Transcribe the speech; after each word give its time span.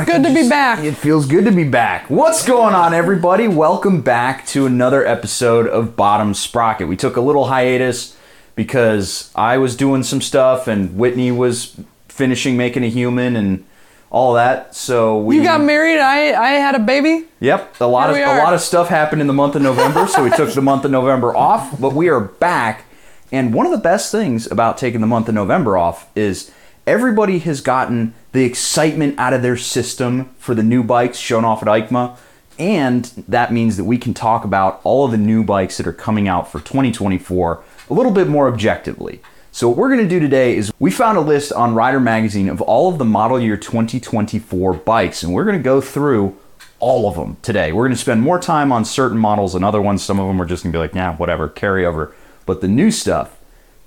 It's 0.00 0.08
good 0.08 0.22
to 0.22 0.32
be 0.32 0.48
back. 0.48 0.84
It 0.84 0.94
feels 0.94 1.26
good 1.26 1.44
to 1.46 1.50
be 1.50 1.64
back. 1.64 2.08
What's 2.08 2.46
going 2.46 2.72
on, 2.72 2.94
everybody? 2.94 3.48
Welcome 3.48 4.00
back 4.00 4.46
to 4.48 4.64
another 4.64 5.04
episode 5.04 5.66
of 5.66 5.96
Bottom 5.96 6.34
Sprocket. 6.34 6.86
We 6.86 6.96
took 6.96 7.16
a 7.16 7.20
little 7.20 7.46
hiatus 7.46 8.16
because 8.54 9.32
I 9.34 9.58
was 9.58 9.74
doing 9.74 10.04
some 10.04 10.20
stuff 10.20 10.68
and 10.68 10.96
Whitney 10.96 11.32
was 11.32 11.80
finishing 12.06 12.56
making 12.56 12.84
a 12.84 12.88
human 12.88 13.34
and 13.34 13.64
all 14.08 14.34
that. 14.34 14.76
So 14.76 15.18
we 15.18 15.38
You 15.38 15.42
got 15.42 15.62
married. 15.62 15.98
I 15.98 16.32
I 16.32 16.50
had 16.52 16.76
a 16.76 16.80
baby. 16.80 17.26
Yep, 17.40 17.80
a 17.80 17.84
lot 17.84 18.08
of 18.08 18.14
Here 18.14 18.24
we 18.24 18.38
a 18.38 18.44
lot 18.44 18.54
of 18.54 18.60
stuff 18.60 18.88
happened 18.88 19.20
in 19.20 19.26
the 19.26 19.32
month 19.32 19.56
of 19.56 19.62
November, 19.62 20.06
so 20.06 20.22
we 20.22 20.30
took 20.30 20.52
the 20.52 20.62
month 20.62 20.84
of 20.84 20.92
November 20.92 21.34
off, 21.34 21.80
but 21.80 21.92
we 21.92 22.08
are 22.08 22.20
back. 22.20 22.84
And 23.32 23.52
one 23.52 23.66
of 23.66 23.72
the 23.72 23.78
best 23.78 24.12
things 24.12 24.48
about 24.48 24.78
taking 24.78 25.00
the 25.00 25.08
month 25.08 25.28
of 25.28 25.34
November 25.34 25.76
off 25.76 26.08
is 26.14 26.52
everybody 26.86 27.40
has 27.40 27.60
gotten 27.60 28.14
the 28.32 28.44
excitement 28.44 29.18
out 29.18 29.32
of 29.32 29.42
their 29.42 29.56
system 29.56 30.26
for 30.38 30.54
the 30.54 30.62
new 30.62 30.82
bikes 30.82 31.18
shown 31.18 31.44
off 31.44 31.62
at 31.62 31.68
EICMA, 31.68 32.16
and 32.58 33.04
that 33.28 33.52
means 33.52 33.76
that 33.76 33.84
we 33.84 33.98
can 33.98 34.12
talk 34.12 34.44
about 34.44 34.80
all 34.84 35.04
of 35.04 35.12
the 35.12 35.16
new 35.16 35.44
bikes 35.44 35.76
that 35.76 35.86
are 35.86 35.92
coming 35.92 36.28
out 36.28 36.50
for 36.50 36.58
2024 36.58 37.62
a 37.90 37.94
little 37.94 38.12
bit 38.12 38.28
more 38.28 38.48
objectively. 38.48 39.20
So 39.50 39.68
what 39.68 39.78
we're 39.78 39.88
going 39.88 40.02
to 40.02 40.08
do 40.08 40.20
today 40.20 40.56
is 40.56 40.72
we 40.78 40.90
found 40.90 41.16
a 41.16 41.22
list 41.22 41.52
on 41.52 41.74
Rider 41.74 42.00
Magazine 42.00 42.48
of 42.48 42.60
all 42.60 42.90
of 42.90 42.98
the 42.98 43.04
model 43.04 43.40
year 43.40 43.56
2024 43.56 44.74
bikes, 44.74 45.22
and 45.22 45.32
we're 45.32 45.44
going 45.44 45.56
to 45.56 45.62
go 45.62 45.80
through 45.80 46.36
all 46.80 47.08
of 47.08 47.16
them 47.16 47.38
today. 47.42 47.72
We're 47.72 47.84
going 47.84 47.96
to 47.96 48.00
spend 48.00 48.22
more 48.22 48.38
time 48.38 48.70
on 48.70 48.84
certain 48.84 49.18
models 49.18 49.54
than 49.54 49.64
other 49.64 49.80
ones. 49.80 50.02
Some 50.02 50.20
of 50.20 50.28
them 50.28 50.40
are 50.40 50.46
just 50.46 50.62
going 50.62 50.72
to 50.72 50.76
be 50.76 50.80
like, 50.80 50.94
yeah, 50.94 51.16
whatever, 51.16 51.48
carry 51.48 51.84
over. 51.84 52.14
But 52.46 52.60
the 52.60 52.68
new 52.68 52.90
stuff, 52.90 53.37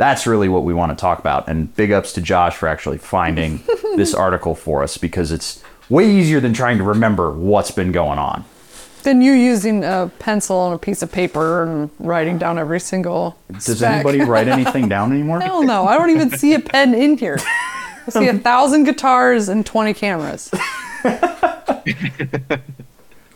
that's 0.02 0.26
really 0.26 0.50
what 0.50 0.64
we 0.64 0.74
want 0.74 0.92
to 0.92 1.00
talk 1.00 1.20
about. 1.20 1.48
And 1.48 1.74
big 1.76 1.92
ups 1.92 2.12
to 2.14 2.22
Josh 2.22 2.56
for 2.56 2.68
actually 2.68 2.98
finding 2.98 3.64
this 3.96 4.16
article 4.16 4.56
for 4.56 4.82
us 4.82 4.98
because 4.98 5.32
it's 5.32 5.64
way 5.90 6.10
easier 6.10 6.40
than 6.40 6.54
trying 6.54 6.80
to 6.80 6.84
remember 6.84 7.32
what's 7.32 7.70
been 7.70 7.92
going 7.92 8.18
on. 8.18 8.44
Than 9.04 9.22
you 9.22 9.34
using 9.34 9.84
a 9.84 10.12
pencil 10.20 10.66
and 10.66 10.76
a 10.76 10.78
piece 10.80 11.04
of 11.04 11.12
paper 11.12 11.64
and 11.64 11.90
writing 12.00 12.40
down 12.40 12.58
every 12.58 12.80
single. 12.80 13.38
Does 13.52 13.78
spec. 13.78 14.06
anybody 14.06 14.22
write 14.22 14.48
anything 14.48 14.90
down 14.90 15.12
anymore? 15.14 15.40
Hell 15.40 15.64
no! 15.64 15.86
I 15.86 15.98
don't 15.98 16.12
even 16.12 16.32
see 16.32 16.54
a 16.54 16.60
pen 16.60 16.94
in 16.94 17.18
here. 17.18 17.38
I 18.08 18.10
see 18.10 18.28
a 18.28 18.38
thousand 18.38 18.84
guitars 18.84 19.50
and 19.50 19.66
twenty 19.66 19.94
cameras. 19.94 20.52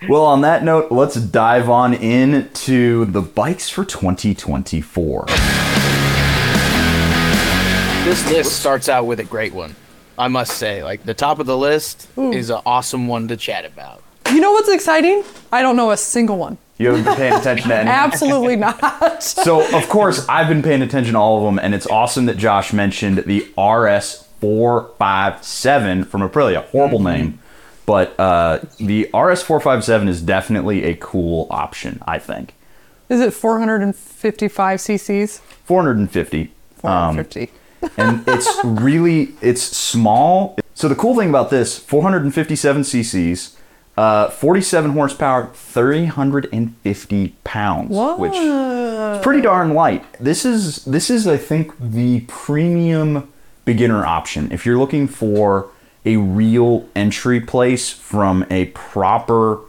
Well, 0.08 0.26
on 0.26 0.42
that 0.42 0.64
note, 0.64 0.92
let's 0.92 1.16
dive 1.16 1.68
on 1.68 1.94
into 1.96 3.06
the 3.06 3.22
bikes 3.22 3.70
for 3.70 3.84
2024. 3.84 5.26
This 8.06 8.32
list 8.32 8.60
starts 8.60 8.88
out 8.88 9.08
with 9.08 9.20
a 9.20 9.24
great 9.24 9.52
one. 9.52 9.76
I 10.16 10.28
must 10.28 10.60
say, 10.60 10.84
like 10.84 11.06
the 11.06 11.16
top 11.16 11.40
of 11.40 11.48
the 11.48 11.58
list 11.58 12.08
is 12.16 12.52
an 12.52 12.62
awesome 12.64 13.08
one 13.08 13.28
to 13.30 13.36
chat 13.36 13.66
about. 13.66 14.04
You 14.30 14.42
know 14.42 14.52
what's 14.52 14.70
exciting? 14.70 15.24
I 15.52 15.64
don't 15.64 15.76
know 15.76 15.90
a 15.90 15.98
single 15.98 16.38
one. 16.38 16.60
You 16.78 16.90
haven't 16.90 17.06
been 17.06 17.16
paying 17.16 17.34
attention 17.34 17.70
to 17.70 17.76
any. 17.76 17.90
Absolutely 18.04 18.56
not. 18.58 19.24
So, 19.24 19.62
of 19.76 19.90
course, 19.90 20.24
I've 20.30 20.48
been 20.48 20.62
paying 20.62 20.84
attention 20.84 21.14
to 21.14 21.20
all 21.20 21.40
of 21.40 21.46
them, 21.46 21.58
and 21.58 21.74
it's 21.74 21.88
awesome 21.88 22.28
that 22.28 22.38
Josh 22.38 22.74
mentioned 22.74 23.24
the 23.26 23.42
RS457 23.58 26.06
from 26.06 26.22
Aprilia. 26.22 26.64
Horrible 26.66 27.00
name, 27.00 27.40
but 27.88 28.14
uh, 28.20 28.60
the 28.78 29.10
RS457 29.16 30.08
is 30.08 30.22
definitely 30.22 30.84
a 30.84 30.94
cool 30.94 31.48
option, 31.50 32.04
I 32.06 32.20
think. 32.20 32.54
Is 33.10 33.20
it 33.20 33.34
455 33.34 34.80
cc's? 34.80 35.40
450. 35.40 36.52
Um, 36.84 37.16
450. 37.16 37.52
And 37.98 38.24
it's 38.28 38.50
really 38.64 39.34
it's 39.42 39.62
small. 39.62 40.58
So 40.74 40.88
the 40.88 40.96
cool 40.96 41.16
thing 41.16 41.30
about 41.30 41.50
this, 41.50 41.78
457 41.78 42.82
cc's, 42.82 43.58
uh, 43.98 44.30
47 44.30 44.92
horsepower, 44.92 45.52
350 45.54 47.36
pounds, 47.44 47.90
which 48.20 48.36
is 48.36 49.24
pretty 49.24 49.42
darn 49.42 49.74
light. 49.74 50.06
This 50.20 50.46
is 50.46 50.84
this 50.86 51.10
is 51.10 51.28
I 51.28 51.38
think 51.38 51.74
the 51.80 52.22
premium 52.28 53.32
beginner 53.64 54.06
option 54.06 54.52
if 54.52 54.66
you're 54.66 54.78
looking 54.78 55.08
for 55.08 55.70
a 56.06 56.18
real 56.18 56.88
entry 56.96 57.40
place 57.40 57.90
from 57.90 58.46
a 58.52 58.66
proper 58.66 59.62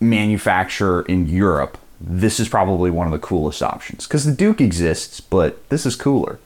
manufacturer 0.00 1.02
in 1.02 1.26
Europe. 1.28 1.78
This 2.00 2.40
is 2.40 2.48
probably 2.48 2.90
one 2.90 3.06
of 3.06 3.12
the 3.12 3.18
coolest 3.18 3.62
options 3.62 4.06
because 4.06 4.24
the 4.24 4.32
Duke 4.32 4.60
exists, 4.60 5.20
but 5.20 5.66
this 5.68 5.86
is 5.86 5.96
cooler. 5.96 6.38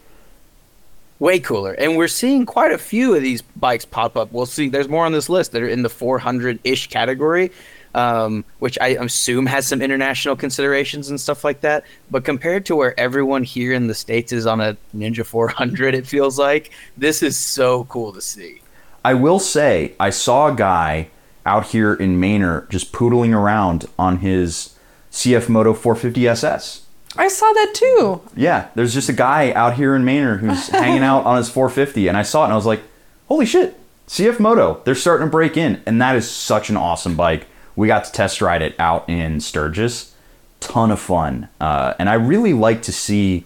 Way 1.20 1.38
cooler. 1.38 1.74
And 1.74 1.98
we're 1.98 2.08
seeing 2.08 2.46
quite 2.46 2.72
a 2.72 2.78
few 2.78 3.14
of 3.14 3.22
these 3.22 3.42
bikes 3.42 3.84
pop 3.84 4.16
up. 4.16 4.32
We'll 4.32 4.46
see. 4.46 4.70
There's 4.70 4.88
more 4.88 5.04
on 5.04 5.12
this 5.12 5.28
list 5.28 5.52
that 5.52 5.60
are 5.60 5.68
in 5.68 5.82
the 5.82 5.90
400 5.90 6.58
ish 6.64 6.88
category, 6.88 7.52
um, 7.94 8.42
which 8.58 8.78
I 8.80 8.88
assume 8.88 9.44
has 9.44 9.68
some 9.68 9.82
international 9.82 10.34
considerations 10.34 11.10
and 11.10 11.20
stuff 11.20 11.44
like 11.44 11.60
that. 11.60 11.84
But 12.10 12.24
compared 12.24 12.64
to 12.66 12.76
where 12.76 12.98
everyone 12.98 13.44
here 13.44 13.74
in 13.74 13.86
the 13.86 13.94
States 13.94 14.32
is 14.32 14.46
on 14.46 14.62
a 14.62 14.78
Ninja 14.96 15.24
400, 15.24 15.94
it 15.94 16.06
feels 16.06 16.38
like 16.38 16.70
this 16.96 17.22
is 17.22 17.36
so 17.36 17.84
cool 17.84 18.14
to 18.14 18.20
see. 18.22 18.62
I 19.04 19.12
will 19.12 19.38
say, 19.38 19.92
I 20.00 20.08
saw 20.08 20.48
a 20.48 20.56
guy 20.56 21.10
out 21.44 21.66
here 21.66 21.92
in 21.92 22.18
Manor 22.18 22.66
just 22.70 22.92
poodling 22.92 23.34
around 23.34 23.84
on 23.98 24.18
his 24.18 24.74
CF 25.12 25.50
Moto 25.50 25.74
450 25.74 26.28
SS. 26.28 26.86
I 27.20 27.28
saw 27.28 27.52
that 27.52 27.74
too. 27.74 28.22
Yeah, 28.34 28.68
there's 28.74 28.94
just 28.94 29.10
a 29.10 29.12
guy 29.12 29.52
out 29.52 29.74
here 29.74 29.94
in 29.94 30.06
Manor 30.06 30.38
who's 30.38 30.68
hanging 30.70 31.02
out 31.02 31.26
on 31.26 31.36
his 31.36 31.50
450, 31.50 32.08
and 32.08 32.16
I 32.16 32.22
saw 32.22 32.42
it 32.42 32.44
and 32.44 32.54
I 32.54 32.56
was 32.56 32.64
like, 32.64 32.80
holy 33.28 33.44
shit, 33.44 33.78
CF 34.08 34.40
Moto, 34.40 34.80
they're 34.84 34.94
starting 34.94 35.26
to 35.26 35.30
break 35.30 35.58
in, 35.58 35.82
and 35.84 36.00
that 36.00 36.16
is 36.16 36.30
such 36.30 36.70
an 36.70 36.78
awesome 36.78 37.16
bike. 37.16 37.46
We 37.76 37.88
got 37.88 38.04
to 38.04 38.12
test 38.12 38.40
ride 38.40 38.62
it 38.62 38.74
out 38.78 39.06
in 39.06 39.40
Sturgis. 39.40 40.14
Ton 40.60 40.90
of 40.90 40.98
fun. 40.98 41.48
Uh, 41.60 41.92
and 41.98 42.08
I 42.08 42.14
really 42.14 42.54
like 42.54 42.80
to 42.82 42.92
see 42.92 43.44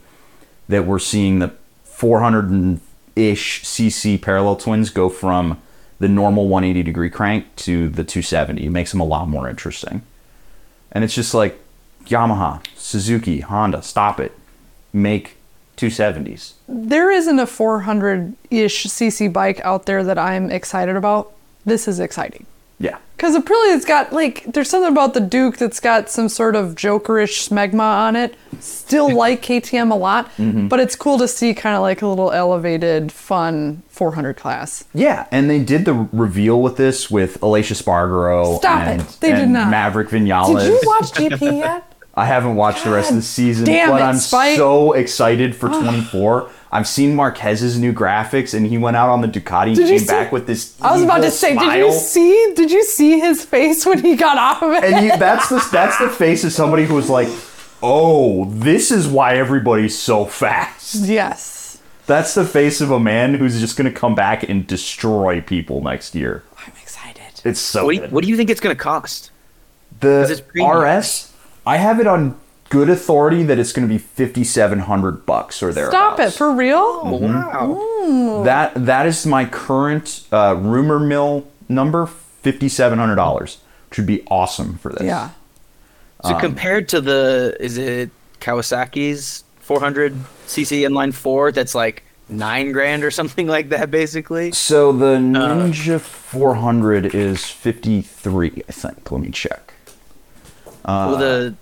that 0.69 0.87
we're 0.87 1.01
seeing 1.01 1.41
the 1.41 1.53
400 1.83 2.81
ish 3.17 3.63
cc 3.63 4.21
parallel 4.21 4.57
twins 4.57 4.91
go 4.91 5.09
from 5.09 5.61
the 6.01 6.09
normal 6.09 6.49
180 6.49 6.83
degree 6.83 7.11
crank 7.11 7.55
to 7.57 7.89
the 7.89 8.05
270. 8.05 8.67
It 8.67 8.71
makes 8.71 8.93
them 8.93 9.01
a 9.01 9.05
lot 9.05 9.29
more 9.29 9.49
interesting. 9.49 10.03
And 10.93 11.03
it's 11.03 11.15
just 11.15 11.35
like 11.35 11.61
Yamaha, 12.07 12.65
Suzuki, 12.77 13.41
Honda, 13.41 13.83
stop 13.83 14.21
it. 14.21 14.33
Make 14.93 15.37
270s. 15.77 16.53
There 16.69 17.11
isn't 17.11 17.39
a 17.39 17.47
400 17.47 18.35
ish 18.51 18.87
cc 18.87 19.33
bike 19.33 19.61
out 19.65 19.87
there 19.87 20.05
that 20.05 20.19
I'm 20.19 20.51
excited 20.51 20.97
about. 20.97 21.33
This 21.65 21.89
is 21.89 21.99
exciting. 22.01 22.47
Yeah. 22.79 22.99
Because 23.17 23.37
Aprilia's 23.37 23.85
got, 23.85 24.13
like, 24.13 24.45
there's 24.53 24.69
something 24.69 24.91
about 24.91 25.15
the 25.15 25.21
Duke 25.21 25.57
that's 25.57 25.79
got 25.81 26.11
some 26.11 26.29
sort 26.29 26.57
of 26.57 26.75
jokerish 26.75 27.49
smegma 27.49 27.81
on 27.81 28.17
it. 28.17 28.35
Still 28.61 29.15
like 29.15 29.41
KTM 29.43 29.91
a 29.93 29.95
lot, 29.95 30.27
Mm-hmm. 30.37 30.69
but 30.69 30.81
it's 30.81 30.97
cool 30.97 31.17
to 31.19 31.29
see 31.29 31.55
kind 31.55 31.75
of 31.77 31.83
like 31.83 32.03
a 32.03 32.07
little 32.07 32.33
elevated, 32.33 33.13
fun 33.13 33.83
400 33.89 34.37
class. 34.37 34.85
Yeah, 34.93 35.27
and 35.31 35.49
they 35.49 35.61
did 35.61 35.85
the 35.85 36.09
reveal 36.13 36.61
with 36.61 36.77
this 36.77 37.11
with 37.11 37.41
Aleix 37.41 37.71
Espargaro 37.71 38.59
Stop 38.59 38.81
and, 38.83 39.01
it. 39.03 39.17
They 39.21 39.33
did 39.33 39.49
not. 39.49 39.71
Maverick 39.71 40.09
Vinales. 40.09 40.59
Did 40.61 40.67
you 40.69 40.81
watch 40.85 41.13
GP 41.13 41.59
yet? 41.61 41.91
I 42.17 42.27
haven't 42.27 42.55
watched 42.55 42.85
the 42.85 42.91
rest 42.91 43.11
of 43.11 43.17
the 43.17 43.23
season, 43.23 43.67
damn 43.67 43.91
but 43.91 44.01
it, 44.01 44.05
I'm 44.05 44.17
Spike. 44.17 44.57
so 44.57 44.93
excited 44.93 45.55
for 45.57 45.69
24. 45.69 46.49
I've 46.71 46.87
seen 46.89 47.15
Marquez's 47.17 47.79
new 47.79 47.93
graphics, 47.93 48.55
and 48.55 48.67
he 48.67 48.79
went 48.79 48.97
out 48.97 49.09
on 49.11 49.21
the 49.21 49.27
Ducati 49.29 49.69
and 49.69 49.77
Did 49.77 49.89
came 49.89 49.99
see- 50.01 50.07
back 50.07 50.31
with 50.33 50.47
this. 50.47 50.77
I 50.81 50.93
was 50.93 51.03
about 51.03 51.19
to 51.23 51.27
evil 51.27 51.31
say, 51.33 51.57
did 51.57 51.79
you 51.79 51.93
see? 51.93 52.53
Did 52.55 52.71
you 52.71 52.85
see 52.85 53.19
his 53.19 53.45
face 53.45 53.85
when 53.85 53.99
he 54.03 54.15
got 54.17 54.39
off 54.39 54.63
of 54.63 54.73
it? 54.73 54.85
And 54.85 55.05
you, 55.07 55.17
that's 55.17 55.49
the 55.49 55.67
that's 55.73 55.99
the 55.99 56.09
face 56.09 56.45
of 56.45 56.53
somebody 56.53 56.85
who 56.85 56.95
was 56.95 57.11
like, 57.11 57.29
"Oh, 57.83 58.47
this 58.47 58.91
is 58.91 59.07
why 59.09 59.37
everybody's 59.37 59.97
so 59.99 60.25
fast." 60.25 60.95
yes, 61.07 61.79
That's 62.07 62.35
the 62.35 62.45
face 62.45 62.81
of 62.81 62.91
a 62.91 63.01
man 63.01 63.35
who's 63.35 63.59
just 63.61 63.77
going 63.77 63.93
to 63.93 63.97
come 63.99 64.15
back 64.15 64.49
and 64.49 64.67
destroy 64.67 65.41
people 65.41 65.81
next 65.83 66.15
year. 66.15 66.43
I'm 66.59 66.73
excited. 66.81 67.41
It's 67.45 67.61
so 67.61 67.85
What 67.87 67.91
do 67.91 67.95
you, 67.97 68.01
good. 68.03 68.13
what 68.13 68.25
do 68.25 68.31
you 68.31 68.37
think 68.37 68.51
it's 68.51 68.61
going 68.61 68.75
to 68.77 68.81
cost? 68.83 69.31
the 70.01 70.43
premium. 70.49 70.77
RS, 70.79 71.33
I 71.67 71.77
have 71.79 72.01
it 72.01 72.07
on 72.07 72.37
good 72.71 72.91
authority 72.91 73.43
that 73.45 73.59
it's 73.59 73.73
going 73.73 73.87
to 73.87 73.93
be 73.93 73.99
5700 73.99 75.25
bucks 75.27 75.63
or 75.63 75.73
thereabouts. 75.73 75.95
Stop 75.97 76.21
it 76.21 76.31
for 76.33 76.53
real. 76.53 76.79
Oh, 76.79 77.19
wow. 77.19 78.43
That 78.45 78.87
that 78.87 79.07
is 79.07 79.25
my 79.27 79.45
current 79.45 80.27
uh, 80.33 80.57
rumor 80.59 80.99
mill 80.99 81.47
number, 81.69 82.09
$5700, 82.43 83.57
which 83.91 83.99
would 83.99 84.07
be 84.07 84.23
awesome 84.29 84.79
for 84.79 84.93
this. 84.93 85.03
Yeah. 85.03 85.31
So 86.25 86.39
compared 86.39 86.89
to 86.89 87.03
the, 87.03 87.55
is 87.61 87.77
it 87.77 88.11
Kawasaki's 88.41 89.45
400 89.61 90.15
cc 90.47 90.81
inline 90.89 91.13
four? 91.13 91.53
That's 91.53 91.75
like 91.75 92.03
nine 92.31 92.73
grand 92.73 93.05
or 93.05 93.11
something 93.11 93.47
like 93.47 93.69
that, 93.69 93.91
basically. 93.91 94.53
So 94.53 94.91
the 94.91 95.17
Uh. 95.17 95.19
Ninja 95.19 96.01
400 96.01 97.15
is 97.15 97.45
53, 97.45 98.63
I 98.67 98.73
think. 98.73 99.13
Let 99.13 99.21
me 99.21 99.31
check. 99.31 99.74
Uh, 100.85 101.07
well, 101.11 101.19
the 101.19 101.55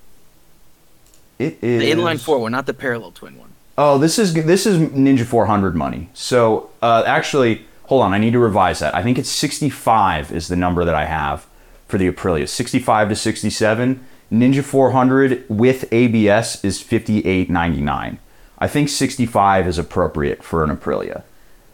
It 1.39 1.59
is 1.63 1.81
the 1.81 1.91
inline 1.91 2.21
four 2.21 2.39
one, 2.39 2.53
not 2.53 2.67
the 2.67 2.75
parallel 2.75 3.13
twin 3.13 3.39
one. 3.39 3.51
Oh, 3.79 3.99
this 3.99 4.19
is 4.19 4.35
this 4.35 4.67
is 4.67 4.79
Ninja 4.91 5.25
400 5.25 5.75
money. 5.75 6.11
So 6.13 6.71
uh, 6.83 7.05
actually, 7.07 7.65
hold 7.85 8.03
on, 8.03 8.13
I 8.13 8.19
need 8.19 8.33
to 8.33 8.39
revise 8.39 8.81
that. 8.81 8.95
I 8.95 9.03
think 9.03 9.19
it's 9.19 9.31
65 9.31 10.31
is 10.33 10.49
the 10.49 10.57
number 10.57 10.85
that 10.85 10.95
I 10.95 11.07
have 11.07 11.47
for 11.89 11.99
the 11.99 12.11
Aprilia. 12.11 12.49
65 12.49 13.09
to 13.11 13.17
67. 13.17 14.07
Ninja 14.31 14.65
400 14.65 15.45
with 15.49 15.93
ABS 15.93 16.65
is 16.65 16.83
58.99. 16.83 18.19
I 18.59 18.69
think 18.69 18.89
65 18.89 19.69
is 19.69 19.79
appropriate 19.79 20.43
for 20.43 20.65
an 20.65 20.75
Aprilia. 20.75 21.23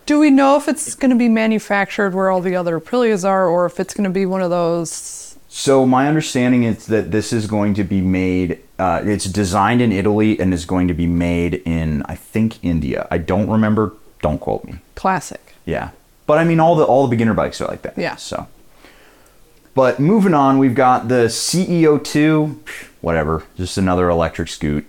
Do 0.06 0.18
we 0.18 0.30
know 0.30 0.56
if 0.56 0.68
it's 0.68 0.94
going 0.94 1.10
to 1.10 1.16
be 1.16 1.28
manufactured 1.28 2.14
where 2.14 2.30
all 2.30 2.40
the 2.40 2.56
other 2.56 2.80
Aprilias 2.80 3.28
are, 3.28 3.46
or 3.46 3.66
if 3.66 3.78
it's 3.78 3.92
going 3.94 4.04
to 4.04 4.10
be 4.10 4.24
one 4.26 4.40
of 4.40 4.50
those? 4.50 5.27
So 5.48 5.86
my 5.86 6.06
understanding 6.06 6.64
is 6.64 6.86
that 6.86 7.10
this 7.10 7.32
is 7.32 7.46
going 7.46 7.74
to 7.74 7.84
be 7.84 8.00
made. 8.02 8.60
Uh, 8.78 9.02
it's 9.04 9.24
designed 9.24 9.80
in 9.80 9.92
Italy 9.92 10.38
and 10.38 10.52
is 10.52 10.66
going 10.66 10.88
to 10.88 10.94
be 10.94 11.06
made 11.06 11.62
in 11.64 12.02
I 12.04 12.14
think 12.14 12.62
India. 12.62 13.08
I 13.10 13.18
don't 13.18 13.48
remember. 13.48 13.94
Don't 14.20 14.38
quote 14.38 14.64
me. 14.64 14.78
Classic. 14.94 15.54
Yeah, 15.64 15.90
but 16.26 16.38
I 16.38 16.44
mean 16.44 16.60
all 16.60 16.76
the 16.76 16.84
all 16.84 17.06
the 17.06 17.10
beginner 17.10 17.34
bikes 17.34 17.60
are 17.60 17.68
like 17.68 17.82
that. 17.82 17.96
Yeah. 17.96 18.16
So, 18.16 18.46
but 19.74 19.98
moving 19.98 20.34
on, 20.34 20.58
we've 20.58 20.74
got 20.74 21.08
the 21.08 21.28
CE 21.28 21.84
02, 22.02 22.62
whatever, 23.00 23.44
just 23.56 23.78
another 23.78 24.08
electric 24.08 24.48
scoot. 24.48 24.86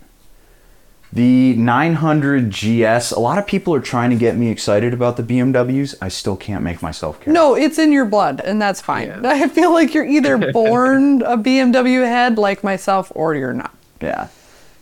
The 1.12 1.54
900 1.54 2.50
GS. 2.50 3.10
A 3.10 3.18
lot 3.18 3.38
of 3.38 3.46
people 3.46 3.74
are 3.74 3.80
trying 3.80 4.10
to 4.10 4.16
get 4.16 4.36
me 4.36 4.48
excited 4.48 4.94
about 4.94 5.16
the 5.16 5.22
BMWs. 5.24 5.96
I 6.00 6.08
still 6.08 6.36
can't 6.36 6.62
make 6.62 6.82
myself 6.82 7.20
care. 7.20 7.32
No, 7.32 7.54
it's 7.56 7.78
in 7.80 7.90
your 7.90 8.04
blood, 8.04 8.40
and 8.44 8.62
that's 8.62 8.80
fine. 8.80 9.08
Yeah. 9.08 9.20
I 9.24 9.48
feel 9.48 9.72
like 9.72 9.92
you're 9.92 10.06
either 10.06 10.38
born 10.52 11.22
a 11.22 11.36
BMW 11.36 12.04
head 12.04 12.38
like 12.38 12.62
myself, 12.62 13.10
or 13.14 13.34
you're 13.34 13.52
not. 13.52 13.74
Yeah. 14.00 14.28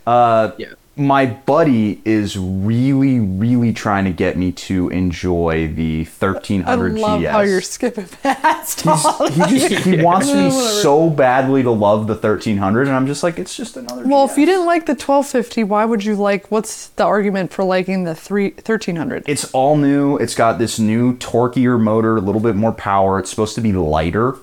Uh, 0.05 0.51
Yeah. 0.57 0.73
My 0.99 1.25
buddy 1.25 2.01
is 2.03 2.37
really, 2.37 3.21
really 3.21 3.71
trying 3.71 4.03
to 4.03 4.11
get 4.11 4.37
me 4.37 4.51
to 4.51 4.89
enjoy 4.89 5.69
the 5.69 6.03
1300 6.03 6.67
I 6.67 6.73
1300 6.73 6.99
love 6.99 7.21
GS. 7.21 7.27
how 7.29 7.39
you're 7.39 7.61
skipping 7.61 8.07
past 8.21 8.85
all. 8.85 9.29
He 9.29 9.59
just 9.59 9.85
he 9.85 10.01
wants 10.01 10.27
me 10.27 10.51
so 10.81 11.09
badly 11.09 11.63
to 11.63 11.71
love 11.71 12.07
the 12.07 12.15
1300, 12.15 12.87
and 12.87 12.95
I'm 12.97 13.07
just 13.07 13.23
like, 13.23 13.39
it's 13.39 13.55
just 13.55 13.77
another. 13.77 14.05
Well, 14.05 14.27
GS. 14.27 14.33
if 14.33 14.37
you 14.39 14.45
didn't 14.45 14.65
like 14.65 14.87
the 14.87 14.91
1250, 14.91 15.63
why 15.63 15.85
would 15.85 16.03
you 16.03 16.15
like? 16.17 16.51
What's 16.51 16.89
the 16.89 17.05
argument 17.05 17.53
for 17.53 17.63
liking 17.63 18.03
the 18.03 18.13
three 18.13 18.49
1300? 18.49 19.23
It's 19.25 19.49
all 19.53 19.77
new. 19.77 20.17
It's 20.17 20.35
got 20.35 20.59
this 20.59 20.79
new 20.79 21.15
torqueier 21.17 21.79
motor, 21.79 22.17
a 22.17 22.21
little 22.21 22.41
bit 22.41 22.57
more 22.57 22.73
power. 22.73 23.19
It's 23.19 23.29
supposed 23.29 23.55
to 23.55 23.61
be 23.61 23.71
lighter 23.71 24.35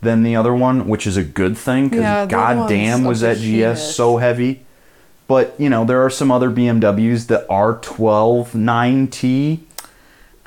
than 0.00 0.22
the 0.22 0.36
other 0.36 0.54
one, 0.54 0.88
which 0.88 1.06
is 1.06 1.18
a 1.18 1.22
good 1.22 1.56
thing 1.58 1.90
because 1.90 2.00
Yeah, 2.00 2.24
goddamn 2.26 3.04
was 3.04 3.20
that. 3.20 3.36
GS 3.36 3.94
so 3.94 4.16
heavy. 4.16 4.64
But 5.28 5.54
you 5.58 5.70
know, 5.70 5.84
there 5.84 6.02
are 6.04 6.10
some 6.10 6.30
other 6.30 6.50
BMWs, 6.50 7.26
the 7.28 7.46
R12 7.48 8.48
9T, 8.50 9.60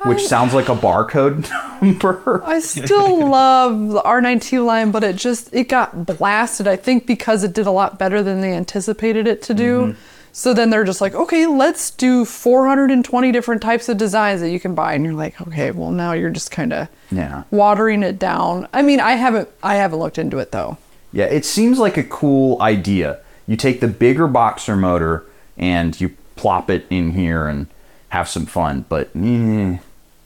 which 0.04 0.20
sounds 0.26 0.54
like 0.54 0.68
a 0.68 0.74
barcode 0.76 1.50
number. 1.82 2.42
I 2.44 2.60
still 2.60 3.26
love 3.30 3.88
the 3.88 4.02
R9T 4.02 4.64
line, 4.64 4.90
but 4.90 5.02
it 5.02 5.16
just 5.16 5.52
it 5.52 5.68
got 5.68 6.06
blasted. 6.06 6.68
I 6.68 6.76
think 6.76 7.06
because 7.06 7.42
it 7.42 7.52
did 7.52 7.66
a 7.66 7.70
lot 7.72 7.98
better 7.98 8.22
than 8.22 8.40
they 8.40 8.52
anticipated 8.52 9.26
it 9.26 9.42
to 9.42 9.54
do. 9.54 9.80
Mm-hmm. 9.80 9.98
So 10.32 10.52
then 10.52 10.68
they're 10.68 10.84
just 10.84 11.00
like, 11.00 11.14
okay, 11.14 11.46
let's 11.46 11.90
do 11.90 12.26
420 12.26 13.32
different 13.32 13.62
types 13.62 13.88
of 13.88 13.96
designs 13.96 14.42
that 14.42 14.50
you 14.50 14.60
can 14.60 14.74
buy, 14.74 14.92
and 14.92 15.02
you're 15.02 15.14
like, 15.14 15.40
okay, 15.40 15.70
well 15.70 15.90
now 15.90 16.12
you're 16.12 16.28
just 16.30 16.50
kind 16.50 16.74
of 16.74 16.88
Yeah. 17.10 17.44
watering 17.50 18.02
it 18.02 18.18
down. 18.18 18.68
I 18.74 18.82
mean, 18.82 19.00
I 19.00 19.12
haven't 19.12 19.48
I 19.62 19.76
haven't 19.76 19.98
looked 19.98 20.18
into 20.18 20.38
it 20.38 20.52
though. 20.52 20.76
Yeah, 21.12 21.24
it 21.24 21.46
seems 21.46 21.78
like 21.78 21.96
a 21.96 22.04
cool 22.04 22.60
idea. 22.60 23.20
You 23.46 23.56
take 23.56 23.80
the 23.80 23.88
bigger 23.88 24.26
boxer 24.26 24.76
motor 24.76 25.24
and 25.56 25.98
you 26.00 26.16
plop 26.36 26.70
it 26.70 26.86
in 26.90 27.12
here 27.12 27.46
and 27.46 27.66
have 28.10 28.28
some 28.28 28.46
fun, 28.46 28.84
but 28.88 29.10
eh, 29.16 29.78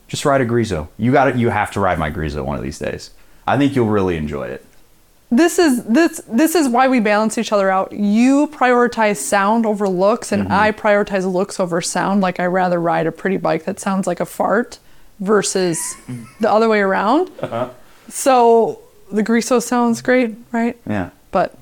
just 0.08 0.24
ride 0.24 0.40
a 0.40 0.46
Griso. 0.46 0.88
You 0.98 1.12
got 1.12 1.28
it. 1.28 1.36
You 1.36 1.50
have 1.50 1.70
to 1.72 1.80
ride 1.80 1.98
my 1.98 2.10
Griso 2.10 2.44
one 2.44 2.56
of 2.56 2.62
these 2.62 2.78
days. 2.78 3.10
I 3.46 3.56
think 3.56 3.74
you'll 3.74 3.88
really 3.88 4.16
enjoy 4.16 4.48
it. 4.48 4.64
This 5.32 5.60
is 5.60 5.84
this 5.84 6.20
this 6.26 6.56
is 6.56 6.68
why 6.68 6.88
we 6.88 6.98
balance 6.98 7.38
each 7.38 7.52
other 7.52 7.70
out. 7.70 7.92
You 7.92 8.48
prioritize 8.48 9.16
sound 9.16 9.64
over 9.64 9.88
looks, 9.88 10.32
and 10.32 10.52
I 10.52 10.72
prioritize 10.72 11.30
looks 11.32 11.60
over 11.60 11.80
sound. 11.80 12.20
Like 12.20 12.40
I 12.40 12.46
rather 12.46 12.80
ride 12.80 13.06
a 13.06 13.12
pretty 13.12 13.36
bike 13.36 13.64
that 13.64 13.78
sounds 13.78 14.08
like 14.08 14.18
a 14.18 14.26
fart 14.26 14.80
versus 15.20 15.78
the 16.40 16.50
other 16.50 16.68
way 16.68 16.80
around. 16.80 17.30
So 18.08 18.80
the 19.12 19.22
Griso 19.22 19.62
sounds 19.62 20.02
great, 20.02 20.34
right? 20.50 20.76
Yeah. 20.84 21.10
But 21.30 21.56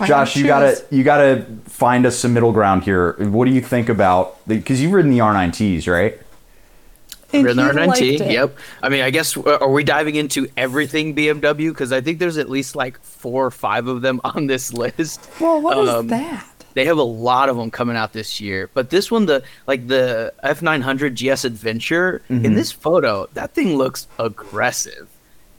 if 0.00 0.08
Josh, 0.08 0.34
to 0.34 0.40
you 0.40 0.46
gotta 0.46 0.84
you 0.90 1.02
gotta 1.04 1.44
find 1.66 2.06
us 2.06 2.18
some 2.18 2.34
middle 2.34 2.52
ground 2.52 2.84
here. 2.84 3.12
What 3.18 3.46
do 3.46 3.52
you 3.52 3.60
think 3.60 3.88
about 3.88 4.44
the 4.46 4.56
because 4.56 4.80
you've 4.82 4.92
ridden 4.92 5.10
the 5.10 5.18
R9Ts, 5.18 5.90
right? 5.90 6.18
And 7.32 7.44
Ridden 7.44 7.58
he 7.78 7.86
liked 7.86 8.00
R9T. 8.00 8.32
Yep. 8.32 8.56
I 8.82 8.88
mean, 8.88 9.02
I 9.02 9.10
guess 9.10 9.36
uh, 9.36 9.58
are 9.60 9.70
we 9.70 9.84
diving 9.84 10.14
into 10.14 10.48
everything 10.56 11.14
BMW? 11.14 11.68
Because 11.68 11.92
I 11.92 12.00
think 12.00 12.18
there's 12.20 12.38
at 12.38 12.48
least 12.48 12.74
like 12.74 12.98
four 13.02 13.44
or 13.44 13.50
five 13.50 13.86
of 13.86 14.00
them 14.00 14.20
on 14.24 14.46
this 14.46 14.72
list. 14.82 15.28
Well, 15.38 15.60
what 15.60 15.76
is 15.78 15.88
Um, 15.90 16.06
that? 16.08 16.46
They 16.74 16.84
have 16.86 16.96
a 16.98 17.02
lot 17.02 17.48
of 17.48 17.56
them 17.56 17.70
coming 17.70 17.96
out 17.96 18.12
this 18.12 18.40
year, 18.40 18.70
but 18.72 18.88
this 18.90 19.10
one, 19.10 19.26
the 19.26 19.42
like 19.66 19.88
the 19.88 20.32
F900 20.44 21.14
GS 21.34 21.44
Adventure, 21.44 22.22
in 22.28 22.54
this 22.54 22.70
photo, 22.70 23.28
that 23.34 23.52
thing 23.52 23.76
looks 23.76 24.06
aggressive. 24.18 25.08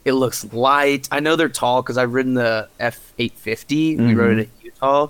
It 0.09 0.13
looks 0.13 0.51
light. 0.51 1.07
I 1.11 1.19
know 1.19 1.35
they're 1.35 1.49
tall 1.49 1.83
because 1.83 1.97
I've 1.99 2.13
ridden 2.13 2.33
the 2.33 2.67
F850. 2.79 3.97
We 3.99 4.15
rode 4.15 4.39
it 4.39 4.49
at 4.57 4.65
Utah, 4.65 5.07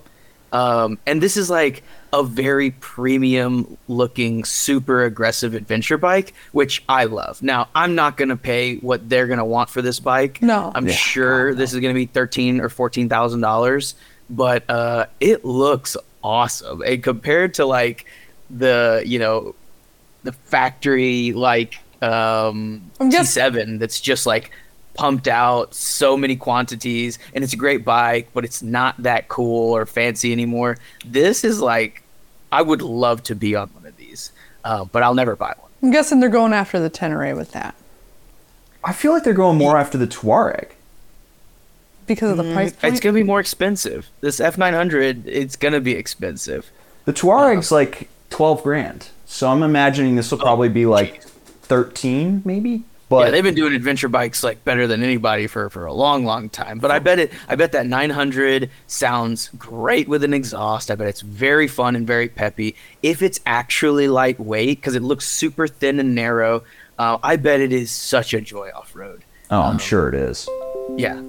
um, 0.52 0.98
and 1.08 1.22
this 1.22 1.38
is 1.38 1.50
like 1.50 1.84
a 2.12 2.22
very 2.24 2.72
premium 2.72 3.78
looking, 3.88 4.44
super 4.44 5.04
aggressive 5.06 5.54
adventure 5.54 5.98
bike, 5.98 6.34
which 6.52 6.84
I 6.90 7.06
love. 7.06 7.42
Now, 7.42 7.70
I'm 7.74 7.96
not 7.96 8.18
gonna 8.18 8.36
pay 8.36 8.76
what 8.78 9.08
they're 9.08 9.28
gonna 9.28 9.46
want 9.46 9.70
for 9.70 9.82
this 9.82 10.00
bike. 10.02 10.42
No. 10.42 10.72
I'm 10.76 10.88
Yeah. 10.88 10.94
sure 10.96 11.54
this 11.56 11.74
is 11.74 11.80
going 11.80 11.94
to 11.94 11.98
be 11.98 12.08
thirteen 12.08 12.60
or 12.60 12.68
fourteen 12.70 13.08
thousand 13.08 13.42
dollars, 13.42 13.96
but 14.30 14.70
uh, 14.70 15.06
it 15.22 15.46
looks 15.46 15.96
awesome. 16.24 16.82
And 16.82 17.02
compared 17.02 17.54
to 17.56 17.66
like 17.66 18.06
the 18.50 19.02
you 19.06 19.20
know 19.20 19.56
the 20.24 20.34
factory 20.34 21.32
like 21.32 21.80
um, 22.02 22.82
I'm 23.00 23.10
guess- 23.10 23.38
T7 23.38 23.78
that's 23.80 24.02
just 24.02 24.26
like 24.26 24.52
pumped 24.94 25.28
out 25.28 25.74
so 25.74 26.18
many 26.18 26.36
quantities 26.36 27.20
and 27.34 27.44
it's 27.44 27.54
a 27.54 27.58
great 27.58 27.86
bike 27.86 28.28
but 28.34 28.44
it's 28.44 28.62
not 28.62 29.02
that 29.02 29.28
cool 29.30 29.76
or 29.76 29.86
fancy 29.86 30.32
anymore. 30.32 30.78
This 31.06 31.44
is 31.44 31.60
like 31.62 32.04
i 32.52 32.62
would 32.62 32.82
love 32.82 33.22
to 33.24 33.36
be 33.36 33.56
on 33.56 33.70
one 33.70 33.86
of 33.86 33.96
these 33.98 34.32
uh, 34.64 34.84
but 34.86 35.04
i'll 35.04 35.14
never 35.14 35.36
buy 35.36 35.54
one. 35.60 35.70
I'm 35.82 35.92
guessing 35.92 36.20
they're 36.20 36.30
going 36.30 36.52
after 36.52 36.80
the 36.80 36.90
Tenere 36.90 37.36
with 37.36 37.52
that. 37.54 37.76
I 38.84 38.92
feel 38.92 39.14
like 39.14 39.24
they're 39.24 39.34
going 39.34 39.58
more 39.58 39.78
after 39.78 39.98
the 39.98 40.08
Tuareg. 40.08 40.70
because 42.08 42.32
of 42.32 42.38
the 42.38 42.54
price 42.54 42.74
point. 42.74 42.94
it's 42.94 43.00
going 43.02 43.14
to 43.14 43.20
be 43.20 43.26
more 43.26 43.40
expensive. 43.40 44.10
This 44.22 44.40
f900 44.40 45.26
it's 45.26 45.56
going 45.56 45.74
to 45.74 45.80
be 45.82 45.94
expensive. 45.94 46.70
The 47.06 47.14
Tuareg's 47.14 47.72
like 47.72 48.10
twelve 48.30 48.62
grand, 48.64 49.10
so 49.26 49.50
I'm 49.50 49.64
imagining 49.64 50.16
this 50.16 50.32
will 50.32 50.38
probably 50.40 50.70
be 50.70 50.86
like 50.86 51.24
thirteen, 51.24 52.42
maybe. 52.46 52.84
But 53.10 53.26
yeah, 53.26 53.32
they've 53.32 53.44
been 53.44 53.56
doing 53.56 53.74
adventure 53.74 54.08
bikes 54.08 54.44
like 54.44 54.64
better 54.64 54.86
than 54.86 55.02
anybody 55.02 55.48
for, 55.48 55.70
for 55.72 55.88
a 55.88 55.94
long, 55.94 56.26
long 56.26 56.48
time. 56.48 56.78
But 56.78 56.92
I 56.92 57.00
bet 57.00 57.18
it. 57.18 57.32
I 57.48 57.56
bet 57.56 57.72
that 57.72 57.88
900 57.88 58.70
sounds 58.86 59.50
great 59.58 60.08
with 60.08 60.24
an 60.24 60.34
exhaust. 60.34 60.92
I 60.92 60.96
bet 60.96 61.08
it's 61.08 61.22
very 61.22 61.68
fun 61.68 61.96
and 61.96 62.06
very 62.06 62.30
peppy. 62.30 62.76
If 63.02 63.24
it's 63.24 63.40
actually 63.48 64.08
lightweight, 64.08 64.78
because 64.80 64.94
it 64.96 65.02
looks 65.02 65.28
super 65.28 65.68
thin 65.68 66.00
and 66.00 66.14
narrow, 66.14 66.64
uh, 67.00 67.18
I 67.24 67.36
bet 67.38 67.62
it 67.62 67.74
is 67.74 67.90
such 67.90 68.34
a 68.36 68.42
joy 68.42 68.70
off 68.76 68.96
road. 68.96 69.24
oh, 69.50 69.62
I'm 69.62 69.80
sure 69.80 70.08
it 70.08 70.14
is. 70.16 70.48
Yeah, 70.96 71.20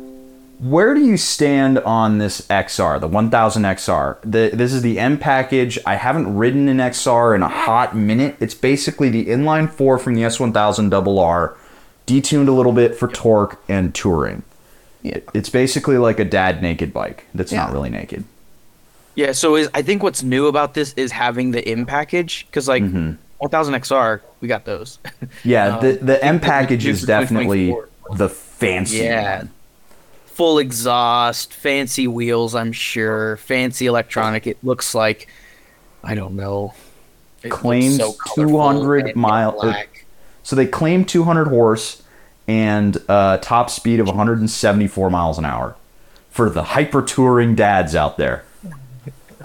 Where 0.58 0.92
do 0.94 1.00
you 1.00 1.16
stand 1.16 1.78
on 1.78 2.18
this 2.18 2.42
XR, 2.48 3.00
the 3.00 3.08
1000 3.08 3.62
XR? 3.62 4.18
The, 4.22 4.50
this 4.52 4.74
is 4.74 4.82
the 4.82 4.98
M 4.98 5.16
package. 5.18 5.78
I 5.86 5.94
haven't 5.94 6.36
ridden 6.36 6.68
an 6.68 6.76
XR 6.78 7.34
in 7.34 7.42
a 7.42 7.48
hot 7.48 7.96
minute. 7.96 8.36
It's 8.40 8.54
basically 8.54 9.08
the 9.08 9.26
inline 9.26 9.70
four 9.70 9.96
from 9.98 10.14
the 10.14 10.22
S1000 10.22 10.90
RR, 10.92 11.56
detuned 12.06 12.48
a 12.48 12.52
little 12.52 12.72
bit 12.72 12.94
for 12.94 13.08
torque 13.08 13.60
and 13.68 13.94
touring. 13.94 14.42
Yeah. 15.02 15.18
It's 15.34 15.48
basically 15.48 15.96
like 15.98 16.18
a 16.20 16.24
dad 16.24 16.60
naked 16.62 16.92
bike 16.92 17.26
that's 17.34 17.52
not 17.52 17.72
really 17.72 17.88
naked. 17.90 18.24
yeah. 19.14 19.32
So 19.32 19.56
is 19.56 19.68
I 19.74 19.82
think 19.82 20.02
what's 20.02 20.22
new 20.22 20.46
about 20.46 20.74
this 20.74 20.92
is 20.94 21.10
having 21.12 21.52
the 21.52 21.66
M 21.66 21.86
package 21.86 22.46
because 22.46 22.68
like 22.68 22.82
1000 23.38 23.74
XR, 23.74 24.20
we 24.40 24.48
got 24.48 24.64
those. 24.66 24.98
Yeah, 25.44 25.76
Um, 25.76 25.80
the, 25.86 25.92
the 25.92 26.24
M 26.24 26.38
package 26.52 26.86
is 26.86 27.02
definitely 27.02 27.74
the 28.16 28.28
fancy 28.28 28.98
Yeah. 28.98 29.38
one. 29.38 29.50
Full 30.26 30.58
exhaust, 30.58 31.52
fancy 31.54 32.06
wheels, 32.08 32.54
I'm 32.54 32.72
sure, 32.72 33.36
fancy 33.38 33.86
electronic. 33.86 34.46
It 34.46 34.56
looks 34.62 34.94
like, 34.94 35.28
I 36.02 36.14
don't 36.14 36.34
know. 36.34 36.72
It 37.42 37.50
Claims 37.50 37.98
colorful 37.98 38.34
200 38.34 39.06
and 39.08 39.16
mile-. 39.16 39.58
So 40.42 40.56
they 40.56 40.66
claim 40.66 41.04
200 41.04 41.46
horse 41.48 42.02
and 42.48 43.00
uh, 43.08 43.38
top 43.38 43.70
speed 43.70 44.00
of 44.00 44.06
174 44.06 45.10
miles 45.10 45.38
an 45.38 45.44
hour 45.44 45.76
for 46.30 46.48
the 46.50 46.62
hyper 46.62 47.02
touring 47.02 47.54
dads 47.54 47.94
out 47.94 48.16
there. 48.16 48.44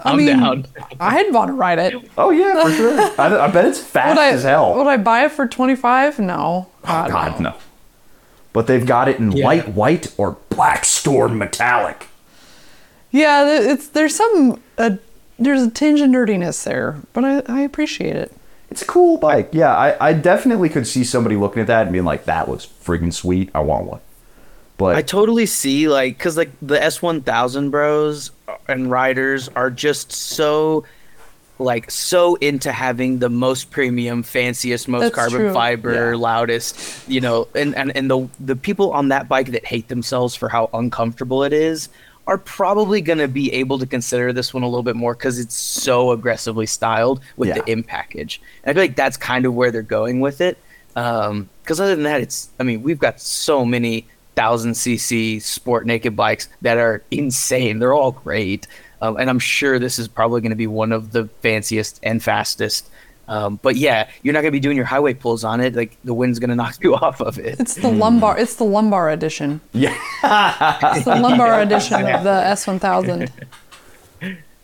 I 0.04 0.10
I'm 0.10 0.16
mean, 0.18 0.26
down. 0.26 0.66
I'd 1.00 1.32
want 1.32 1.48
to 1.48 1.54
ride 1.54 1.78
it. 1.78 1.94
Oh 2.18 2.30
yeah, 2.30 2.62
for 2.62 2.70
sure. 2.70 3.00
I, 3.18 3.46
I 3.46 3.50
bet 3.50 3.64
it's 3.64 3.80
fast 3.80 4.10
Would 4.16 4.18
I, 4.22 4.28
as 4.30 4.42
hell. 4.42 4.74
would 4.76 4.86
I 4.86 4.96
buy 4.98 5.24
it 5.24 5.32
for 5.32 5.46
25? 5.46 6.18
No. 6.18 6.68
oh 6.84 7.08
God, 7.08 7.40
no. 7.40 7.54
But 8.52 8.66
they've 8.66 8.86
got 8.86 9.08
it 9.08 9.18
in 9.18 9.32
Yeah. 9.32 9.44
light 9.46 9.68
white 9.68 10.14
or 10.18 10.36
black 10.50 10.84
storm 10.84 11.38
metallic. 11.38 12.08
Yeah, 13.10 13.46
it's 13.58 13.88
there's 13.88 14.14
some 14.14 14.60
uh, 14.76 14.96
there's 15.38 15.62
a 15.62 15.70
tinge 15.70 16.00
of 16.00 16.08
nerdiness 16.10 16.62
there, 16.64 16.96
but 17.14 17.24
I, 17.24 17.42
I 17.48 17.60
appreciate 17.60 18.16
it. 18.16 18.35
It's 18.70 18.82
a 18.82 18.86
cool 18.86 19.16
bike. 19.18 19.50
Yeah, 19.52 19.74
I, 19.74 20.08
I 20.08 20.12
definitely 20.12 20.68
could 20.68 20.86
see 20.86 21.04
somebody 21.04 21.36
looking 21.36 21.60
at 21.60 21.68
that 21.68 21.82
and 21.82 21.92
being 21.92 22.04
like, 22.04 22.24
"That 22.24 22.48
looks 22.48 22.66
freaking 22.66 23.12
sweet. 23.12 23.50
I 23.54 23.60
want 23.60 23.86
one." 23.86 24.00
But 24.76 24.96
I 24.96 25.02
totally 25.02 25.46
see 25.46 25.88
like 25.88 26.18
because 26.18 26.36
like 26.36 26.50
the 26.60 26.82
S 26.82 27.00
one 27.00 27.22
thousand 27.22 27.70
bros 27.70 28.30
and 28.68 28.90
riders 28.90 29.48
are 29.56 29.70
just 29.70 30.12
so 30.12 30.84
like 31.58 31.90
so 31.90 32.34
into 32.36 32.70
having 32.70 33.18
the 33.20 33.30
most 33.30 33.70
premium, 33.70 34.22
fanciest, 34.22 34.88
most 34.88 35.00
That's 35.02 35.14
carbon 35.14 35.38
true. 35.38 35.52
fiber, 35.54 36.10
Yeah. 36.10 36.16
loudest, 36.18 37.08
you 37.08 37.22
know, 37.22 37.48
and, 37.54 37.74
and 37.74 37.96
and 37.96 38.10
the 38.10 38.28
the 38.40 38.56
people 38.56 38.92
on 38.92 39.08
that 39.08 39.28
bike 39.28 39.52
that 39.52 39.64
hate 39.64 39.88
themselves 39.88 40.34
for 40.34 40.50
how 40.50 40.68
uncomfortable 40.74 41.42
it 41.44 41.54
is 41.54 41.88
are 42.26 42.38
probably 42.38 43.00
going 43.00 43.18
to 43.18 43.28
be 43.28 43.52
able 43.52 43.78
to 43.78 43.86
consider 43.86 44.32
this 44.32 44.52
one 44.52 44.62
a 44.62 44.66
little 44.68 44.82
bit 44.82 44.96
more 44.96 45.14
because 45.14 45.38
it's 45.38 45.54
so 45.54 46.10
aggressively 46.10 46.66
styled 46.66 47.20
with 47.36 47.48
Yeah. 47.50 47.60
the 47.60 47.70
M 47.70 47.82
package. 47.82 48.40
And 48.64 48.70
I 48.70 48.74
feel 48.74 48.82
like 48.82 48.96
that's 48.96 49.16
kind 49.16 49.46
of 49.46 49.54
where 49.54 49.70
they're 49.70 49.82
going 49.82 50.20
with 50.20 50.40
it. 50.40 50.58
Because 50.94 51.80
other 51.80 51.94
than 51.94 52.04
that, 52.04 52.20
it's 52.20 52.48
I 52.58 52.62
mean 52.62 52.82
we've 52.82 52.98
got 52.98 53.20
so 53.20 53.64
many 53.64 54.06
thousand 54.34 54.72
cc 54.72 55.40
sport 55.40 55.86
naked 55.86 56.14
bikes 56.16 56.48
that 56.62 56.78
are 56.78 57.02
insane. 57.10 57.78
They're 57.78 57.94
all 57.94 58.12
great, 58.12 58.66
um, 59.00 59.16
and 59.16 59.30
I'm 59.30 59.38
sure 59.38 59.78
this 59.78 59.98
is 59.98 60.08
probably 60.08 60.40
going 60.42 60.50
to 60.50 60.56
be 60.56 60.66
one 60.66 60.92
of 60.92 61.12
the 61.12 61.28
fanciest 61.42 62.00
and 62.02 62.22
fastest. 62.22 62.90
Um, 63.28 63.58
but 63.62 63.76
yeah, 63.76 64.08
you're 64.22 64.32
not 64.34 64.40
going 64.42 64.50
to 64.52 64.56
be 64.56 64.60
doing 64.60 64.76
your 64.76 64.86
highway 64.86 65.14
pulls 65.14 65.42
on 65.44 65.60
it. 65.60 65.74
Like 65.74 65.96
the 66.04 66.14
wind's 66.14 66.38
going 66.38 66.50
to 66.50 66.56
knock 66.56 66.76
you 66.82 66.94
off 66.94 67.20
of 67.20 67.38
it. 67.38 67.58
It's 67.60 67.74
the 67.74 67.88
lumbar. 67.88 68.38
It's 68.38 68.54
the 68.56 68.64
lumbar 68.64 69.10
edition. 69.10 69.60
yeah. 69.72 69.96
It's 70.94 71.04
the 71.04 71.16
lumbar 71.16 71.60
edition 71.60 72.06
of 72.06 72.22
the 72.24 72.30
S1000. 72.30 73.30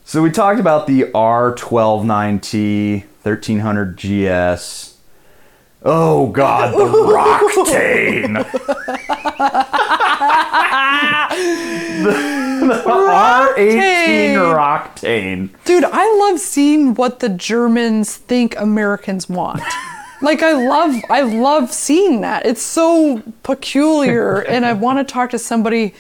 So 0.04 0.20
we 0.20 0.30
talked 0.30 0.58
about 0.60 0.86
the 0.88 1.02
R129T 1.14 3.04
1300 3.22 3.96
GS. 3.96 4.96
Oh 5.84 6.26
God, 6.28 6.74
the 6.74 6.84
Roctane. 6.84 8.44
the, 12.02 12.04
the 12.04 12.12
R18 12.70 14.34
Roctane. 14.54 15.50
Dude, 15.64 15.84
I 15.84 16.16
love 16.18 16.40
seeing 16.40 16.94
what 16.94 17.20
the 17.20 17.28
Germans 17.28 18.16
think 18.16 18.56
Americans 18.58 19.28
want. 19.28 19.62
Like 20.22 20.42
I 20.42 20.52
love 20.52 20.94
I 21.10 21.22
love 21.22 21.72
seeing 21.72 22.20
that. 22.20 22.46
It's 22.46 22.62
so 22.62 23.22
peculiar 23.42 24.38
and 24.42 24.64
I 24.64 24.72
want 24.72 24.98
to 25.06 25.12
talk 25.12 25.30
to 25.30 25.38
somebody 25.38 25.94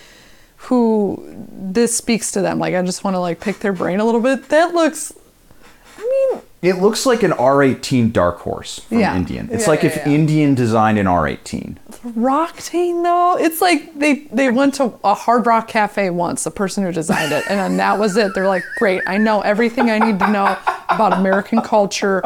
who 0.56 1.48
this 1.50 1.96
speaks 1.96 2.30
to 2.32 2.40
them. 2.40 2.60
Like 2.60 2.74
I 2.74 2.82
just 2.82 3.02
want 3.02 3.14
to 3.14 3.18
like 3.18 3.40
pick 3.40 3.58
their 3.58 3.72
brain 3.72 3.98
a 3.98 4.04
little 4.04 4.20
bit. 4.20 4.48
That 4.48 4.74
looks 4.74 5.12
I 5.98 6.30
mean, 6.32 6.42
It 6.62 6.74
looks 6.76 7.04
like 7.06 7.24
an 7.24 7.32
R18 7.32 8.12
Dark 8.12 8.38
Horse 8.38 8.78
from 8.78 9.00
Yeah. 9.00 9.16
Indian. 9.16 9.48
It's 9.50 9.64
Yeah, 9.64 9.70
like 9.70 9.82
yeah, 9.82 9.88
if 9.90 9.96
yeah. 9.96 10.08
Indian 10.10 10.54
designed 10.54 10.96
an 10.96 11.06
R18. 11.06 11.76
Roctane 12.16 13.02
though, 13.02 13.36
it's 13.36 13.60
like 13.60 13.98
they 13.98 14.28
they 14.32 14.48
went 14.48 14.74
to 14.74 14.94
a 15.02 15.12
Hard 15.12 15.44
Rock 15.44 15.66
Cafe 15.66 16.10
once, 16.10 16.44
the 16.44 16.52
person 16.52 16.84
who 16.84 16.92
designed 16.92 17.32
it, 17.32 17.44
and 17.50 17.58
then 17.58 17.76
that 17.78 17.98
was 17.98 18.16
it. 18.16 18.32
They're 18.34 18.46
like, 18.46 18.62
great, 18.78 19.02
I 19.08 19.18
know 19.18 19.40
everything 19.40 19.90
I 19.90 19.98
need 19.98 20.20
to 20.20 20.30
know 20.30 20.56
about 20.88 21.12
American 21.14 21.62
culture. 21.62 22.22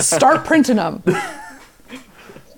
Start 0.00 0.44
printing 0.46 0.76
them. 0.76 1.02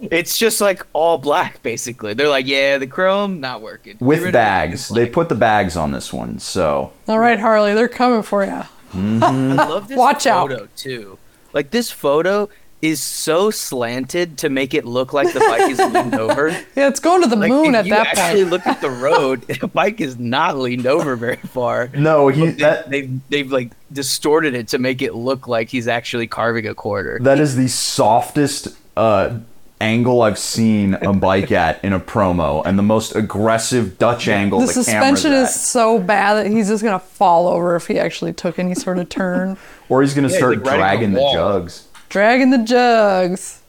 It's 0.01 0.39
just 0.39 0.61
like 0.63 0.87
all 0.95 1.19
black, 1.19 1.63
basically. 1.63 2.15
They're 2.15 2.29
like, 2.29 2.47
yeah, 2.47 2.79
the 2.79 2.87
chrome 2.87 3.39
not 3.41 3.61
working. 3.61 3.97
With 4.01 4.33
bags. 4.33 4.89
They 4.89 5.07
put 5.07 5.29
the 5.29 5.35
bags 5.35 5.77
on 5.77 5.93
this 5.93 6.11
one, 6.13 6.39
so. 6.39 6.93
All 7.07 7.19
right, 7.19 7.39
Harley, 7.39 7.75
they're 7.75 7.87
coming 7.89 8.23
for 8.23 8.45
you. 8.45 8.63
I 8.95 9.55
love 9.69 9.89
this 9.89 9.97
Watch 9.99 10.27
out. 10.27 10.51
photo 10.51 10.69
too. 10.77 11.19
Like 11.53 11.71
this 11.71 11.91
photo 11.91 12.49
is 12.83 13.03
so 13.03 13.51
slanted 13.51 14.39
to 14.39 14.49
make 14.49 14.73
it 14.73 14.87
look 14.87 15.13
like 15.13 15.31
the 15.35 15.41
bike 15.41 15.71
is 15.71 15.79
leaned 15.79 16.15
over. 16.19 16.49
Yeah, 16.75 16.89
it's 16.89 16.99
going 17.01 17.21
to 17.23 17.29
the 17.29 17.37
Like 17.37 17.51
moon 17.51 17.75
if 17.75 17.81
at 17.81 17.85
you 17.87 17.93
that 17.93 18.07
actually 18.19 18.41
point. 18.43 18.51
look 18.53 18.67
at 18.67 18.81
the 18.81 18.89
road, 18.91 19.43
the 19.61 19.69
bike 19.69 20.01
is 20.01 20.19
not 20.19 20.57
leaned 20.57 20.87
over 20.87 21.15
very 21.15 21.37
far. 21.37 21.91
No, 21.95 22.29
he 22.29 22.41
But 22.41 22.47
they, 22.57 22.63
that 22.63 22.89
they've 22.91 23.21
they've 23.29 23.53
like 23.53 23.73
distorted 23.93 24.55
it 24.55 24.69
to 24.69 24.79
make 24.79 25.03
it 25.03 25.15
look 25.15 25.47
like 25.47 25.69
he's 25.69 25.89
actually 25.89 26.27
carving 26.27 26.67
a 26.67 26.75
quarter. 26.75 27.19
that 27.23 27.39
is 27.39 27.55
the 27.57 27.69
softest 27.69 28.69
uh, 28.97 29.39
angle 29.81 30.23
I've 30.23 30.39
seen 30.39 30.95
a 30.95 31.13
bike 31.13 31.51
at 31.53 31.83
in 31.85 31.93
a 31.93 32.01
promo, 32.01 32.63
and 32.65 32.79
the 32.79 32.83
most 32.83 33.15
aggressive 33.17 33.99
Dutch 33.99 34.29
angle. 34.29 34.61
The 34.61 34.67
the 34.67 34.73
suspension 34.73 35.33
is 35.33 35.55
so 35.55 35.99
bad 35.99 36.35
that 36.35 36.47
he's 36.47 36.69
just 36.69 36.83
gonna 36.85 36.99
fall 36.99 37.49
over 37.49 37.77
if 37.77 37.87
he 37.87 37.99
actually 37.99 38.33
took 38.33 38.59
any 38.59 38.75
sort 38.75 38.99
of 38.99 39.09
turn. 39.09 39.57
or 39.89 40.03
he's 40.03 40.15
gonna 40.15 40.29
Yeah, 40.29 40.33
he's 40.33 40.39
start 40.39 40.63
like 40.65 40.77
dragging 40.77 41.13
the 41.13 41.21
the 41.21 41.33
jugs. 41.33 41.87
Dragging 42.09 42.51
the 42.51 42.59
jugs. 42.59 43.63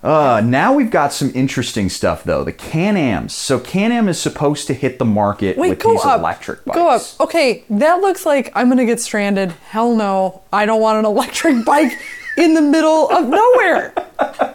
Uh, 0.00 0.40
now 0.44 0.72
we've 0.72 0.92
got 0.92 1.12
some 1.12 1.32
interesting 1.34 1.88
stuff 1.88 2.22
though. 2.22 2.44
The 2.44 2.52
Can-Ams. 2.52 3.32
So 3.34 3.58
Can-Am 3.58 4.08
is 4.08 4.20
supposed 4.20 4.68
to 4.68 4.74
hit 4.74 5.00
the 5.00 5.04
market 5.04 5.58
Wait, 5.58 5.70
with 5.70 5.80
go 5.80 5.90
these 5.92 6.04
up. 6.04 6.20
electric 6.20 6.64
bikes. 6.64 6.76
Go 6.76 6.88
up. 6.88 7.02
Okay, 7.20 7.64
that 7.68 8.00
looks 8.00 8.24
like 8.24 8.52
I'm 8.54 8.68
gonna 8.68 8.86
get 8.86 9.00
stranded. 9.00 9.50
Hell 9.70 9.96
no. 9.96 10.42
I 10.52 10.66
don't 10.66 10.80
want 10.80 10.98
an 11.00 11.04
electric 11.04 11.64
bike 11.64 11.90
in 12.38 12.54
the 12.54 12.62
middle 12.62 13.10
of 13.10 13.26
nowhere. 13.28 13.92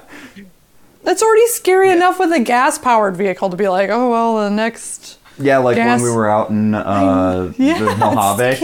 That's 1.03 1.21
already 1.21 1.47
scary 1.47 1.89
enough 1.91 2.17
with 2.19 2.31
a 2.31 2.39
gas 2.39 2.77
powered 2.77 3.17
vehicle 3.17 3.49
to 3.49 3.57
be 3.57 3.67
like, 3.67 3.89
oh 3.89 4.09
well, 4.09 4.37
the 4.37 4.49
next. 4.49 5.19
Yeah, 5.37 5.57
like 5.57 5.75
Gas- 5.75 5.99
when 6.01 6.09
we 6.11 6.15
were 6.15 6.29
out 6.29 6.49
in 6.51 6.73
uh, 6.75 7.51
Yeah, 7.57 7.79
the 7.79 7.95
Mojave. 7.97 8.43
it's 8.43 8.57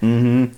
scary. 0.00 0.52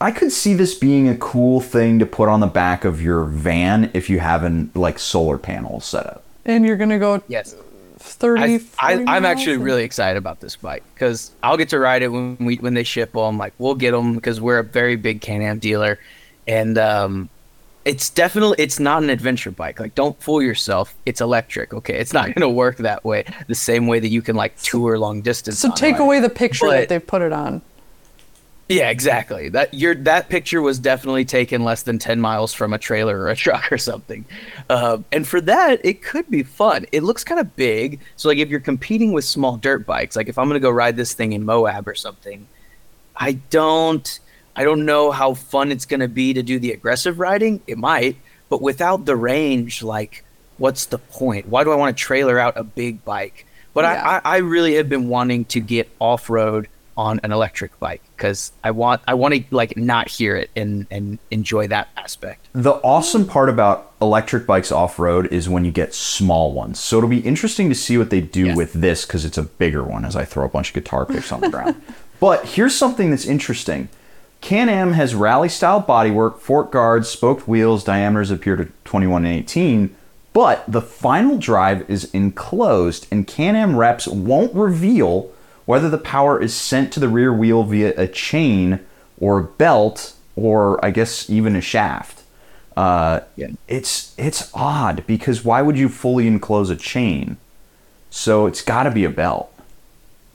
I 0.00 0.10
could 0.10 0.32
see 0.32 0.54
this 0.54 0.74
being 0.74 1.08
a 1.08 1.16
cool 1.16 1.60
thing 1.60 1.98
to 2.00 2.06
put 2.06 2.28
on 2.28 2.40
the 2.40 2.46
back 2.48 2.84
of 2.84 3.00
your 3.00 3.24
van 3.24 3.90
if 3.94 4.10
you 4.10 4.18
have 4.18 4.42
an 4.42 4.70
like 4.74 4.98
solar 4.98 5.38
panel 5.38 5.80
set 5.80 6.06
up. 6.06 6.24
And 6.44 6.64
you're 6.64 6.76
gonna 6.76 6.98
go 6.98 7.22
Yes. 7.28 7.54
30. 7.98 8.42
I, 8.42 8.44
I, 8.44 8.58
40 8.58 8.72
I'm 8.80 9.04
miles 9.04 9.24
actually 9.24 9.54
and- 9.54 9.64
really 9.64 9.84
excited 9.84 10.16
about 10.18 10.40
this 10.40 10.56
bike 10.56 10.82
because 10.94 11.30
I'll 11.42 11.56
get 11.56 11.68
to 11.68 11.78
ride 11.78 12.02
it 12.02 12.08
when 12.08 12.36
we 12.40 12.56
when 12.56 12.74
they 12.74 12.82
ship 12.82 13.12
them. 13.12 13.38
Like 13.38 13.52
we'll 13.58 13.76
get 13.76 13.92
them 13.92 14.14
because 14.14 14.40
we're 14.40 14.58
a 14.58 14.64
very 14.64 14.96
big 14.96 15.20
Can-Am 15.20 15.58
dealer, 15.60 16.00
and 16.46 16.78
um, 16.78 17.28
it's 17.84 18.10
definitely 18.10 18.56
it's 18.58 18.78
not 18.78 19.02
an 19.02 19.10
adventure 19.10 19.50
bike. 19.50 19.80
Like 19.80 19.94
don't 19.94 20.20
fool 20.22 20.42
yourself, 20.42 20.94
it's 21.06 21.20
electric. 21.20 21.74
Okay, 21.74 21.94
it's 21.98 22.12
not 22.12 22.34
gonna 22.34 22.48
work 22.50 22.76
that 22.78 23.04
way. 23.04 23.24
The 23.48 23.54
same 23.54 23.86
way 23.86 24.00
that 24.00 24.08
you 24.08 24.22
can 24.22 24.36
like 24.36 24.56
tour 24.60 24.98
long 24.98 25.20
distance. 25.22 25.58
So 25.58 25.70
take 25.72 25.98
away 25.98 26.20
the 26.20 26.30
picture 26.30 26.66
But- 26.66 26.72
that 26.80 26.88
they've 26.88 27.06
put 27.06 27.22
it 27.22 27.32
on. 27.32 27.62
Yeah, 28.68 28.88
exactly. 28.88 29.50
That 29.50 29.74
your 29.74 29.94
that 29.96 30.30
picture 30.30 30.62
was 30.62 30.78
definitely 30.78 31.26
taken 31.26 31.62
less 31.62 31.82
than 31.82 31.98
ten 31.98 32.20
miles 32.20 32.54
from 32.54 32.72
a 32.72 32.78
trailer 32.78 33.18
or 33.18 33.28
a 33.28 33.36
truck 33.44 33.70
or 33.70 33.76
something. 33.76 34.24
Uh, 34.70 34.98
and 35.10 35.26
for 35.26 35.42
that, 35.42 35.84
it 35.84 36.00
could 36.02 36.30
be 36.30 36.42
fun. 36.42 36.86
It 36.90 37.02
looks 37.02 37.22
kind 37.22 37.38
of 37.40 37.54
big, 37.56 38.00
so 38.16 38.28
like 38.28 38.38
if 38.38 38.48
you're 38.48 38.60
competing 38.60 39.12
with 39.12 39.24
small 39.24 39.56
dirt 39.58 39.84
bikes, 39.84 40.16
like 40.16 40.28
if 40.28 40.38
I'm 40.38 40.46
gonna 40.48 40.60
go 40.60 40.70
ride 40.70 40.96
this 40.96 41.12
thing 41.12 41.32
in 41.32 41.44
Moab 41.44 41.86
or 41.86 41.94
something, 41.94 42.46
I 43.14 43.32
don't 43.50 44.20
I 44.54 44.64
don't 44.64 44.84
know 44.84 45.10
how 45.10 45.34
fun 45.34 45.72
it's 45.72 45.84
gonna 45.86 46.08
be 46.08 46.34
to 46.34 46.42
do 46.42 46.58
the 46.58 46.72
aggressive 46.72 47.18
riding. 47.18 47.60
It 47.66 47.78
might, 47.78 48.16
but 48.48 48.60
without 48.62 49.04
the 49.06 49.16
range, 49.16 49.82
like 49.82 50.24
what's 50.58 50.86
the 50.86 50.98
point? 50.98 51.48
Why 51.48 51.64
do 51.64 51.72
I 51.72 51.76
want 51.76 51.96
to 51.96 52.00
trailer 52.00 52.38
out 52.38 52.56
a 52.56 52.64
big 52.64 53.04
bike? 53.04 53.46
But 53.74 53.84
Yeah. 53.84 54.20
I, 54.24 54.32
I, 54.32 54.34
I 54.34 54.36
really 54.38 54.74
have 54.74 54.88
been 54.88 55.08
wanting 55.08 55.46
to 55.46 55.60
get 55.60 55.88
off 55.98 56.28
road 56.30 56.68
on 56.94 57.18
an 57.24 57.32
electric 57.32 57.80
bike 57.80 58.02
because 58.14 58.52
I 58.62 58.70
want 58.72 59.00
I 59.08 59.14
want 59.14 59.32
to 59.32 59.42
like 59.50 59.78
not 59.78 60.08
hear 60.08 60.36
it 60.36 60.50
and 60.54 60.86
and 60.90 61.18
enjoy 61.30 61.68
that 61.68 61.88
aspect. 61.96 62.46
The 62.52 62.72
awesome 62.72 63.26
part 63.26 63.48
about 63.48 63.92
electric 64.02 64.46
bikes 64.46 64.70
off 64.70 64.98
road 64.98 65.32
is 65.32 65.48
when 65.48 65.64
you 65.64 65.70
get 65.72 65.94
small 65.94 66.52
ones. 66.52 66.78
So 66.78 66.98
it'll 66.98 67.08
be 67.08 67.20
interesting 67.20 67.70
to 67.70 67.74
see 67.74 67.96
what 67.96 68.10
they 68.10 68.20
do 68.20 68.48
Yes. 68.48 68.56
with 68.58 68.74
this 68.74 69.06
because 69.06 69.24
it's 69.24 69.38
a 69.38 69.42
bigger 69.42 69.82
one 69.82 70.04
as 70.04 70.14
I 70.14 70.26
throw 70.26 70.44
a 70.44 70.48
bunch 70.50 70.68
of 70.68 70.74
guitar 70.74 71.06
picks 71.06 71.32
on 71.32 71.40
the 71.40 71.48
ground. 71.48 71.80
But 72.20 72.44
here's 72.44 72.76
something 72.76 73.10
that's 73.10 73.26
interesting. 73.26 73.88
Can-Am 74.42 74.92
has 74.92 75.14
rally 75.14 75.48
style 75.48 75.82
bodywork, 75.82 76.38
fork 76.38 76.70
guards, 76.70 77.08
spoked 77.08 77.48
wheels, 77.48 77.84
diameters 77.84 78.30
appear 78.30 78.56
to 78.56 78.66
21 78.84 79.24
and 79.24 79.34
18, 79.34 79.96
but 80.32 80.64
the 80.66 80.82
final 80.82 81.38
drive 81.38 81.88
is 81.88 82.12
enclosed 82.12 83.06
and 83.10 83.26
Can-Am 83.26 83.76
reps 83.76 84.06
won't 84.06 84.52
reveal 84.54 85.30
whether 85.64 85.88
the 85.88 85.96
power 85.96 86.42
is 86.42 86.52
sent 86.54 86.92
to 86.92 87.00
the 87.00 87.08
rear 87.08 87.32
wheel 87.32 87.62
via 87.62 87.94
a 87.96 88.08
chain 88.08 88.80
or 89.20 89.38
a 89.38 89.44
belt 89.44 90.14
or 90.34 90.84
I 90.84 90.90
guess 90.90 91.30
even 91.30 91.54
a 91.56 91.60
shaft. 91.60 92.22
Uh, 92.76 93.20
Yeah. 93.36 93.48
It's 93.68 94.14
it's 94.18 94.50
odd 94.54 95.04
because 95.06 95.44
why 95.44 95.62
would 95.62 95.78
you 95.78 95.88
fully 95.88 96.26
enclose 96.26 96.70
a 96.70 96.76
chain? 96.76 97.36
So 98.10 98.46
it's 98.46 98.62
got 98.62 98.84
to 98.84 98.90
be 98.90 99.04
a 99.04 99.10
belt. 99.10 99.50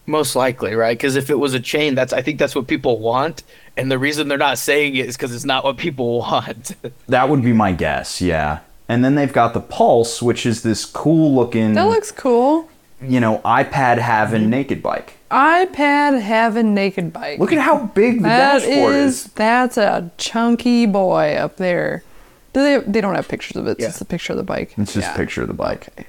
Most 0.05 0.35
likely, 0.35 0.73
right? 0.75 0.97
Because 0.97 1.15
if 1.17 1.29
it 1.29 1.37
was 1.37 1.53
a 1.53 1.59
chain, 1.59 1.95
that's 1.95 2.13
I 2.13 2.21
think 2.21 2.39
that's 2.39 2.55
what 2.55 2.67
people 2.67 2.99
want, 2.99 3.43
and 3.77 3.91
the 3.91 3.99
reason 3.99 4.27
they're 4.27 4.37
not 4.37 4.57
saying 4.57 4.95
it 4.95 5.05
is 5.07 5.15
because 5.17 5.33
it's 5.33 5.45
not 5.45 5.63
what 5.63 5.77
people 5.77 6.19
want. 6.19 6.75
That 7.07 7.29
would 7.29 7.41
be 7.43 7.53
my 7.53 7.71
guess, 7.71 8.21
yeah. 8.21 8.59
And 8.89 9.03
then 9.03 9.15
they've 9.15 9.31
got 9.33 9.53
the 9.53 9.59
Pulse, 9.59 10.21
which 10.21 10.45
is 10.45 10.63
this 10.63 10.85
cool 10.85 11.35
looking, 11.35 11.73
That 11.73 11.83
looks 11.87 12.11
cool. 12.11 12.69
you 13.01 13.19
know, 13.19 13.39
iPad 13.45 13.97
having 13.99 14.49
naked 14.49 14.81
bike. 14.81 15.13
iPad 15.29 16.21
having 16.21 16.73
naked 16.73 17.11
bike. 17.11 17.37
Look 17.39 17.51
at 17.51 17.59
how 17.59 17.87
big 17.87 18.17
the 18.17 18.23
That 18.29 18.59
dashboard 18.61 18.95
is 18.95 19.25
is. 19.25 19.31
that's 19.33 19.77
a 19.77 20.09
chunky 20.17 20.85
boy 20.85 21.35
up 21.35 21.57
there. 21.57 22.03
Do 22.53 22.61
they? 22.63 22.79
They 22.89 23.01
don't 23.01 23.13
have 23.13 23.27
pictures 23.27 23.57
of 23.57 23.67
it. 23.67 23.71
It's 23.71 23.81
Yeah. 23.81 23.87
just 23.87 24.01
a 24.01 24.05
picture 24.05 24.33
of 24.33 24.37
the 24.37 24.43
bike. 24.43 24.73
It's 24.77 24.93
just 24.93 25.07
Yeah. 25.09 25.13
a 25.13 25.17
picture 25.17 25.41
of 25.41 25.47
the 25.49 25.53
bike. 25.53 26.07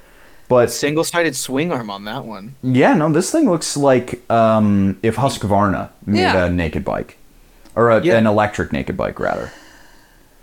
But 0.48 0.70
Single-sided 0.70 1.36
swing 1.36 1.70
arm 1.72 1.90
on 1.90 2.04
that 2.06 2.24
one. 2.24 2.54
yeah, 2.62 2.94
no, 2.94 3.12
this 3.12 3.30
thing 3.30 3.50
looks 3.50 3.76
like 3.76 4.22
um, 4.30 4.96
if 5.02 5.16
Husqvarna 5.16 5.90
made 6.06 6.20
Yeah. 6.20 6.46
a 6.46 6.48
naked 6.48 6.84
bike, 6.86 7.17
or 7.78 7.90
a, 7.90 8.02
Yeah. 8.02 8.18
an 8.18 8.26
electric 8.26 8.72
naked 8.72 8.96
bike 8.96 9.20
rather. 9.20 9.52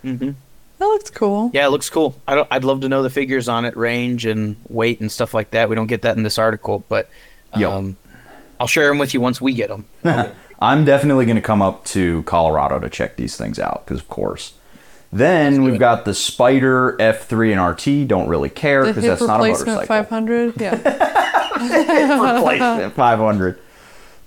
That 0.02 0.34
looks 0.80 1.10
cool. 1.10 1.50
Yeah, 1.52 1.66
it 1.66 1.70
looks 1.70 1.88
cool. 1.90 2.20
I 2.26 2.34
don't. 2.34 2.48
I'd 2.50 2.64
love 2.64 2.80
to 2.80 2.88
know 2.88 3.02
the 3.02 3.10
figures 3.10 3.48
on 3.48 3.64
it, 3.64 3.76
range 3.76 4.24
and 4.26 4.56
weight 4.68 5.00
and 5.00 5.10
stuff 5.12 5.34
like 5.34 5.50
that. 5.50 5.68
We 5.68 5.74
don't 5.74 5.86
get 5.86 6.02
that 6.02 6.16
in 6.16 6.22
this 6.22 6.38
article, 6.38 6.84
but 6.88 7.08
Yo. 7.56 7.70
um, 7.72 7.96
I'll 8.60 8.66
share 8.66 8.88
them 8.88 8.98
with 8.98 9.12
you 9.14 9.20
once 9.20 9.40
we 9.40 9.52
get 9.54 9.68
them. 9.68 9.84
I'm 10.60 10.84
definitely 10.86 11.26
going 11.26 11.36
to 11.36 11.42
come 11.42 11.60
up 11.60 11.84
to 11.86 12.22
Colorado 12.24 12.78
to 12.78 12.88
check 12.88 13.16
these 13.16 13.36
things 13.36 13.58
out 13.58 13.84
because, 13.84 14.00
of 14.00 14.08
course. 14.08 14.54
Then 15.12 15.62
we've 15.62 15.78
got 15.78 16.04
the 16.04 16.14
Spider 16.14 16.96
F3 16.98 17.52
and 17.52 17.60
RT. 18.04 18.08
Don't 18.08 18.28
really 18.28 18.50
care 18.50 18.84
because 18.84 19.04
that's 19.04 19.20
not 19.22 19.40
a 19.40 19.44
replacement 19.44 19.88
motorcycle. 19.88 20.04
500. 20.04 20.60
Yeah. 20.60 22.34
replacement 22.36 22.94
500. 22.94 23.58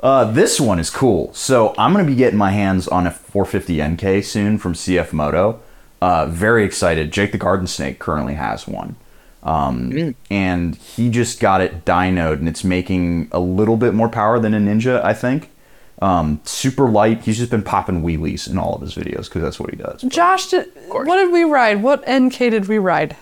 Uh, 0.01 0.24
this 0.32 0.60
one 0.60 0.79
is 0.79 0.89
cool. 0.89 1.34
So 1.34 1.74
I'm 1.77 1.91
going 1.94 2.06
to 2.06 2.10
be 2.12 2.15
getting 2.15 2.38
my 2.39 2.51
hands 2.51 2.88
on 2.88 3.06
a 3.06 3.12
450 3.12 3.84
NK 3.84 4.24
soon 4.24 4.58
from 4.58 4.74
CF 4.74 5.12
Moto. 5.12 5.60
Uh, 6.01 6.25
very 6.27 6.63
excited. 6.63 7.12
Jake 7.12 7.32
the 7.34 7.38
Garden 7.38 7.68
Snake 7.68 8.00
currently 8.00 8.36
has 8.36 8.68
one. 8.68 8.96
Um, 9.44 10.15
And 10.29 10.75
he 10.75 11.10
just 11.10 11.39
got 11.39 11.62
it 11.62 11.84
dynoed, 11.86 12.36
and 12.39 12.48
it's 12.48 12.63
making 12.63 13.27
a 13.32 13.39
little 13.39 13.77
bit 13.77 13.94
more 13.94 14.10
power 14.10 14.39
than 14.39 14.53
a 14.53 14.60
Ninja, 14.60 15.03
I 15.03 15.13
think. 15.13 15.50
Um, 16.01 16.39
super 16.46 16.88
light. 16.89 17.22
He's 17.24 17.38
just 17.38 17.51
been 17.51 17.63
popping 17.63 18.01
wheelies 18.03 18.50
in 18.50 18.58
all 18.58 18.75
of 18.75 18.82
his 18.82 18.96
videos 18.96 19.25
because 19.25 19.41
that's 19.41 19.60
what 19.60 19.70
he 19.70 19.75
does. 19.75 20.03
I 20.03 20.08
Josh, 20.08 20.48
did, 20.48 20.68
what 20.88 21.18
did 21.18 21.32
we 21.34 21.44
ride? 21.44 21.84
What 21.84 22.03
NK 22.10 22.38
did 22.38 22.68
we 22.70 22.77
ride? 22.77 23.18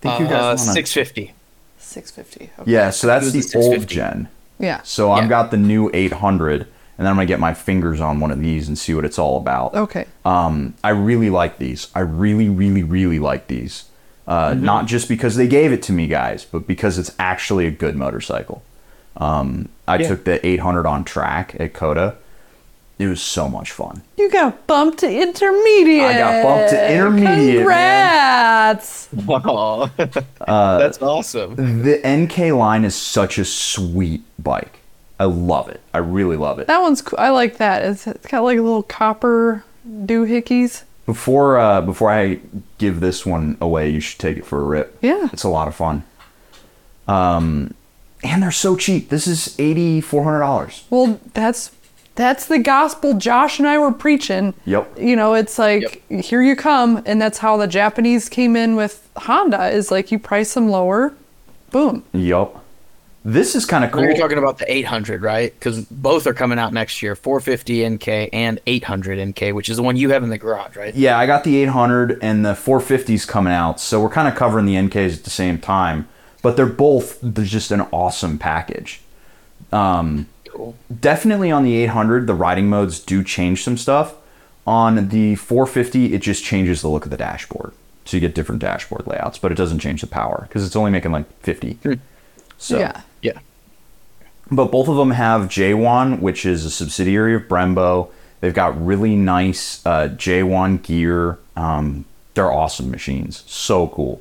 think 0.00 0.18
you 0.18 0.24
guys 0.26 0.32
Uh, 0.32 0.56
wanna- 0.56 0.72
six 0.72 0.92
fifty. 0.94 1.34
650. 1.78 2.50
Okay. 2.60 2.70
Yeah, 2.70 2.88
so 2.88 3.06
that's 3.06 3.32
the 3.32 3.40
the 3.40 3.58
old 3.58 3.86
gen. 3.86 4.28
Yeah. 4.60 4.80
So 4.84 5.10
I've 5.12 5.24
Yeah. 5.24 5.28
got 5.28 5.50
the 5.50 5.56
new 5.56 5.90
800, 5.92 6.60
and 6.62 6.68
then 6.98 7.06
I'm 7.08 7.16
gonna 7.16 7.26
get 7.26 7.40
my 7.40 7.54
fingers 7.54 8.00
on 8.00 8.20
one 8.20 8.30
of 8.30 8.40
these 8.40 8.68
and 8.68 8.78
see 8.78 8.94
what 8.94 9.04
it's 9.04 9.18
all 9.18 9.36
about. 9.38 9.74
Okay. 9.74 10.04
Um, 10.24 10.74
I 10.84 10.90
really 10.90 11.30
like 11.30 11.58
these. 11.58 11.88
I 11.94 12.00
really, 12.00 12.48
really, 12.48 12.82
really 12.82 13.18
like 13.18 13.46
these. 13.48 13.84
Uh, 14.28 14.50
Mm-hmm. 14.52 14.64
Not 14.64 14.86
just 14.86 15.08
because 15.08 15.34
they 15.36 15.48
gave 15.48 15.72
it 15.72 15.82
to 15.84 15.92
me, 15.92 16.06
guys, 16.06 16.44
but 16.44 16.66
because 16.66 16.98
it's 16.98 17.12
actually 17.18 17.66
a 17.66 17.70
good 17.70 17.96
motorcycle. 17.96 18.62
Um, 19.16 19.68
I 19.88 19.96
Yeah. 19.96 20.08
took 20.08 20.24
the 20.24 20.46
800 20.46 20.86
on 20.86 21.02
track 21.04 21.56
at 21.58 21.72
COTA. 21.72 22.14
It 23.00 23.08
was 23.08 23.22
so 23.22 23.48
much 23.48 23.72
fun. 23.72 24.02
You 24.18 24.30
got 24.30 24.66
bumped 24.66 24.98
to 24.98 25.10
intermediate. 25.10 26.02
I 26.04 26.18
got 26.18 26.42
bumped 26.44 26.70
to 26.72 26.92
intermediate, 26.92 27.66
man. 27.66 28.76
Congrats. 28.76 29.08
Wow, 29.24 29.90
Uh, 30.42 30.78
that's 30.78 31.00
awesome. 31.00 31.56
The 31.82 31.98
NK 32.06 32.52
line 32.54 32.84
is 32.84 32.94
such 32.94 33.38
a 33.38 33.46
sweet 33.46 34.22
bike. 34.38 34.80
I 35.18 35.24
love 35.24 35.70
it. 35.70 35.80
I 35.94 35.98
really 35.98 36.36
love 36.36 36.58
it. 36.58 36.66
That 36.66 36.82
one's 36.82 37.00
cool. 37.00 37.18
I 37.18 37.30
like 37.30 37.56
that. 37.56 37.82
It's, 37.86 38.06
it's 38.06 38.26
got 38.26 38.40
like 38.42 38.56
little 38.58 38.82
copper 38.82 39.64
doohickeys. 39.88 40.82
Before 41.06 41.58
uh, 41.58 41.80
before 41.80 42.10
I 42.10 42.40
give 42.76 43.00
this 43.00 43.24
one 43.24 43.56
away, 43.62 43.88
you 43.88 44.00
should 44.00 44.18
take 44.18 44.36
it 44.36 44.44
for 44.44 44.60
a 44.60 44.64
rip. 44.64 44.98
Yeah. 45.00 45.30
It's 45.32 45.42
a 45.44 45.48
lot 45.48 45.68
of 45.68 45.74
fun. 45.74 46.04
Um, 47.08 47.72
and 48.22 48.42
they're 48.42 48.50
so 48.50 48.76
cheap. 48.76 49.08
This 49.08 49.26
is 49.26 49.58
eighty 49.58 50.02
four 50.02 50.22
hundred 50.22 50.40
dollars. 50.40 50.84
Well, 50.90 51.18
that's 51.32 51.70
that's 52.20 52.46
the 52.46 52.58
gospel 52.58 53.14
Josh 53.14 53.58
and 53.58 53.66
I 53.66 53.78
were 53.78 53.92
preaching. 53.92 54.54
Yep. 54.66 54.98
You 54.98 55.16
know, 55.16 55.34
it's 55.34 55.58
like 55.58 56.02
here 56.08 56.42
you 56.42 56.54
come, 56.54 57.02
and 57.06 57.20
that's 57.20 57.38
how 57.38 57.56
the 57.56 57.66
Japanese 57.66 58.28
came 58.28 58.56
in 58.56 58.76
with 58.76 59.08
Honda. 59.16 59.68
Is 59.70 59.90
like 59.90 60.12
you 60.12 60.18
price 60.18 60.54
them 60.54 60.68
lower, 60.68 61.14
boom. 61.70 62.04
Yep. 62.12 62.56
This 63.22 63.54
is 63.54 63.66
kind 63.66 63.84
of 63.84 63.92
cool. 63.92 64.02
You're 64.02 64.16
talking 64.16 64.38
about 64.38 64.58
the 64.58 64.72
800, 64.72 65.20
right? 65.20 65.52
Because 65.52 65.84
both 65.84 66.26
are 66.26 66.32
coming 66.32 66.58
out 66.58 66.72
next 66.72 67.02
year 67.02 67.14
450 67.14 67.86
NK 67.90 68.08
and 68.32 68.58
800 68.66 69.28
NK, 69.28 69.54
which 69.54 69.68
is 69.68 69.76
the 69.76 69.82
one 69.82 69.96
you 69.96 70.08
have 70.10 70.22
in 70.22 70.30
the 70.30 70.38
garage, 70.38 70.74
right? 70.74 70.94
yeah, 70.94 71.18
I 71.18 71.26
got 71.26 71.44
the 71.44 71.56
800 71.58 72.18
and 72.22 72.46
the 72.46 72.54
450s 72.54 73.28
coming 73.28 73.52
out, 73.52 73.78
so 73.78 74.00
we're 74.00 74.08
kind 74.08 74.26
of 74.26 74.36
covering 74.36 74.64
the 74.64 74.74
NKs 74.74 75.18
at 75.18 75.24
the 75.24 75.30
same 75.30 75.58
time. 75.58 76.08
But 76.42 76.56
they're 76.56 76.64
both 76.64 77.18
they're 77.22 77.44
just 77.44 77.70
an 77.70 77.82
awesome 77.92 78.38
package. 78.38 79.02
Um, 79.70 80.26
Cool. 80.52 80.74
definitely 81.00 81.50
on 81.50 81.64
the 81.64 81.76
800, 81.76 82.26
the 82.26 82.34
riding 82.34 82.68
modes 82.68 82.98
do 83.00 83.22
change 83.24 83.62
some 83.62 83.76
stuff. 83.76 84.14
On 84.66 85.08
the 85.08 85.34
450, 85.36 86.12
it 86.14 86.20
just 86.20 86.44
changes 86.44 86.82
the 86.82 86.88
look 86.88 87.04
of 87.04 87.10
the 87.10 87.16
dashboard, 87.16 87.72
so 88.04 88.16
you 88.16 88.20
get 88.20 88.34
different 88.34 88.60
dashboard 88.60 89.06
layouts, 89.06 89.38
but 89.38 89.50
it 89.50 89.54
doesn't 89.54 89.78
change 89.78 90.00
the 90.00 90.06
power 90.06 90.44
because 90.48 90.64
it's 90.66 90.76
only 90.76 90.90
making 90.90 91.12
like 91.12 91.30
50. 91.42 91.78
So 92.58 92.78
yeah. 92.78 93.00
Yeah. 93.22 93.38
but 94.50 94.70
both 94.70 94.88
of 94.88 94.96
them 94.96 95.12
have 95.12 95.48
J.Juan, 95.48 96.20
which 96.20 96.44
is 96.44 96.64
a 96.64 96.70
subsidiary 96.70 97.34
of 97.34 97.42
Brembo. 97.42 98.10
They've 98.40 98.54
got 98.54 98.80
really 98.84 99.16
nice 99.16 99.84
uh, 99.86 100.08
J.Juan 100.08 100.78
gear. 100.78 101.38
Um, 101.56 102.04
they're 102.34 102.52
awesome 102.52 102.90
machines. 102.90 103.44
So 103.46 103.88
cool. 103.88 104.20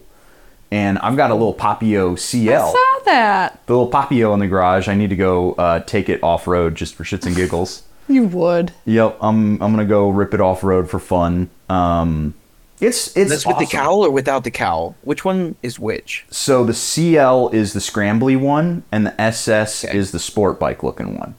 And 0.72 1.00
I've 1.00 1.16
got 1.18 1.32
a 1.32 1.34
little 1.34 1.54
Papio 1.56 2.18
CL. 2.18 2.64
I 2.68 2.72
saw 2.72 3.04
that. 3.06 3.66
The 3.66 3.76
little 3.78 3.92
Papio 3.92 4.34
in 4.36 4.40
the 4.40 4.48
garage. 4.48 4.88
I 4.88 4.94
need 4.96 5.10
to 5.10 5.16
go 5.16 5.54
uh, 5.54 5.80
take 5.82 6.10
it 6.10 6.22
off 6.22 6.46
road 6.48 6.76
just 6.76 6.94
for 6.96 7.04
shits 7.04 7.26
and 7.26 7.36
giggles. 7.36 7.84
You 8.12 8.24
would. 8.24 8.72
yep, 8.86 9.20
I'm 9.22 9.62
I'm 9.62 9.72
gonna 9.72 9.86
go 9.86 10.10
rip 10.10 10.34
it 10.34 10.42
off 10.42 10.64
road 10.64 10.90
for 10.90 10.98
fun. 10.98 11.52
Um, 11.70 12.34
it's 12.82 13.16
it's 13.16 13.30
That's 13.30 13.46
with 13.46 13.60
the 13.60 13.66
awesome. 13.66 13.80
cowl 13.80 14.04
or 14.06 14.10
without 14.10 14.44
the 14.44 14.50
cowl? 14.50 14.96
Which 15.04 15.24
one 15.24 15.56
is 15.62 15.78
which? 15.78 16.26
So 16.32 16.64
the 16.64 16.74
CL 16.74 17.50
is 17.50 17.74
the 17.74 17.80
scrambly 17.80 18.36
one, 18.36 18.82
and 18.92 19.06
the 19.06 19.22
SS 19.22 19.86
Okay. 19.86 19.96
is 19.96 20.12
the 20.12 20.18
sport 20.18 20.60
bike 20.60 20.82
looking 20.82 21.20
one. 21.20 21.36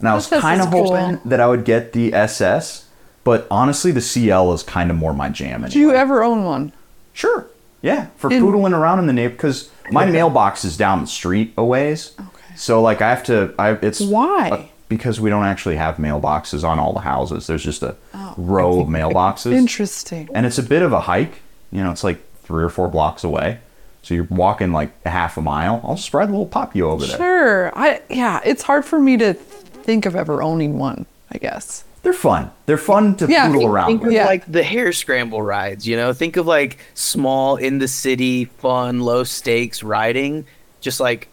And 0.00 0.08
I 0.08 0.14
was 0.16 0.26
kind 0.26 0.58
is 0.60 0.66
of 0.66 0.72
cool. 0.72 0.96
hoping 0.96 1.20
that 1.24 1.38
I 1.38 1.46
would 1.46 1.64
get 1.64 1.92
the 1.92 2.12
SS, 2.12 2.86
but 3.22 3.46
honestly, 3.48 3.92
the 3.92 4.00
CL 4.00 4.52
is 4.54 4.64
kind 4.64 4.90
of 4.90 4.96
more 4.96 5.14
my 5.14 5.28
jam. 5.28 5.64
Do 5.68 5.78
you 5.78 5.92
ever 5.92 6.24
own 6.24 6.42
one? 6.42 6.72
Sure. 7.12 7.46
Yeah, 7.82 8.06
for 8.16 8.30
In- 8.32 8.42
poodling 8.42 8.72
around 8.76 8.98
in 8.98 9.06
the 9.06 9.12
neighborhood 9.12 9.36
because 9.38 9.70
my 9.90 10.04
mailbox 10.06 10.64
is 10.64 10.76
down 10.76 11.00
the 11.00 11.06
street 11.06 11.54
a 11.56 11.64
ways. 11.64 12.12
Okay. 12.18 12.54
So 12.56 12.82
like 12.82 13.00
I 13.00 13.10
have 13.10 13.22
to. 13.24 13.54
I 13.58 13.70
it's 13.72 14.00
Why? 14.00 14.50
uh, 14.50 14.64
because 14.88 15.20
we 15.20 15.30
don't 15.30 15.44
actually 15.44 15.76
have 15.76 15.96
mailboxes 15.96 16.66
on 16.66 16.78
all 16.78 16.92
the 16.92 17.00
houses. 17.00 17.46
There's 17.46 17.62
just 17.62 17.82
a 17.82 17.94
Oh. 18.14 18.34
row 18.36 18.80
of 18.80 18.88
mailboxes, 18.88 19.52
Interesting. 19.52 20.28
and 20.34 20.44
it's 20.46 20.58
a 20.58 20.62
bit 20.62 20.82
of 20.82 20.92
a 20.92 21.00
hike. 21.00 21.40
You 21.70 21.82
know, 21.84 21.90
it's 21.92 22.02
like 22.02 22.18
three 22.42 22.64
or 22.64 22.68
four 22.70 22.88
blocks 22.88 23.22
away. 23.22 23.58
So 24.02 24.14
you're 24.14 24.26
walking 24.30 24.72
like 24.72 24.90
a 25.04 25.10
half 25.10 25.36
a 25.36 25.42
mile. 25.42 25.80
I'll 25.84 25.96
spread 25.98 26.28
a 26.30 26.32
little 26.32 26.46
Papio 26.48 26.82
over 26.92 27.04
there. 27.06 27.16
Sure. 27.16 27.78
I 27.78 28.00
yeah. 28.08 28.40
It's 28.44 28.62
hard 28.62 28.84
for 28.84 28.98
me 28.98 29.16
to 29.18 29.34
think 29.34 30.04
of 30.06 30.16
ever 30.16 30.42
owning 30.42 30.78
one. 30.78 31.06
I 31.30 31.38
guess. 31.38 31.84
They're 32.08 32.14
fun. 32.14 32.50
They're 32.64 32.78
fun 32.78 33.16
to 33.16 33.26
Yeah, 33.26 33.48
poodle 33.48 33.60
think- 33.60 33.70
around 33.70 33.86
Think 33.88 34.00
with. 34.00 34.08
of 34.08 34.12
Yeah. 34.14 34.24
like 34.24 34.50
the 34.50 34.62
hare 34.62 34.92
scramble 34.92 35.42
rides, 35.42 35.86
you 35.86 35.94
know? 35.94 36.14
Think 36.14 36.38
of 36.38 36.46
like 36.46 36.78
small 36.94 37.56
in 37.56 37.80
the 37.80 37.86
city, 37.88 38.46
fun, 38.46 39.00
low 39.00 39.24
stakes 39.24 39.82
riding. 39.82 40.46
Just 40.80 41.00
like 41.00 41.28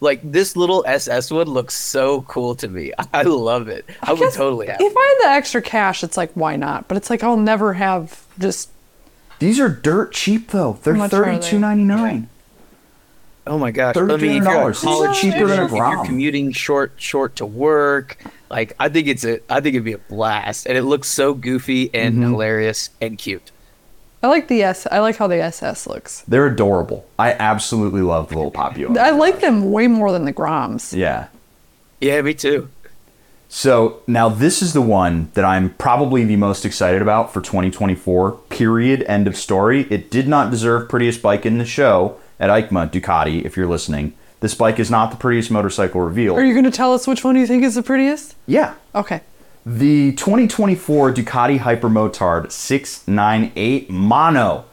like 0.00 0.20
this 0.22 0.54
little 0.54 0.84
SS 0.86 1.30
one 1.30 1.46
looks 1.46 1.74
so 1.74 2.22
cool 2.28 2.54
to 2.56 2.68
me. 2.68 2.92
I 3.14 3.22
love 3.22 3.68
it. 3.68 3.86
I, 4.02 4.12
would 4.12 4.34
totally 4.34 4.66
have. 4.66 4.76
If 4.80 4.94
I 4.94 5.16
had 5.18 5.30
the 5.30 5.34
extra 5.34 5.62
cash, 5.62 6.04
it's 6.04 6.18
like 6.18 6.30
why 6.34 6.56
not? 6.56 6.88
But 6.88 6.98
it's 6.98 7.08
like 7.08 7.24
I'll 7.24 7.38
never 7.38 7.72
have 7.72 8.22
just. 8.38 8.68
These 9.38 9.58
are 9.58 9.70
dirt 9.70 10.12
cheap 10.12 10.50
though. 10.50 10.78
They're 10.82 10.92
How 10.92 10.98
much 11.04 11.10
thirty 11.10 11.38
two 11.40 11.58
ninety 11.58 11.84
nine. 11.84 12.28
Oh 13.48 13.58
my 13.58 13.70
gosh! 13.70 13.96
I 13.96 14.00
mean, 14.02 14.10
if 14.10 14.20
you're 14.44 14.70
a 14.70 14.72
$3,300. 14.72 14.82
college 14.84 15.20
These 15.22 15.32
cheaper 15.32 15.46
than 15.46 15.60
a 15.60 15.64
if 15.64 15.72
you're 15.72 16.04
commuting 16.04 16.52
short, 16.52 16.92
short 16.96 17.36
to 17.36 17.46
work, 17.46 18.22
like 18.50 18.74
I 18.78 18.88
think 18.88 19.08
it's 19.08 19.24
a, 19.24 19.40
I 19.50 19.60
think 19.60 19.74
it'd 19.74 19.84
be 19.84 19.92
a 19.94 19.98
blast, 19.98 20.66
and 20.66 20.76
it 20.76 20.82
looks 20.82 21.08
so 21.08 21.34
goofy 21.34 21.90
and 21.94 22.14
Mm-hmm. 22.16 22.30
hilarious 22.30 22.90
and 23.00 23.16
cute. 23.18 23.50
I 24.22 24.26
like 24.26 24.48
the 24.48 24.62
S. 24.62 24.86
I 24.90 24.98
like 24.98 25.16
how 25.16 25.26
the 25.28 25.40
SS 25.40 25.86
looks. 25.86 26.22
They're 26.28 26.46
adorable. 26.46 27.06
I 27.18 27.32
absolutely 27.34 28.02
love 28.02 28.28
the 28.30 28.34
little 28.36 28.50
Papio. 28.50 28.96
I 28.98 29.10
like 29.10 29.40
them 29.40 29.70
way 29.70 29.86
more 29.86 30.10
than 30.12 30.24
the 30.24 30.32
Groms. 30.32 30.92
Yeah. 30.96 31.28
Yeah, 32.00 32.20
me 32.22 32.34
too. 32.34 32.68
So 33.48 34.02
now 34.06 34.28
this 34.28 34.60
is 34.60 34.72
the 34.74 34.82
one 34.82 35.30
that 35.34 35.44
I'm 35.44 35.70
probably 35.74 36.24
the 36.24 36.36
most 36.36 36.64
excited 36.66 37.00
about 37.00 37.32
for 37.32 37.40
2024. 37.40 38.32
Period. 38.50 39.02
End 39.04 39.26
of 39.26 39.36
story. 39.36 39.86
It 39.88 40.10
did 40.10 40.28
not 40.28 40.50
deserve 40.50 40.88
prettiest 40.88 41.22
bike 41.22 41.46
in 41.46 41.58
the 41.58 41.64
show 41.64 42.18
at 42.40 42.50
EICMA 42.50 42.90
Ducati. 42.90 43.44
If 43.44 43.56
you're 43.56 43.66
listening, 43.66 44.14
This 44.40 44.54
bike 44.54 44.78
is 44.78 44.88
not 44.90 45.10
the 45.10 45.16
prettiest 45.16 45.50
motorcycle 45.50 46.00
reveal. 46.00 46.36
Are 46.36 46.44
you 46.44 46.52
going 46.54 46.64
to 46.64 46.70
tell 46.70 46.94
us 46.94 47.06
which 47.08 47.24
one 47.24 47.34
you 47.36 47.46
think 47.46 47.64
is 47.64 47.74
the 47.74 47.82
prettiest? 47.82 48.36
yeah. 48.46 48.74
Okay. 48.94 49.20
The 49.66 50.12
2024 50.12 51.12
Ducati 51.12 51.58
Hypermotard 51.58 52.50
698 52.52 53.90
Mono. 53.90 54.64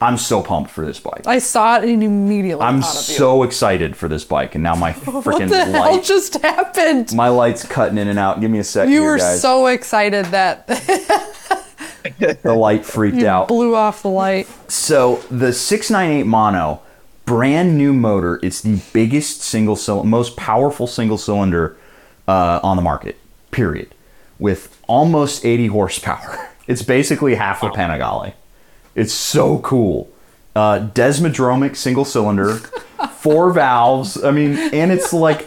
I'm 0.00 0.16
so 0.18 0.42
pumped 0.42 0.70
for 0.70 0.84
this 0.86 1.00
bike. 1.00 1.26
I 1.26 1.38
saw 1.40 1.78
it 1.78 1.84
and 1.88 2.02
immediately 2.04 2.62
I'm 2.64 2.82
thought 2.82 3.02
of 3.02 3.08
you. 3.08 3.14
so 3.16 3.42
excited 3.42 3.96
for 3.96 4.06
this 4.08 4.24
bike, 4.24 4.54
and 4.54 4.62
now 4.62 4.74
my 4.76 4.92
What 5.04 5.24
freaking 5.24 5.48
hell 5.48 5.70
light, 5.72 6.04
just 6.04 6.34
happened? 6.42 7.12
my 7.14 7.28
light's 7.28 7.64
cutting 7.66 7.98
in 7.98 8.06
and 8.08 8.18
out. 8.18 8.40
Give 8.40 8.50
me 8.50 8.58
a 8.60 8.64
sec, 8.64 8.88
You 8.88 9.00
here, 9.02 9.10
were 9.12 9.18
guys. 9.18 9.40
so 9.40 9.66
excited 9.66 10.26
that 10.26 10.66
the 12.42 12.54
light 12.54 12.84
freaked 12.84 13.16
you 13.16 13.26
out. 13.28 13.48
blew 13.48 13.74
off 13.74 14.02
the 14.02 14.08
light. 14.10 14.46
So 14.70 15.16
the 15.30 15.52
698 15.52 16.24
Mono, 16.26 16.80
brand 17.28 17.76
new 17.76 17.92
motor. 17.92 18.40
It's 18.42 18.62
the 18.62 18.80
biggest 18.94 19.42
single 19.42 19.76
cylinder, 19.76 20.08
most 20.08 20.36
powerful 20.36 20.86
single 20.86 21.18
cylinder 21.18 21.76
uh, 22.26 22.60
on 22.62 22.76
the 22.76 22.82
market. 22.82 23.16
Period. 23.50 23.94
With 24.38 24.80
almost 24.88 25.44
80 25.44 25.68
horsepower. 25.68 26.44
It's 26.68 26.82
basically 26.82 27.34
half 27.34 27.62
a 27.62 27.70
Panigale. 27.70 28.34
It's 28.94 29.14
so 29.14 29.58
cool. 29.60 30.12
Uh, 30.54 30.86
Desmodromic 30.92 31.76
single 31.76 32.04
cylinder, 32.04 32.56
four 33.16 33.54
valves. 33.54 34.22
I 34.22 34.32
mean, 34.32 34.58
and 34.74 34.92
it's 34.92 35.14
like 35.14 35.46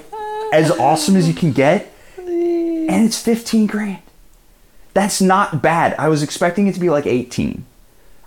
as 0.52 0.72
awesome 0.72 1.15
as 1.15 1.28
you 1.28 1.36
can 1.36 1.52
get, 1.52 1.94
and 2.17 3.06
it's 3.06 3.22
15 3.22 3.67
grand. 3.67 4.02
That's 4.96 5.22
not 5.22 5.62
bad. 5.62 5.94
I 6.00 6.10
was 6.10 6.24
expecting 6.24 6.65
it 6.65 6.74
to 6.74 6.80
be 6.80 6.89
like 6.89 7.06
18. 7.06 7.65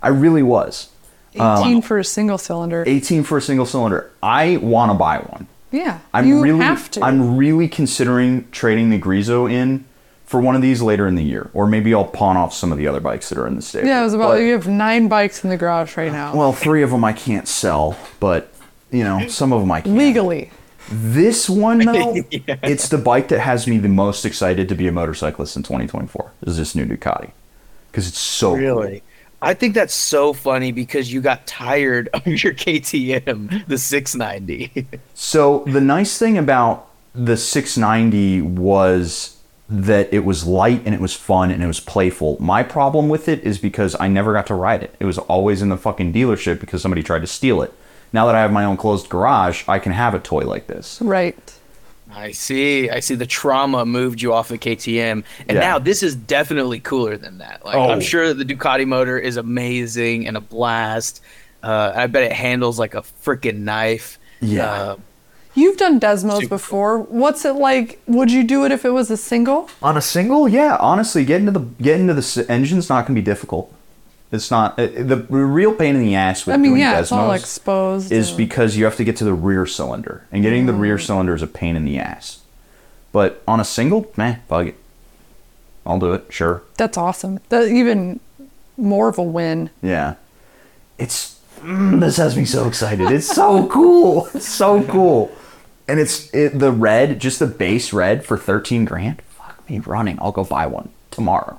I 0.01 0.09
really 0.11 0.45
was. 0.45 0.90
18 1.35 1.42
um, 1.77 1.83
for 1.83 1.99
a 1.99 2.05
single 2.05 2.38
cylinder. 2.38 2.85
18 2.87 3.25
for 3.25 3.38
a 3.38 3.42
single 3.42 3.66
cylinder. 3.66 4.11
I 4.23 4.57
want 4.59 4.90
to 4.90 4.94
buy 4.94 5.18
one. 5.18 5.47
Yeah. 5.73 5.99
I'm 6.12 6.27
you 6.27 6.40
really 6.42 6.59
have 6.64 6.90
to. 6.92 7.05
I'm 7.05 7.37
really 7.37 7.68
considering 7.68 8.49
trading 8.53 8.90
the 8.90 9.01
Griso 9.01 9.51
in 9.51 9.85
for 10.27 10.40
one 10.40 10.55
of 10.57 10.62
these 10.62 10.81
later 10.81 11.07
in 11.07 11.16
the 11.16 11.23
year, 11.25 11.51
or 11.53 11.66
maybe 11.66 11.92
I'll 11.94 12.05
pawn 12.05 12.37
off 12.37 12.55
some 12.55 12.73
of 12.73 12.79
the 12.79 12.87
other 12.87 13.01
bikes 13.01 13.29
that 13.29 13.38
are 13.38 13.47
in 13.47 13.57
the 13.57 13.62
stable. 13.62 13.88
yeah, 13.88 14.01
it 14.01 14.05
was 14.05 14.14
about 14.14 14.33
But- 14.33 14.42
you 14.42 14.53
have 14.53 14.66
nine 14.68 15.09
bikes 15.09 15.44
in 15.44 15.51
the 15.51 15.57
garage 15.57 15.97
right 15.97 16.12
now. 16.12 16.35
well, 16.35 16.53
three 16.53 16.83
of 16.83 16.90
them 16.90 17.05
I 17.05 17.12
can't 17.12 17.47
sell, 17.49 17.97
but 18.20 18.53
you 18.90 19.03
know, 19.05 19.27
some 19.29 19.53
of 19.53 19.61
them 19.61 19.70
I 19.73 19.81
can. 19.81 19.97
Legally. 19.97 20.51
This 20.90 21.49
one 21.49 21.79
though, 21.79 22.14
it's 22.31 22.88
the 22.88 22.99
bike 22.99 23.29
that 23.29 23.40
has 23.40 23.66
me 23.66 23.79
the 23.79 23.88
most 23.88 24.25
excited 24.25 24.68
to 24.68 24.75
be 24.75 24.87
a 24.87 24.92
motorcyclist 24.92 25.57
in 25.57 25.62
2024. 25.62 26.31
Is 26.47 26.57
this 26.57 26.75
new 26.75 26.85
Ducati? 26.85 27.31
Because 27.90 28.07
it's 28.07 28.18
so 28.18 28.55
Really? 28.55 29.03
I 29.44 29.54
think 29.54 29.74
that's 29.74 29.94
so 29.94 30.33
funny 30.33 30.72
because 30.72 31.12
you 31.12 31.20
got 31.20 31.46
tired 31.46 32.09
of 32.12 32.26
your 32.26 32.54
KTM, 32.54 33.66
the 33.66 33.78
690. 33.78 34.87
So 35.14 35.64
the 35.66 35.80
nice 35.80 36.18
thing 36.18 36.38
about 36.38 36.88
the 37.14 37.37
690 37.37 38.42
was 38.42 39.38
that 39.68 40.12
it 40.12 40.24
was 40.24 40.46
light 40.46 40.83
and 40.85 40.94
it 40.94 41.00
was 41.00 41.14
fun 41.14 41.50
and 41.50 41.62
it 41.62 41.66
was 41.66 41.80
playful. 41.80 42.37
My 42.40 42.62
problem 42.62 43.09
with 43.09 43.28
it 43.28 43.40
is 43.44 43.59
because 43.59 43.96
I 43.98 44.09
never 44.09 44.33
got 44.33 44.46
to 44.48 44.54
ride 44.54 44.83
it. 44.83 44.94
It 45.00 45.04
was 45.04 45.18
always 45.18 45.62
in 45.62 45.68
the 45.68 45.76
fucking 45.76 46.12
dealership 46.12 46.61
because 46.61 46.83
somebody 46.83 47.02
tried 47.02 47.20
to 47.20 47.26
steal 47.26 47.62
it. 47.62 47.72
Now 48.12 48.26
that 48.26 48.35
I 48.35 48.40
have 48.40 48.52
my 48.52 48.64
own 48.64 48.76
closed 48.76 49.09
garage, 49.09 49.64
I 49.66 49.78
can 49.78 49.92
have 49.92 50.14
a 50.14 50.20
toy 50.20 50.42
like 50.42 50.66
this. 50.66 51.00
Right. 51.00 51.54
I 52.14 52.31
see. 52.33 52.88
I 52.90 53.00
see. 53.00 53.14
The 53.16 53.27
trauma 53.27 53.85
moved 53.85 54.22
you 54.22 54.33
off 54.33 54.48
the 54.48 54.59
KTM, 54.59 55.24
and 55.48 55.57
Yeah. 55.57 55.61
now 55.61 55.79
this 55.79 56.03
is 56.03 56.14
definitely 56.14 56.81
cooler 56.81 57.16
than 57.16 57.38
that. 57.38 57.64
Like 57.64 57.74
Oh. 57.77 57.90
I'm 57.90 58.00
sure 58.00 58.33
the 58.33 58.44
Ducati 58.44 58.87
motor 58.87 59.18
is 59.18 59.37
amazing 59.37 60.27
and 60.27 60.37
a 60.37 60.40
blast. 60.40 61.20
Uh, 61.62 61.92
I 61.94 62.07
bet 62.07 62.22
it 62.22 62.33
handles 62.33 62.79
like 62.79 62.94
a 62.94 63.03
freaking 63.24 63.61
knife. 63.61 64.18
Yeah. 64.40 64.70
Uh, 64.70 64.96
You've 65.57 65.77
done 65.77 66.00
Desmos 66.00 66.40
Super 66.40 66.48
before. 66.57 66.98
What's 66.98 67.44
it 67.44 67.53
like? 67.55 68.00
Would 68.07 68.31
you 68.31 68.44
do 68.44 68.64
it 68.64 68.72
if 68.72 68.85
it 68.85 68.90
was 68.90 69.11
a 69.11 69.16
single? 69.16 69.68
On 69.83 69.96
a 69.96 70.00
single, 70.00 70.48
yeah, 70.48 70.77
honestly, 70.81 71.24
getting 71.24 71.46
to 71.46 71.53
the 71.53 71.61
getting 71.61 72.07
to 72.09 72.14
the 72.14 72.46
engine's 72.48 72.88
not 72.88 73.07
going 73.07 73.14
to 73.16 73.20
be 73.20 73.24
difficult. 73.24 73.72
It's 74.35 74.51
not 74.51 74.79
it, 74.79 75.09
the 75.09 75.16
real 75.16 75.73
pain 75.75 75.94
in 75.94 76.03
the 76.03 76.14
ass 76.14 76.44
with 76.44 76.55
I 76.55 76.57
mean, 76.59 76.73
doing 76.73 76.81
yeah, 76.83 77.01
it's 77.01 77.12
all 77.12 77.31
exposed. 77.33 78.11
is 78.12 78.31
and- 78.31 78.37
because 78.37 78.77
you 78.77 78.85
have 78.85 78.97
to 78.97 79.05
get 79.05 79.16
to 79.18 79.25
the 79.25 79.33
rear 79.35 79.64
cylinder, 79.66 80.27
and 80.33 80.42
getting 80.42 80.66
the 80.66 80.73
rear 80.73 80.99
cylinder 80.99 81.35
is 81.35 81.42
a 81.42 81.47
pain 81.47 81.77
in 81.77 81.85
the 81.85 81.99
ass. 81.99 82.40
But 83.12 83.42
on 83.47 83.61
a 83.61 83.64
single, 83.64 84.11
meh, 84.16 84.37
bug 84.49 84.68
it. 84.68 84.77
I'll 85.87 85.99
do 86.01 86.12
it, 86.14 86.27
sure. 86.31 86.62
That's 86.77 86.97
awesome. 86.99 87.38
That 87.51 87.68
even 87.68 88.18
more 88.77 89.09
of 89.09 89.18
a 89.18 89.23
win. 89.23 89.70
Yeah, 89.83 90.14
it's 90.99 91.38
mm, 91.61 92.01
this 92.01 92.16
has 92.16 92.37
me 92.37 92.44
so 92.44 92.66
excited. 92.66 93.11
It's 93.11 93.29
so 93.29 93.66
cool. 93.70 94.27
It's 94.35 94.49
so 94.49 94.83
cool, 94.85 95.31
and 95.87 96.01
it's 96.01 96.33
it, 96.35 96.59
the 96.59 96.73
red, 96.73 97.20
just 97.20 97.38
the 97.38 97.47
base 97.47 97.92
red 97.92 98.25
for 98.25 98.37
thirteen 98.37 98.85
grand. 98.85 99.23
Fuck 99.23 99.68
me 99.70 99.79
running. 99.79 100.18
I'll 100.20 100.33
go 100.33 100.42
buy 100.44 100.66
one 100.66 100.88
tomorrow. 101.11 101.59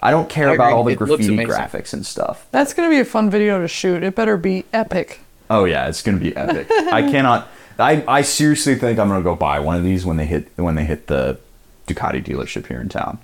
I 0.00 0.10
don't 0.10 0.28
care 0.28 0.50
I 0.50 0.54
about 0.54 0.72
all 0.72 0.84
the 0.84 0.92
It 0.92 0.98
graffiti 0.98 1.36
graphics 1.38 1.92
and 1.92 2.06
stuff. 2.06 2.46
That's 2.50 2.72
gonna 2.74 2.88
be 2.90 3.00
a 3.00 3.04
fun 3.04 3.30
video 3.30 3.60
to 3.60 3.68
shoot. 3.68 4.02
It 4.02 4.14
better 4.14 4.36
be 4.36 4.64
epic. 4.72 5.20
Oh 5.50 5.64
yeah, 5.64 5.88
it's 5.88 6.02
gonna 6.02 6.18
be 6.18 6.36
epic. 6.36 6.68
I 6.70 7.02
cannot. 7.10 7.48
I, 7.78 8.04
I 8.08 8.22
seriously 8.22 8.74
think 8.74 8.98
I'm 8.98 9.08
gonna 9.08 9.22
go 9.22 9.34
buy 9.36 9.60
one 9.60 9.76
of 9.76 9.84
these 9.84 10.04
when 10.04 10.16
they 10.16 10.26
hit 10.26 10.48
when 10.56 10.74
they 10.74 10.84
hit 10.84 11.06
the 11.06 11.38
Ducati 11.86 12.24
dealership 12.24 12.66
here 12.66 12.80
in 12.80 12.88
town, 12.88 13.18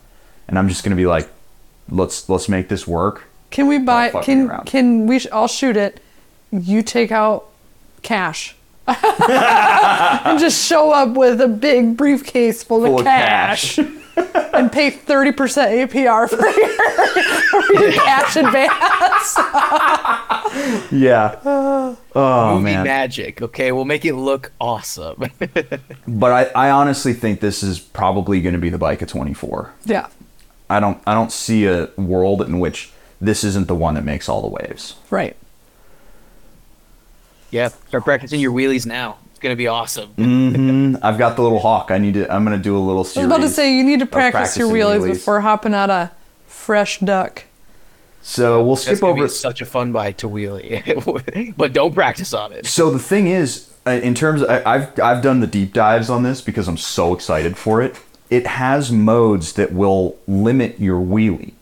and 0.48 0.58
I'm 0.58 0.68
just 0.68 0.84
gonna 0.84 0.96
be 0.96 1.06
like, 1.06 1.28
let's 1.88 2.28
let's 2.28 2.48
make 2.48 2.68
this 2.68 2.87
work. 2.87 3.24
Can 3.50 3.66
we 3.66 3.78
buy? 3.78 4.10
fuck 4.10 4.24
Can 4.24 4.48
around. 4.50 4.66
can 4.66 5.06
we? 5.06 5.18
Sh- 5.20 5.26
I'll 5.32 5.48
shoot 5.48 5.76
it. 5.76 6.00
You 6.50 6.82
take 6.82 7.12
out 7.12 7.48
cash. 8.02 8.56
and 8.87 10.38
just 10.38 10.62
show 10.66 10.92
up 10.92 11.10
with 11.16 11.40
a 11.40 11.48
big 11.48 11.96
briefcase 11.96 12.62
full, 12.62 12.82
Full 12.82 12.94
of 12.96 13.00
of 13.00 13.04
cash, 13.06 13.78
and 14.16 14.70
pay 14.70 14.90
30% 14.90 15.35
APR 15.35 16.29
for 16.29 16.46
your, 16.46 17.62
for 17.62 17.83
your 17.83 17.92
cash 17.92 18.37
advance. 18.37 19.37
Yeah. 20.92 21.40
Oh 21.44 22.53
movie 22.55 22.64
man. 22.64 22.85
magic. 22.85 23.42
Okay, 23.42 23.72
we'll 23.72 23.85
make 23.85 24.05
it 24.05 24.14
look 24.14 24.53
awesome. 24.61 25.24
But 26.07 26.55
I, 26.55 26.66
I 26.68 26.70
honestly 26.70 27.12
think 27.12 27.40
this 27.40 27.62
is 27.64 27.81
probably 27.81 28.40
gonna 28.40 28.59
be 28.59 28.68
the 28.70 28.79
bike 28.79 29.03
of 29.03 29.09
24. 29.09 29.72
Yeah, 29.85 30.07
I 30.70 30.79
don't 30.79 31.03
I 31.07 31.14
don't 31.14 31.33
see 31.33 31.66
a 31.66 31.88
world 31.96 32.42
in 32.42 32.61
which 32.61 32.92
this 33.20 33.42
isn't 33.42 33.66
the 33.66 33.74
one 33.74 33.94
that 33.94 34.05
makes 34.05 34.29
all 34.29 34.40
the 34.42 34.48
waves. 34.48 34.94
right. 35.11 35.35
yeah, 37.50 37.68
start 37.88 38.05
practicing 38.05 38.38
your 38.40 38.53
wheelies 38.53 38.87
now. 38.87 39.18
It's 39.44 39.48
gonna 39.50 39.57
be 39.57 39.68
awesome. 39.68 40.09
Mm. 40.16 41.00
I've 41.02 41.18
got 41.18 41.37
the 41.37 41.42
little 41.42 41.59
hawk. 41.59 41.90
I 41.90 41.98
need 41.98 42.14
to. 42.14 42.33
I'm 42.33 42.44
gonna 42.44 42.57
do 42.57 42.78
a 42.78 42.80
little 42.80 43.00
I 43.00 43.02
was 43.02 43.12
series. 43.12 43.26
about 43.26 43.42
to 43.42 43.50
say 43.50 43.76
you 43.76 43.85
need 43.85 43.98
to 44.00 44.07
practice 44.07 44.57
your 44.57 44.70
wheelies, 44.70 45.00
wheelies. 45.00 45.12
before 45.12 45.42
hopping 45.42 45.74
out 45.74 45.90
a 45.90 46.12
fresh 46.46 46.98
duck. 47.00 47.44
So 48.22 48.64
we'll 48.64 48.76
That's 48.76 48.87
skip 48.87 49.02
over. 49.02 49.24
be 49.24 49.28
such 49.28 49.61
a 49.61 49.66
fun 49.66 49.92
bike 49.92 50.16
to 50.18 50.30
wheelie, 50.30 51.54
but 51.59 51.74
don't 51.74 51.94
practice 51.94 52.33
on 52.33 52.54
it. 52.54 52.64
So 52.64 52.88
the 52.88 52.98
thing 52.98 53.26
is, 53.26 53.70
uh, 53.87 53.90
in 53.90 54.14
terms, 54.14 54.42
I, 54.42 54.62
I've 54.64 54.98
I've 54.98 55.20
done 55.20 55.40
the 55.40 55.46
deep 55.46 55.74
dives 55.74 56.09
on 56.09 56.22
this 56.22 56.40
because 56.40 56.66
I'm 56.66 56.78
so 56.78 57.12
excited 57.12 57.59
for 57.59 57.83
it. 57.83 58.00
It 58.30 58.46
has 58.46 58.90
modes 58.90 59.52
that 59.54 59.74
will 59.74 60.16
limit 60.26 60.80
your 60.80 60.98
wheelie. 60.98 61.52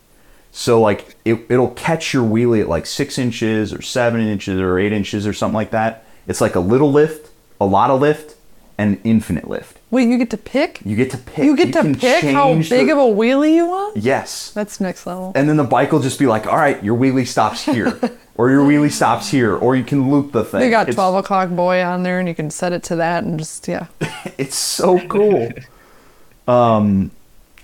So 0.53 0.81
like 0.81 1.17
it 1.25 1.45
it'll 1.49 1.71
catch 1.71 2.15
your 2.15 2.23
wheelie 2.23 2.61
at 2.61 2.69
like 2.69 2.87
six 2.87 3.19
inches 3.19 3.75
or 3.75 3.83
seven 3.83 4.21
inches 4.21 4.61
or 4.61 4.79
eight 4.79 4.93
inches 4.93 5.27
or 5.27 5.33
something 5.33 5.57
like 5.57 5.73
that. 5.73 6.05
It's 6.29 6.41
like 6.41 6.55
a 6.55 6.61
little 6.61 6.93
lift, 6.93 7.32
a 7.61 7.67
lot 7.67 7.91
of 7.91 8.01
lift, 8.01 8.37
and 8.79 9.01
infinite 9.05 9.49
lift. 9.49 9.79
Wait, 9.91 10.09
you 10.09 10.17
get 10.17 10.31
to 10.31 10.37
pick? 10.39 10.81
You 10.85 10.97
get 10.97 11.11
to 11.11 11.19
pick. 11.19 11.45
You 11.45 11.55
get 11.57 11.73
to 11.75 11.95
pick 11.95 12.25
how 12.25 12.55
big 12.55 12.69
the- 12.87 12.93
of 12.93 12.99
a 12.99 13.03
wheelie 13.03 13.55
you 13.55 13.67
want? 13.67 13.97
Yes. 13.99 14.51
That's 14.53 14.81
next 14.81 15.07
level. 15.07 15.33
And 15.35 15.49
then 15.49 15.57
the 15.59 15.65
bike 15.65 15.93
will 15.93 16.01
just 16.01 16.19
be 16.19 16.27
like, 16.27 16.47
all 16.47 16.57
right, 16.57 16.83
your 16.83 16.97
wheelie 16.97 17.27
stops 17.27 17.63
here, 17.63 17.99
or 18.37 18.51
your 18.51 18.65
wheelie 18.67 18.91
stops 18.91 19.29
here, 19.29 19.55
or 19.55 19.77
you 19.77 19.85
can 19.85 20.11
loop 20.11 20.33
the 20.33 20.43
thing. 20.45 20.61
They 20.61 20.71
got 20.71 20.83
It's- 20.89 20.95
12 20.95 21.17
o'clock 21.17 21.51
boy 21.51 21.83
on 21.85 22.03
there 22.03 22.19
and 22.19 22.27
you 22.27 22.35
can 22.35 22.51
set 22.51 22.73
it 22.73 22.83
to 22.85 22.97
that 22.97 23.23
and 23.25 23.39
just, 23.39 23.69
yeah. 23.69 23.87
It's 24.39 24.57
so 24.57 24.99
cool. 25.07 25.51
um, 26.49 27.11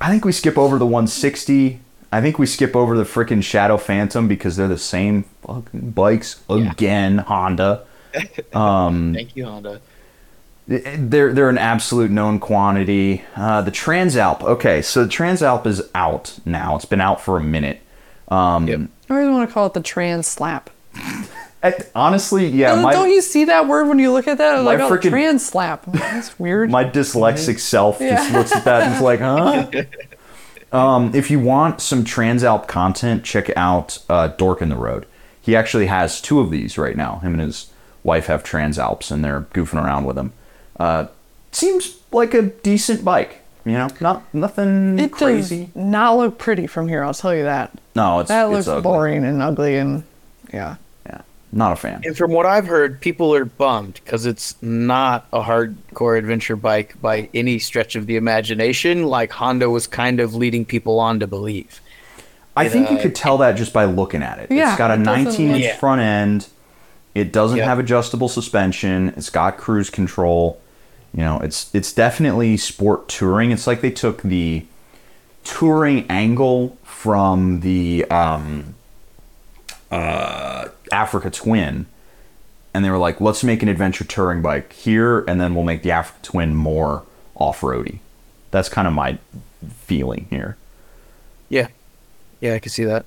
I 0.00 0.10
think 0.10 0.24
we 0.24 0.32
skip 0.32 0.58
over 0.58 0.78
the 0.78 0.86
160. 0.86 1.80
I 2.12 2.20
think 2.20 2.38
we 2.38 2.46
skip 2.46 2.76
over 2.76 2.96
the 2.96 3.04
freaking 3.04 3.42
Shadow 3.42 3.76
Phantom 3.78 4.28
because 4.28 4.56
they're 4.56 4.68
the 4.68 4.78
same 4.78 5.24
fucking 5.46 5.90
bikes 5.92 6.40
Yeah. 6.48 6.70
again. 6.72 7.18
Honda. 7.18 7.84
Um, 8.54 9.14
Thank 9.14 9.36
you, 9.36 9.44
Honda. 9.44 9.80
they're 10.66 11.32
they're 11.32 11.48
an 11.48 11.58
absolute 11.58 12.10
known 12.10 12.38
quantity. 12.40 13.24
Uh, 13.36 13.62
the 13.62 13.70
Transalp. 13.70 14.42
Okay, 14.42 14.82
so 14.82 15.04
the 15.04 15.10
Transalp 15.10 15.66
is 15.66 15.82
out 15.94 16.38
now. 16.44 16.76
It's 16.76 16.84
been 16.84 17.00
out 17.00 17.20
for 17.20 17.36
a 17.38 17.42
minute. 17.44 17.80
Um, 18.28 18.68
Yep. 18.68 18.80
I 19.10 19.14
always 19.14 19.28
want 19.30 19.48
to 19.48 19.54
call 19.54 19.66
it 19.66 19.72
the 19.74 19.80
trans 19.80 20.26
slap. 20.26 20.68
honestly, 21.94 22.46
yeah, 22.48 22.74
Don't- 22.74 22.82
my 22.82 22.92
Don't 22.92 23.10
you 23.10 23.22
see 23.22 23.44
that 23.46 23.66
word 23.66 23.88
when 23.88 23.98
you 23.98 24.12
look 24.12 24.28
at 24.28 24.38
that? 24.38 24.56
my 24.56 24.76
Like, 24.76 24.80
oh, 24.80 24.96
trans 24.98 25.44
slap. 25.46 25.84
That's 25.86 26.38
weird. 26.38 26.70
my 26.78 26.84
dyslexic 26.84 27.58
self 27.58 27.98
just 27.98 28.30
Yeah. 28.30 28.38
looks 28.38 28.52
at 28.54 28.64
that 28.64 28.82
and 28.82 28.94
is 28.94 29.00
like, 29.00 29.20
huh? 29.20 29.66
um, 30.76 31.14
if 31.14 31.30
you 31.30 31.40
want 31.40 31.80
some 31.80 32.04
Transalp 32.04 32.68
content, 32.68 33.24
check 33.24 33.50
out 33.56 33.98
uh, 34.10 34.28
Dork 34.28 34.60
in 34.62 34.68
the 34.68 34.76
Road. 34.76 35.06
He 35.40 35.56
actually 35.56 35.86
has 35.86 36.20
two 36.20 36.40
of 36.40 36.50
these 36.50 36.76
right 36.76 36.96
now. 36.96 37.20
Him 37.20 37.32
and 37.32 37.40
his 37.40 37.72
wife 38.08 38.26
have 38.26 38.42
Transalps 38.42 39.10
and 39.12 39.24
they're 39.24 39.42
goofing 39.52 39.82
around 39.82 40.04
with 40.04 40.16
them. 40.16 40.32
Uh, 40.80 41.06
seems 41.52 41.96
like 42.12 42.34
a 42.34 42.42
decent 42.42 43.04
bike. 43.04 43.42
You 43.64 43.72
know, 43.74 43.88
not 44.00 44.22
nothing 44.32 44.98
It 44.98 45.12
crazy. 45.12 45.66
does 45.66 45.76
not 45.76 46.16
look 46.16 46.38
pretty 46.38 46.66
from 46.66 46.88
here. 46.88 47.04
I'll 47.04 47.12
tell 47.14 47.34
you 47.34 47.42
that. 47.42 47.70
No, 47.94 48.20
it's 48.20 48.28
That 48.28 48.46
it's 48.46 48.52
looks 48.54 48.68
ugly. 48.68 48.82
boring 48.82 49.24
and 49.24 49.42
ugly 49.42 49.76
and 49.76 50.04
yeah. 50.54 50.76
Yeah, 51.04 51.20
not 51.52 51.72
a 51.72 51.76
fan. 51.76 52.00
And 52.04 52.16
from 52.16 52.32
what 52.32 52.46
I've 52.46 52.66
heard, 52.66 53.00
people 53.00 53.34
are 53.34 53.44
bummed 53.44 54.00
because 54.02 54.24
it's 54.24 54.54
not 54.62 55.26
a 55.34 55.42
hardcore 55.42 56.16
adventure 56.18 56.56
bike 56.56 56.94
by 57.02 57.28
any 57.34 57.58
stretch 57.58 57.94
of 57.96 58.06
the 58.06 58.16
imagination, 58.16 59.04
like 59.04 59.32
Honda 59.32 59.68
was 59.68 59.86
kind 59.86 60.18
of 60.20 60.34
leading 60.34 60.64
people 60.64 60.98
on 60.98 61.20
to 61.20 61.26
believe. 61.26 61.80
I 62.56 62.68
think 62.70 62.90
you 62.90 62.96
uh, 62.96 63.02
could 63.02 63.14
tell 63.14 63.38
that 63.38 63.52
just 63.56 63.72
by 63.74 63.84
looking 63.84 64.22
at 64.22 64.38
it. 64.38 64.50
Yeah, 64.50 64.70
it's 64.70 64.78
got 64.78 64.90
a 64.90 64.94
it 64.94 65.00
19 65.00 65.50
inch 65.50 65.64
look- 65.64 65.74
front 65.76 66.00
end. 66.00 66.48
It 67.14 67.32
doesn't 67.32 67.58
have 67.58 67.78
adjustable 67.78 68.28
suspension. 68.28 69.08
It's 69.16 69.30
got 69.30 69.56
cruise 69.56 69.90
control. 69.90 70.60
You 71.12 71.20
know, 71.20 71.40
it's 71.40 71.74
it's 71.74 71.92
definitely 71.92 72.56
sport 72.56 73.08
touring. 73.08 73.50
It's 73.50 73.66
like 73.66 73.80
they 73.80 73.90
took 73.90 74.22
the 74.22 74.66
touring 75.42 76.06
angle 76.08 76.76
from 76.84 77.60
the 77.60 78.04
um, 78.10 78.74
uh, 79.90 80.68
Africa 80.92 81.30
Twin, 81.30 81.86
and 82.74 82.84
they 82.84 82.90
were 82.90 82.98
like, 82.98 83.20
let's 83.20 83.42
make 83.42 83.62
an 83.62 83.68
adventure 83.68 84.04
touring 84.04 84.42
bike 84.42 84.72
here, 84.72 85.20
and 85.20 85.40
then 85.40 85.54
we'll 85.54 85.64
make 85.64 85.82
the 85.82 85.90
Africa 85.90 86.18
Twin 86.22 86.54
more 86.54 87.04
off 87.34 87.62
roady. 87.62 88.00
That's 88.50 88.68
kind 88.68 88.86
of 88.86 88.94
my 88.94 89.18
feeling 89.80 90.26
here. 90.30 90.56
Yeah. 91.48 91.68
Yeah, 92.40 92.54
I 92.54 92.58
can 92.58 92.70
see 92.70 92.84
that. 92.84 93.04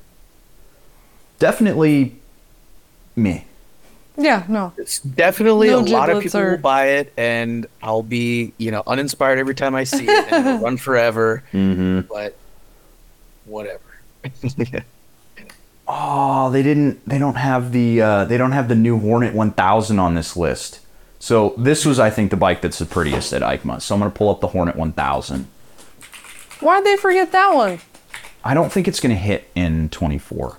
Definitely 1.40 2.16
me. 3.16 3.46
Yeah, 4.24 4.46
no. 4.48 4.74
It's 4.78 5.00
definitely 5.00 5.70
No 5.70 5.80
a 5.80 5.82
lot 5.82 6.10
of 6.10 6.22
people 6.24 6.40
or- 6.40 6.52
will 6.52 6.58
buy 6.58 6.88
it, 6.90 7.14
and 7.18 7.66
I'll 7.82 8.04
be, 8.04 8.54
you 8.58 8.72
know, 8.72 8.84
uninspired 8.86 9.40
every 9.40 9.56
time 9.56 9.74
I 9.76 9.84
see 9.84 10.06
it, 10.08 10.32
and 10.32 10.46
it'll 10.48 10.60
run 10.64 10.78
forever. 10.78 11.44
Mm-hmm. 11.54 12.02
But 12.02 12.36
whatever. 13.46 13.82
Oh, 15.94 16.50
they 16.52 16.64
didn't. 16.64 17.06
They 17.06 17.18
don't 17.20 17.36
have 17.36 17.72
the. 17.74 18.02
Uh, 18.02 18.26
they 18.26 18.38
don't 18.38 18.54
have 18.54 18.70
the 18.70 18.76
new 18.76 18.98
Hornet 19.00 19.34
1000 19.34 20.00
on 20.00 20.16
this 20.16 20.38
list. 20.38 20.80
So 21.20 21.54
this 21.58 21.86
was, 21.86 22.00
I 22.00 22.10
think, 22.10 22.32
the 22.32 22.38
bike 22.38 22.62
that's 22.62 22.80
the 22.80 22.86
prettiest 22.86 23.34
at 23.34 23.42
EICMA. 23.42 23.82
So 23.82 23.94
I'm 23.96 24.00
gonna 24.00 24.12
pull 24.12 24.30
up 24.30 24.40
the 24.40 24.48
Hornet 24.48 24.76
1000. 24.78 25.48
Why'd 26.62 26.86
they 26.86 26.96
forget 26.96 27.32
that 27.34 27.54
one? 27.54 27.80
I 28.44 28.54
don't 28.54 28.72
think 28.72 28.88
it's 28.88 29.00
gonna 29.02 29.16
hit 29.16 29.50
in 29.54 29.90
24. 29.90 30.58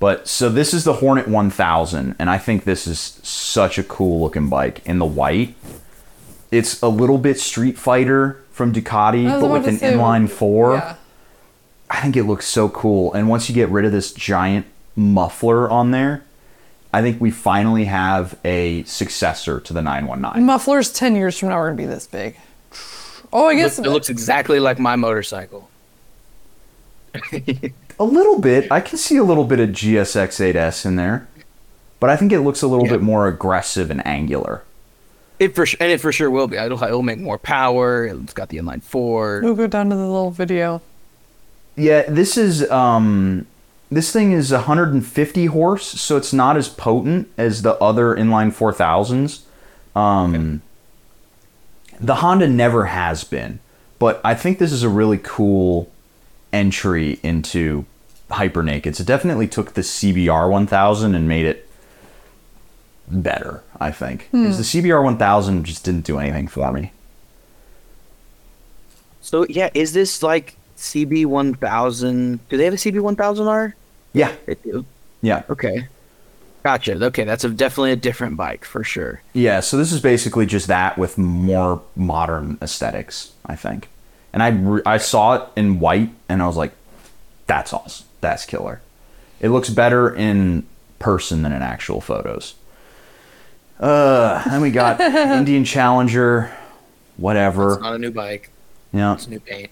But 0.00 0.28
so 0.28 0.48
this 0.48 0.72
is 0.72 0.84
the 0.84 0.94
Hornet 0.94 1.26
1000, 1.28 2.14
and 2.18 2.30
I 2.30 2.38
think 2.38 2.64
this 2.64 2.86
is 2.86 2.98
such 3.22 3.78
a 3.78 3.82
cool 3.82 4.20
looking 4.20 4.48
bike 4.48 4.80
in 4.86 4.98
the 4.98 5.06
white. 5.06 5.54
It's 6.50 6.80
a 6.82 6.88
little 6.88 7.18
bit 7.18 7.40
Street 7.40 7.76
Fighter 7.76 8.40
from 8.52 8.72
Ducati, 8.72 9.40
but 9.40 9.50
with 9.50 9.66
an 9.66 9.78
say, 9.78 9.92
inline 9.92 10.28
four. 10.30 10.74
Yeah. 10.74 10.94
I 11.90 12.00
think 12.00 12.16
it 12.16 12.24
looks 12.24 12.46
so 12.46 12.68
cool. 12.68 13.12
And 13.12 13.28
once 13.28 13.48
you 13.48 13.54
get 13.54 13.70
rid 13.70 13.84
of 13.84 13.92
this 13.92 14.12
giant 14.12 14.66
muffler 14.94 15.70
on 15.70 15.90
there, 15.90 16.22
I 16.92 17.02
think 17.02 17.20
we 17.20 17.30
finally 17.30 17.84
have 17.86 18.38
a 18.44 18.82
successor 18.84 19.60
to 19.60 19.72
the 19.72 19.82
919. 19.82 20.44
Mufflers 20.44 20.92
10 20.92 21.16
years 21.16 21.38
from 21.38 21.48
now 21.48 21.58
are 21.58 21.66
going 21.68 21.76
to 21.76 21.82
be 21.82 21.86
this 21.86 22.06
big. 22.06 22.36
Oh, 23.32 23.46
I 23.46 23.54
guess. 23.56 23.78
it 23.78 23.82
looks 23.82 24.08
exactly 24.08 24.58
like 24.60 24.78
my 24.78 24.96
motorcycle. 24.96 25.68
A 28.00 28.04
little 28.04 28.40
bit. 28.40 28.70
I 28.70 28.80
can 28.80 28.96
see 28.98 29.16
a 29.16 29.24
little 29.24 29.44
bit 29.44 29.60
of 29.60 29.70
GSX 29.70 30.40
8S 30.40 30.86
in 30.86 30.96
there. 30.96 31.26
But 32.00 32.10
I 32.10 32.16
think 32.16 32.30
it 32.32 32.40
looks 32.40 32.62
a 32.62 32.68
little 32.68 32.86
Yeah. 32.86 32.92
bit 32.92 33.02
more 33.02 33.26
aggressive 33.26 33.90
and 33.90 34.06
angular. 34.06 34.62
It 35.40 35.54
for 35.54 35.66
su- 35.66 35.76
and 35.80 35.90
it 35.90 36.00
for 36.00 36.12
sure 36.12 36.30
will 36.30 36.46
be. 36.46 36.56
It'll, 36.56 36.82
it'll 36.82 37.02
make 37.02 37.18
more 37.18 37.38
power. 37.38 38.04
It's 38.06 38.32
got 38.32 38.48
the 38.50 38.58
inline 38.58 38.82
four. 38.82 39.40
We'll 39.42 39.54
go 39.54 39.66
down 39.66 39.90
to 39.90 39.96
the 39.96 40.02
little 40.06 40.30
video. 40.30 40.80
Yeah, 41.76 42.02
this 42.08 42.36
is 42.36 42.68
um 42.70 43.46
this 43.90 44.12
thing 44.12 44.32
is 44.32 44.52
150 44.52 45.46
horse, 45.46 45.86
so 45.86 46.16
it's 46.16 46.32
not 46.32 46.56
as 46.56 46.68
potent 46.68 47.28
as 47.38 47.62
the 47.62 47.74
other 47.78 48.14
inline 48.14 48.52
4000s. 48.52 49.40
Um 49.96 50.62
the 52.00 52.16
Honda 52.16 52.46
never 52.48 52.86
has 52.86 53.24
been, 53.24 53.58
but 53.98 54.20
I 54.24 54.34
think 54.34 54.58
this 54.58 54.70
is 54.72 54.82
a 54.84 54.88
really 54.88 55.18
cool 55.18 55.88
entry 56.52 57.18
into 57.22 57.84
hyper 58.30 58.62
nakeds. 58.62 59.00
It 59.00 59.06
definitely 59.06 59.48
took 59.48 59.74
the 59.74 59.82
CBR 59.82 60.50
1000 60.50 61.14
and 61.14 61.26
made 61.28 61.46
it 61.46 61.68
better, 63.08 63.62
I 63.80 63.90
think. 63.90 64.28
Hmm. 64.30 64.46
'Cause 64.46 64.58
the 64.58 64.64
CBR 64.64 65.02
1000 65.02 65.64
just 65.64 65.84
didn't 65.84 66.04
do 66.04 66.18
anything 66.18 66.46
for 66.48 66.70
me. 66.72 66.92
So 69.20 69.46
yeah, 69.48 69.70
is 69.74 69.92
this 69.92 70.22
like 70.22 70.56
CB 70.76 71.26
one 71.26 71.54
thousand? 71.54 72.46
Do 72.48 72.56
they 72.56 72.64
have 72.64 72.74
a 72.74 72.78
CB 72.78 73.00
one 73.00 73.16
thousand 73.16 73.46
R? 73.48 73.74
Yeah. 74.12 74.32
They 74.46 74.54
do. 74.54 74.84
Yeah. 75.22 75.42
Okay. 75.50 75.86
Gotcha. 76.64 77.02
Okay, 77.06 77.24
that's 77.24 77.44
a, 77.44 77.50
definitely 77.50 77.92
a 77.92 77.96
different 77.96 78.36
bike 78.36 78.64
for 78.64 78.82
sure. 78.84 79.22
Yeah, 79.32 79.60
so 79.60 79.76
this 79.76 79.92
is 79.92 80.00
basically 80.00 80.44
just 80.44 80.66
that 80.66 80.98
with 80.98 81.16
more 81.16 81.80
modern 81.94 82.58
aesthetics, 82.60 83.32
I 83.46 83.54
think. 83.54 83.88
And 84.32 84.42
I 84.42 84.48
re- 84.48 84.82
I 84.84 84.98
saw 84.98 85.34
it 85.34 85.42
in 85.56 85.80
white 85.80 86.10
and 86.28 86.42
I 86.42 86.46
was 86.46 86.56
like, 86.56 86.72
that's 87.46 87.72
awesome. 87.72 88.06
That's 88.20 88.44
killer. 88.44 88.80
It 89.40 89.48
looks 89.50 89.70
better 89.70 90.14
in 90.14 90.66
person 90.98 91.42
than 91.42 91.52
in 91.52 91.62
actual 91.62 92.00
photos. 92.00 92.54
Uh, 93.80 94.42
then 94.48 94.60
we 94.60 94.70
got 94.70 95.00
Indian 95.00 95.64
Challenger, 95.64 96.52
whatever. 97.16 97.74
It's 97.74 97.82
not 97.82 97.94
a 97.94 97.98
new 97.98 98.10
bike. 98.10 98.50
You 98.92 98.98
know, 99.00 99.12
It's 99.14 99.28
new 99.28 99.40
paint. 99.40 99.70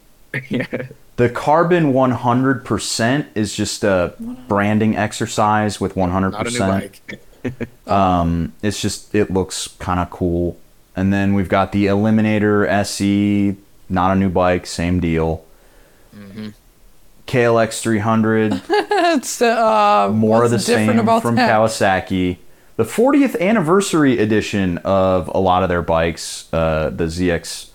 yeah. 0.49 0.67
the 1.17 1.29
carbon 1.29 1.93
100% 1.93 3.27
is 3.35 3.55
just 3.57 3.83
a 3.83 4.15
branding 4.49 4.97
exercise 4.97 5.81
with 5.81 5.95
100%. 5.95 6.33
Not 6.33 6.47
a 6.47 6.51
new 6.51 6.59
bike. 6.59 7.21
Um, 7.87 8.55
it's 8.61 8.81
just 8.83 9.15
it 9.15 9.31
looks 9.31 9.69
kind 9.79 10.01
of 10.01 10.11
cool. 10.11 10.57
And 10.97 11.13
then 11.13 11.35
we've 11.35 11.49
got 11.49 11.71
the 11.71 11.87
Eliminator 11.87 12.67
SE, 12.67 13.55
not 13.89 14.13
a 14.13 14.15
new 14.19 14.29
bike, 14.29 14.67
same 14.67 15.01
deal. 15.01 15.45
KLX 17.27 17.81
300, 17.83 18.63
It's 18.69 19.43
uh, 19.43 20.11
more 20.13 20.45
of 20.45 20.51
the 20.51 20.59
same 20.61 20.99
about 20.99 21.23
from 21.23 21.35
that? 21.35 21.51
Kawasaki. 21.51 22.39
The 22.77 22.85
40th 22.85 23.41
anniversary 23.41 24.19
edition 24.19 24.79
of 24.79 25.29
a 25.35 25.39
lot 25.39 25.63
of 25.63 25.69
their 25.69 25.83
bikes, 25.83 26.53
uh, 26.53 26.91
the 26.91 27.05
ZX 27.05 27.71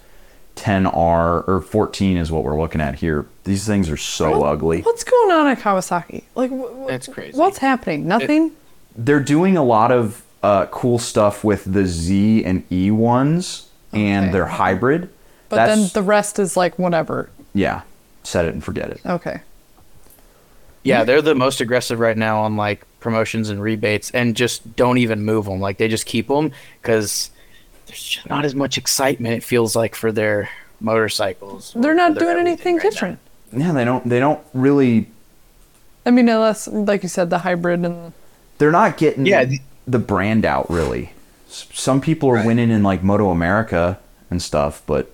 10R 0.56 1.48
or 1.48 1.62
14 1.62 2.18
is 2.18 2.32
what 2.32 2.44
we're 2.44 2.60
looking 2.60 2.80
at 2.82 2.96
here. 2.96 3.26
These 3.44 3.66
things 3.66 3.90
are 3.90 3.98
so 3.98 4.40
What- 4.40 4.48
ugly. 4.54 4.82
What's 4.84 5.04
going 5.04 5.32
on 5.32 5.48
at 5.48 5.60
Kawasaki? 5.60 6.24
Like, 6.36 6.52
wh- 6.52 6.86
wh- 6.86 6.88
That's 6.88 7.08
crazy. 7.08 7.38
What's 7.38 7.58
happening? 7.58 8.08
Nothing. 8.08 8.52
they're 8.96 9.22
doing 9.22 9.56
a 9.58 9.64
lot 9.64 9.92
of 9.92 10.22
uh, 10.44 10.66
cool 10.68 11.00
stuff 11.00 11.44
with 11.44 11.64
the 11.72 11.86
Z 11.86 12.44
and 12.46 12.64
E 12.72 12.92
ones 12.92 13.68
and 13.94 14.26
Okay. 14.26 14.34
their 14.34 14.46
hybrid. 14.48 15.10
But 15.52 15.66
then 15.68 15.90
the 15.94 16.02
rest 16.02 16.40
is 16.40 16.58
like 16.58 16.80
whatever. 16.80 17.30
yeah, 17.54 17.82
set 18.24 18.46
it 18.46 18.54
and 18.54 18.64
forget 18.64 18.90
it. 18.90 19.02
Okay. 19.06 19.42
Yeah, 20.84 21.04
they're 21.04 21.22
the 21.22 21.36
most 21.36 21.62
aggressive 21.62 22.00
right 22.00 22.18
now 22.18 22.42
on 22.42 22.58
like 22.58 22.86
promotions 23.00 23.50
and 23.50 23.62
rebates, 23.62 24.10
and 24.12 24.36
just 24.36 24.76
don't 24.76 24.98
even 24.98 25.24
move 25.24 25.46
them. 25.46 25.60
Like 25.60 25.78
they 25.78 25.88
just 25.88 26.06
keep 26.08 26.28
them 26.28 26.52
because 26.82 27.30
there's 27.86 28.02
just 28.04 28.30
not 28.30 28.46
as 28.46 28.56
much 28.56 28.78
excitement. 28.80 29.36
It 29.36 29.44
feels 29.44 29.76
like 29.76 29.94
for 29.94 30.12
their 30.12 30.50
motorcycles. 30.80 31.74
They're 31.76 31.94
not 31.94 32.18
doing 32.18 32.38
anything 32.40 32.78
right 32.78 32.84
now. 32.86 32.90
different. 32.90 33.20
Yeah, 33.54 33.72
they 33.74 33.86
don't. 33.86 34.08
They 34.10 34.20
don't 34.20 34.40
really. 34.54 35.08
I 36.04 36.10
mean, 36.10 36.28
unless, 36.30 36.68
like 36.68 37.04
you 37.04 37.10
said, 37.10 37.30
the 37.30 37.40
hybrid 37.40 37.86
and 37.86 38.12
They're 38.58 38.72
not 38.72 38.98
getting 38.98 39.28
Yeah, 39.28 39.46
the, 39.46 39.60
the- 39.86 40.00
brand 40.00 40.46
out 40.46 40.68
really. 40.68 41.14
Some 41.48 42.02
people 42.02 42.30
are 42.30 42.36
Right. 42.36 42.46
winning 42.48 42.72
in 42.72 42.82
like 42.82 43.04
Moto 43.04 43.30
America 43.30 44.00
and 44.32 44.42
stuff, 44.42 44.82
but 44.88 45.12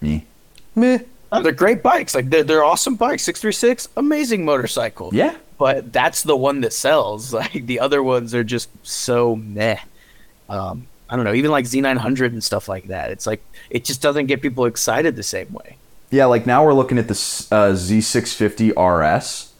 me. 0.00 0.26
meh. 0.74 0.98
Oh, 1.32 1.42
they're 1.42 1.52
great 1.52 1.82
bikes. 1.82 2.14
Like 2.14 2.30
they're 2.30 2.44
they're 2.44 2.64
awesome 2.64 2.94
bikes. 2.96 3.24
Six 3.24 3.40
three 3.40 3.52
six, 3.52 3.88
amazing 3.96 4.44
motorcycle. 4.44 5.10
Yeah, 5.12 5.36
but 5.58 5.92
that's 5.92 6.22
the 6.22 6.36
one 6.36 6.60
that 6.60 6.72
sells. 6.72 7.32
Like 7.34 7.66
the 7.66 7.80
other 7.80 8.02
ones 8.02 8.34
are 8.34 8.44
just 8.44 8.68
so 8.86 9.34
meh. 9.36 9.78
Um, 10.48 10.86
I 11.10 11.16
don't 11.16 11.24
know. 11.24 11.34
Even 11.34 11.50
like 11.50 11.64
Z900 11.64 12.26
and 12.26 12.42
stuff 12.44 12.68
like 12.68 12.84
that. 12.88 13.10
It's 13.10 13.26
like 13.26 13.42
it 13.70 13.84
just 13.84 14.00
doesn't 14.00 14.26
get 14.26 14.40
people 14.40 14.64
excited 14.66 15.16
the 15.16 15.22
same 15.24 15.52
way. 15.52 15.76
yeah. 16.10 16.26
Like 16.26 16.46
now 16.46 16.64
we're 16.64 16.74
looking 16.74 16.98
at 16.98 17.08
the 17.08 17.14
uh, 17.50 17.72
Z650 17.74 18.72
RS. 18.76 19.52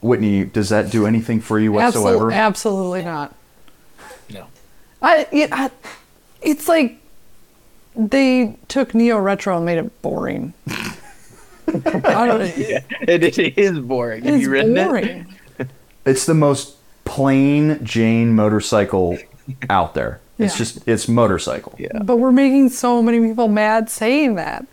Whitney, 0.00 0.44
does 0.44 0.68
that 0.68 0.92
do 0.92 1.06
anything 1.06 1.40
for 1.40 1.58
you 1.58 1.72
whatsoever? 1.72 2.30
Absolutely, 2.30 2.34
absolutely 2.34 3.02
not. 3.02 3.34
No. 4.30 4.46
I, 5.02 5.26
it, 5.32 5.50
I, 5.52 5.70
it's 6.40 6.68
like 6.68 6.98
they 7.98 8.56
took 8.68 8.94
neo 8.94 9.18
retro 9.18 9.56
and 9.56 9.66
made 9.66 9.78
it 9.78 10.02
boring. 10.02 10.54
I 10.68 12.26
don't. 12.26 12.56
Yeah, 12.56 12.80
it, 13.02 13.38
it 13.38 13.58
is 13.58 13.78
boring. 13.78 14.24
Have 14.24 14.34
It's 14.34 14.42
you 14.44 14.50
ridden 14.50 14.76
it? 14.76 14.84
boring. 14.86 15.34
It's 16.06 16.24
the 16.24 16.32
most 16.32 16.76
plain 17.04 17.84
Jane 17.84 18.34
motorcycle 18.34 19.18
out 19.68 19.92
there. 19.92 20.20
It's 20.38 20.54
Yeah. 20.54 20.58
just 20.58 20.88
it's 20.88 21.06
motorcycle. 21.08 21.74
Yeah. 21.78 21.98
But 22.02 22.16
we're 22.16 22.32
making 22.32 22.70
so 22.70 23.02
many 23.02 23.20
people 23.20 23.48
mad 23.48 23.90
saying 23.90 24.36
that. 24.36 24.64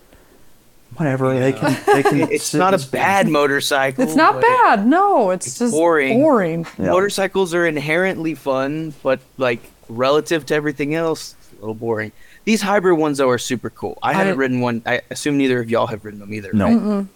Whatever 0.95 1.37
they 1.37 1.51
can 1.51 1.75
they 1.87 2.03
can. 2.03 2.19
It's 2.31 2.53
not 2.53 2.73
a 2.73 2.87
bad 2.89 3.27
motorcycle. 3.27 4.01
It's 4.05 4.15
not 4.15 4.35
but 4.35 4.41
bad. 4.43 4.87
No, 4.87 5.31
it's, 5.31 5.59
just 5.59 5.73
boring. 5.73 6.21
boring. 6.21 6.65
Yeah. 6.79 6.91
Motorcycles 6.91 7.53
are 7.53 7.65
inherently 7.65 8.33
fun, 8.35 8.93
but 9.03 9.19
like 9.37 9.59
relative 9.89 10.45
to 10.45 10.55
everything 10.55 10.95
else, 10.95 11.35
it's 11.41 11.51
a 11.51 11.55
little 11.55 11.73
boring. 11.75 12.13
These 12.45 12.61
hybrid 12.61 12.97
ones 12.97 13.17
though 13.17 13.29
are 13.29 13.37
super 13.37 13.69
cool. 13.69 13.97
I 14.01 14.13
haven't 14.13 14.33
I- 14.33 14.37
ridden 14.37 14.61
one. 14.61 14.81
I 14.85 15.01
assume 15.11 15.37
neither 15.37 15.59
of 15.59 15.69
y'all 15.69 15.87
have 15.87 16.05
ridden 16.05 16.19
them 16.19 16.33
either. 16.33 16.51
No. 16.53 17.07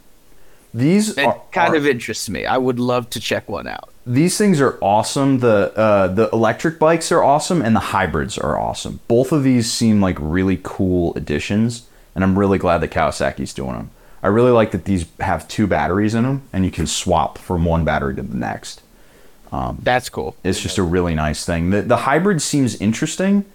These 0.74 1.18
It 1.18 1.26
are, 1.26 1.42
kind 1.52 1.74
are- 1.74 1.78
of 1.78 1.88
interests 1.88 2.30
me. 2.30 2.46
I 2.46 2.58
would 2.58 2.80
love 2.80 3.10
to 3.12 3.20
check 3.20 3.50
one 3.50 3.68
out. 3.68 3.90
these 4.06 4.38
things 4.38 4.60
are 4.62 4.78
awesome. 4.82 5.40
The 5.40 5.72
uh, 5.76 6.08
the 6.08 6.30
electric 6.32 6.78
bikes 6.80 7.12
are 7.12 7.24
awesome, 7.24 7.62
and 7.62 7.76
the 7.76 7.80
hybrids 7.96 8.38
are 8.38 8.60
awesome. 8.60 9.00
Both 9.08 9.32
of 9.32 9.44
these 9.44 9.72
seem 9.72 10.02
like 10.02 10.18
really 10.20 10.60
cool 10.62 11.14
additions, 11.16 11.84
and 12.16 12.24
I'm 12.24 12.38
really 12.38 12.58
glad 12.60 12.80
that 12.82 12.92
Kawasaki's 12.92 13.54
doing 13.54 13.74
them. 13.74 13.90
I 14.22 14.28
really 14.28 14.52
like 14.52 14.72
that 14.72 14.86
these 14.86 15.06
have 15.20 15.48
two 15.48 15.66
batteries 15.68 16.14
in 16.14 16.24
them, 16.24 16.42
and 16.54 16.66
you 16.66 16.72
can 16.72 16.86
swap 16.88 17.38
from 17.38 17.66
one 17.66 17.84
battery 17.86 18.16
to 18.16 18.22
the 18.24 18.38
next. 18.38 18.82
That's 19.82 20.10
cool. 20.10 20.36
It's 20.44 20.60
just 20.62 20.78
a 20.78 20.84
really 20.84 21.16
nice 21.16 21.46
thing. 21.46 21.70
The 21.72 21.82
the 21.82 21.98
hybrid 21.98 22.42
seems 22.44 22.80
interesting. 22.82 23.46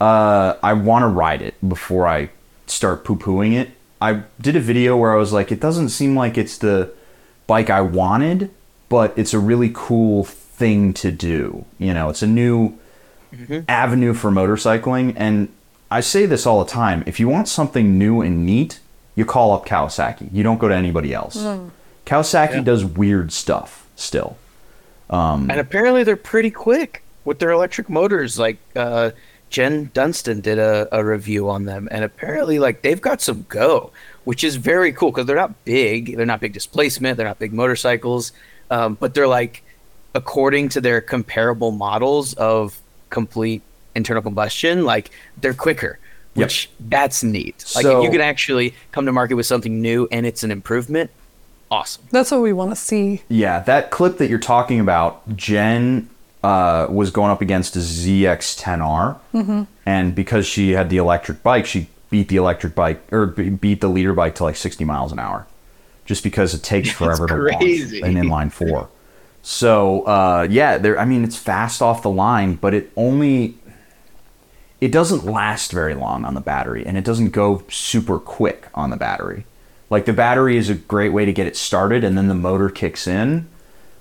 Uh, 0.00 0.54
I 0.62 0.72
want 0.74 1.02
to 1.02 1.06
ride 1.08 1.42
it 1.42 1.54
before 1.66 2.06
I 2.06 2.30
start 2.66 3.04
poo 3.04 3.16
pooing 3.16 3.54
it. 3.54 3.70
I 4.00 4.22
did 4.40 4.56
a 4.56 4.60
video 4.60 4.96
where 4.96 5.12
I 5.14 5.16
was 5.16 5.32
like, 5.32 5.50
it 5.50 5.60
doesn't 5.60 5.88
seem 5.88 6.14
like 6.14 6.36
it's 6.36 6.58
the 6.58 6.90
bike 7.46 7.70
I 7.70 7.80
wanted, 7.80 8.50
but 8.88 9.16
it's 9.16 9.32
a 9.32 9.38
really 9.38 9.70
cool 9.72 10.24
thing 10.24 10.92
to 10.94 11.10
do. 11.10 11.64
You 11.78 11.94
know, 11.94 12.10
it's 12.10 12.22
a 12.22 12.26
new 12.26 12.74
avenue 13.68 14.12
for 14.12 14.30
motorcycling. 14.30 15.14
And 15.16 15.48
I 15.90 16.00
say 16.00 16.26
this 16.26 16.46
all 16.46 16.62
the 16.62 16.70
time 16.70 17.02
if 17.06 17.18
you 17.18 17.28
want 17.28 17.48
something 17.48 17.98
new 17.98 18.20
and 18.20 18.44
neat, 18.44 18.80
you 19.14 19.24
call 19.24 19.52
up 19.52 19.64
Kawasaki. 19.66 20.28
You 20.32 20.42
don't 20.42 20.58
go 20.58 20.68
to 20.68 20.74
anybody 20.74 21.14
else. 21.14 21.36
Kawasaki 22.04 22.54
Yeah. 22.56 22.60
does 22.60 22.84
weird 22.84 23.32
stuff 23.32 23.86
still. 23.96 24.36
And 25.08 25.50
apparently 25.52 26.04
they're 26.04 26.16
pretty 26.16 26.50
quick 26.50 27.02
with 27.24 27.38
their 27.38 27.50
electric 27.50 27.88
motors. 27.88 28.38
Like 28.38 28.58
uh, 28.74 29.12
Jen 29.50 29.90
Dunstan 29.94 30.40
did 30.40 30.58
a, 30.58 30.88
a 30.92 31.04
review 31.04 31.48
on 31.48 31.64
them, 31.64 31.88
and 31.90 32.04
apparently 32.04 32.58
like 32.58 32.82
they've 32.82 33.00
got 33.00 33.20
some 33.22 33.46
go, 33.48 33.90
which 34.24 34.42
is 34.44 34.56
very 34.56 34.92
cool 34.92 35.10
because 35.12 35.26
they're 35.26 35.36
not 35.36 35.64
big. 35.64 36.16
They're 36.16 36.26
not 36.26 36.40
big 36.40 36.52
displacement. 36.52 37.16
They're 37.16 37.26
not 37.26 37.38
big 37.38 37.52
motorcycles, 37.52 38.32
um, 38.70 38.94
but 38.98 39.14
they're 39.14 39.28
like 39.28 39.62
according 40.14 40.70
to 40.70 40.80
their 40.80 41.00
comparable 41.00 41.70
models 41.70 42.34
of 42.34 42.80
complete 43.10 43.62
internal 43.94 44.22
combustion, 44.22 44.84
like 44.84 45.10
they're 45.40 45.54
quicker. 45.54 45.98
Yep. 46.34 46.46
Which 46.46 46.70
that's 46.80 47.22
neat. 47.22 47.64
Like 47.74 47.82
So- 47.84 47.98
if 48.00 48.04
you 48.04 48.10
can 48.10 48.20
actually 48.20 48.74
come 48.92 49.06
to 49.06 49.12
market 49.12 49.34
with 49.34 49.46
something 49.46 49.80
new 49.80 50.06
and 50.10 50.26
it's 50.26 50.42
an 50.42 50.50
improvement, 50.50 51.10
awesome. 51.70 52.04
That's 52.10 52.30
what 52.30 52.42
we 52.42 52.52
want 52.52 52.70
to 52.72 52.76
see. 52.76 53.22
Yeah, 53.28 53.60
that 53.60 53.90
clip 53.90 54.18
that 54.18 54.28
you're 54.28 54.38
talking 54.38 54.80
about, 54.80 55.34
Jen 55.36 56.10
uh, 56.42 56.86
was 56.90 57.10
going 57.10 57.30
up 57.30 57.40
against 57.40 57.76
a 57.76 57.80
ZX10R, 57.80 59.18
Mm-hmm. 59.34 59.62
and 59.84 60.14
because 60.14 60.46
she 60.46 60.72
had 60.72 60.90
the 60.90 60.96
electric 60.98 61.42
bike, 61.42 61.66
she 61.66 61.88
beat 62.10 62.28
the 62.28 62.36
electric 62.36 62.74
bike 62.74 63.02
or 63.12 63.26
be- 63.26 63.50
beat 63.50 63.80
the 63.80 63.88
leader 63.88 64.12
bike 64.12 64.34
to 64.36 64.44
like 64.44 64.56
60 64.56 64.84
miles 64.84 65.12
an 65.12 65.18
hour, 65.18 65.46
just 66.04 66.22
because 66.22 66.54
it 66.54 66.62
takes 66.62 66.90
forever 66.90 67.26
to 67.26 67.34
crazy. 67.56 68.00
launch 68.00 68.14
an 68.16 68.22
inline 68.22 68.52
four. 68.52 68.88
So 69.42 70.02
uh, 70.02 70.46
yeah, 70.50 70.78
there. 70.78 70.98
I 70.98 71.04
mean, 71.04 71.24
it's 71.24 71.36
fast 71.36 71.80
off 71.82 72.02
the 72.02 72.10
line, 72.10 72.54
but 72.54 72.74
it 72.74 72.90
only 72.96 73.54
it 74.80 74.92
doesn't 74.92 75.24
last 75.24 75.72
very 75.72 75.94
long 75.94 76.24
on 76.24 76.34
the 76.34 76.40
battery, 76.40 76.84
and 76.86 76.96
it 76.98 77.04
doesn't 77.04 77.30
go 77.30 77.62
super 77.68 78.18
quick 78.18 78.68
on 78.74 78.90
the 78.90 78.96
battery. 78.96 79.46
Like 79.88 80.04
the 80.04 80.12
battery 80.12 80.56
is 80.56 80.68
a 80.68 80.74
great 80.74 81.10
way 81.12 81.24
to 81.24 81.32
get 81.32 81.46
it 81.46 81.56
started, 81.56 82.02
and 82.04 82.16
then 82.18 82.26
the 82.28 82.34
motor 82.34 82.68
kicks 82.68 83.06
in, 83.06 83.48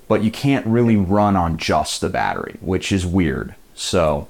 but 0.08 0.24
you 0.24 0.32
can't 0.32 0.66
really 0.66 0.96
run 0.96 1.36
on 1.36 1.58
just 1.58 2.02
the 2.02 2.10
battery, 2.10 2.58
which 2.62 2.92
is 2.92 3.06
weird. 3.06 3.56
So 3.74 4.28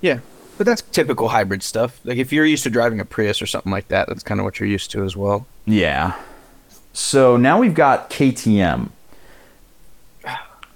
Yeah, 0.00 0.20
but 0.58 0.66
that's 0.66 0.82
typical 0.82 1.28
hybrid 1.28 1.62
stuff. 1.62 2.00
Like 2.04 2.18
if 2.18 2.32
you're 2.32 2.46
used 2.46 2.64
to 2.64 2.70
driving 2.70 3.00
a 3.00 3.04
Prius 3.04 3.40
or 3.42 3.46
something 3.46 3.72
like 3.72 3.88
that, 3.88 4.08
that's 4.08 4.22
kind 4.22 4.40
of 4.40 4.44
what 4.44 4.60
you're 4.60 4.68
used 4.68 4.90
to 4.92 5.04
as 5.04 5.16
well. 5.16 5.46
yeah. 5.66 6.16
So 6.94 7.38
now 7.38 7.58
we've 7.58 7.74
got 7.74 8.10
KTM. 8.10 8.90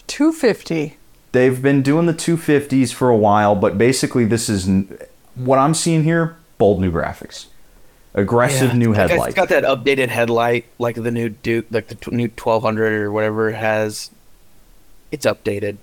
250. 0.06 0.96
They've 1.32 1.60
been 1.60 1.82
doing 1.82 2.06
the 2.06 2.14
250s 2.14 2.94
for 2.94 3.10
a 3.10 3.16
while, 3.16 3.54
but 3.54 3.76
basically 3.76 4.24
this 4.24 4.48
is 4.48 4.66
what 5.34 5.58
I'm 5.58 5.74
seeing 5.74 6.04
here: 6.04 6.36
bold 6.56 6.80
new 6.80 6.90
graphics, 6.90 7.46
aggressive 8.16 8.74
new 8.74 8.92
Like, 8.92 9.10
headlight. 9.10 9.28
It's 9.28 9.36
got 9.36 9.48
that 9.50 9.62
updated 9.64 10.08
headlight, 10.08 10.66
like 10.78 10.96
the 10.96 11.10
new 11.10 11.28
Duke, 11.28 11.66
like 11.70 11.86
the 11.88 11.94
t- 11.94 12.10
new 12.10 12.24
1200 12.28 12.92
or 13.02 13.12
whatever 13.12 13.50
it 13.50 13.54
has. 13.56 14.10
It's 15.12 15.24
updated. 15.26 15.76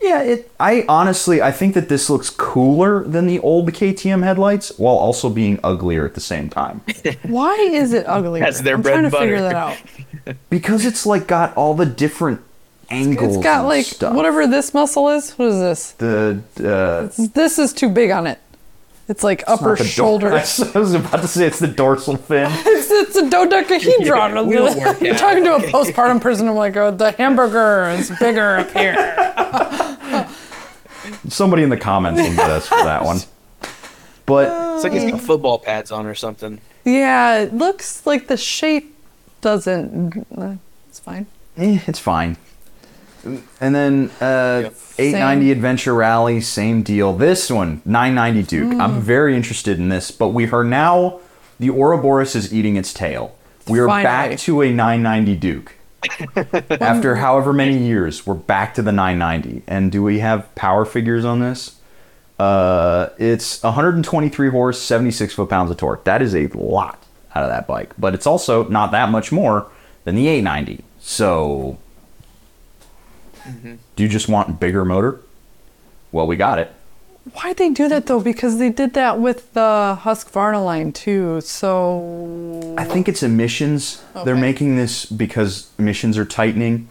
Yeah, 0.00 0.22
it. 0.22 0.50
I 0.58 0.84
honestly, 0.88 1.40
I 1.40 1.52
think 1.52 1.74
that 1.74 1.88
this 1.88 2.10
looks 2.10 2.28
cooler 2.28 3.04
than 3.04 3.26
the 3.28 3.38
old 3.38 3.72
KTM 3.72 4.24
headlights, 4.24 4.72
while 4.76 4.96
also 4.96 5.30
being 5.30 5.60
uglier 5.62 6.04
at 6.04 6.14
the 6.14 6.20
same 6.20 6.48
time. 6.50 6.80
Why 7.22 7.54
is 7.54 7.92
it 7.92 8.04
ugly? 8.08 8.40
That's 8.40 8.62
their 8.62 8.74
I'm 8.74 8.82
bread 8.82 8.94
trying 8.94 9.04
and 9.04 9.12
to 9.12 9.18
figure 9.18 9.40
that 9.42 9.54
out. 9.54 9.76
because 10.50 10.84
it's 10.84 11.06
like 11.06 11.28
got 11.28 11.56
all 11.56 11.74
the 11.74 11.86
different 11.86 12.40
angles. 12.90 13.36
It's 13.36 13.44
got 13.44 13.60
and 13.60 13.68
like 13.68 13.86
stuff. 13.86 14.14
whatever 14.16 14.46
this 14.48 14.74
muscle 14.74 15.08
is. 15.08 15.32
What 15.38 15.48
is 15.48 15.60
this? 15.60 15.90
the. 15.92 16.42
Uh, 16.58 17.26
This 17.34 17.60
is 17.60 17.72
too 17.72 17.88
big 17.88 18.10
on 18.10 18.26
it. 18.26 18.40
It's 19.08 19.22
like 19.24 19.40
it's 19.40 19.50
upper 19.50 19.70
the 19.76 19.84
dor- 19.84 19.86
shoulder. 19.86 20.28
I 20.32 20.78
was 20.78 20.94
about 20.94 21.20
to 21.22 21.28
say 21.28 21.46
it's 21.46 21.58
the 21.58 21.66
dorsal 21.68 22.16
fin. 22.16 22.50
It's, 22.64 22.90
it's 22.90 23.16
a 23.16 23.28
dodecahedron. 23.28 24.00
Yeah, 24.06 24.42
we'll 24.42 24.78
work 24.78 25.00
You're 25.00 25.14
talking 25.14 25.44
to 25.44 25.56
a 25.56 25.60
postpartum 25.60 26.20
person. 26.20 26.48
I'm 26.48 26.54
like, 26.54 26.76
oh, 26.76 26.90
the 26.92 27.12
hamburger 27.12 27.90
is 27.90 28.10
bigger 28.18 28.58
up 28.58 28.70
here. 28.72 28.94
Somebody 31.28 31.62
in 31.62 31.68
the 31.68 31.76
comments 31.76 32.20
can 32.20 32.36
get 32.36 32.50
us 32.50 32.66
for 32.68 32.76
that 32.84 33.04
one. 33.04 33.18
But 34.26 34.74
It's 34.76 34.84
like 34.84 34.92
he's 34.92 35.10
got 35.10 35.20
football 35.20 35.58
pads 35.58 35.90
on 35.90 36.06
or 36.06 36.14
something. 36.14 36.60
Yeah, 36.84 37.38
it 37.38 37.54
looks 37.54 38.06
like 38.06 38.28
the 38.28 38.36
shape 38.36 38.94
doesn't. 39.40 40.26
uh, 40.36 40.54
It's 40.88 41.00
fine. 41.00 41.26
eh, 41.56 41.80
it's 41.86 41.98
fine. 41.98 42.36
And 43.24 43.74
then 43.74 44.10
uh, 44.20 44.70
890 44.98 45.52
Adventure 45.52 45.94
Rally, 45.94 46.40
same 46.40 46.82
deal. 46.82 47.12
This 47.12 47.50
one, 47.50 47.80
990 47.84 48.42
Duke. 48.48 48.80
I'm 48.80 49.00
very 49.00 49.36
interested 49.36 49.78
in 49.78 49.88
this, 49.88 50.10
but 50.10 50.28
we 50.28 50.50
are 50.50 50.64
now 50.64 51.20
the 51.60 51.70
Ouroboros 51.70 52.34
is 52.34 52.52
eating 52.52 52.76
its 52.76 52.92
tail. 52.92 53.36
We 53.68 53.78
are 53.78 53.86
Finally. 53.86 54.02
back 54.02 54.38
to 54.40 54.62
a 54.62 54.72
990 54.72 55.36
Duke. 55.36 55.74
After 56.80 57.16
however 57.16 57.52
many 57.52 57.78
years, 57.78 58.26
we're 58.26 58.34
back 58.34 58.74
to 58.74 58.82
the 58.82 58.90
990. 58.90 59.62
And 59.68 59.92
do 59.92 60.02
we 60.02 60.18
have 60.18 60.52
power 60.56 60.84
figures 60.84 61.24
on 61.24 61.38
this? 61.38 61.76
Uh, 62.38 63.10
it's 63.18 63.62
123 63.62 64.50
horse, 64.50 64.82
76 64.82 65.34
foot 65.34 65.48
pounds 65.48 65.70
of 65.70 65.76
torque. 65.76 66.02
That 66.04 66.22
is 66.22 66.34
a 66.34 66.48
lot 66.48 66.98
out 67.34 67.44
of 67.44 67.50
that 67.50 67.68
bike, 67.68 67.94
but 67.96 68.14
it's 68.14 68.26
also 68.26 68.66
not 68.68 68.90
that 68.90 69.10
much 69.10 69.30
more 69.30 69.70
than 70.04 70.16
the 70.16 70.26
890. 70.26 70.84
So, 70.98 71.78
do 73.96 74.02
you 74.02 74.08
just 74.08 74.28
want 74.28 74.60
bigger 74.60 74.84
motor? 74.84 75.20
Well, 76.10 76.26
we 76.26 76.36
got 76.36 76.58
it. 76.58 76.72
Why'd 77.34 77.56
they 77.56 77.70
do 77.70 77.88
that 77.88 78.06
though? 78.06 78.20
Because 78.20 78.58
they 78.58 78.70
did 78.70 78.94
that 78.94 79.20
with 79.20 79.52
the 79.52 79.98
Husqvarna 80.02 80.64
line 80.64 80.92
too. 80.92 81.40
So 81.40 82.74
I 82.76 82.84
think 82.84 83.08
it's 83.08 83.22
emissions. 83.22 84.02
They're 84.24 84.34
making 84.34 84.76
this 84.76 85.06
because 85.06 85.70
emissions 85.78 86.18
are 86.18 86.24
tightening, 86.24 86.88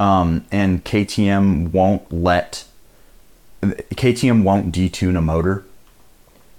um, 0.00 0.44
and 0.50 0.84
KTM 0.84 1.70
won't 1.70 2.12
let 2.12 2.64
KTM 3.62 4.42
won't 4.42 4.74
detune 4.74 5.16
a 5.16 5.22
motor. 5.22 5.64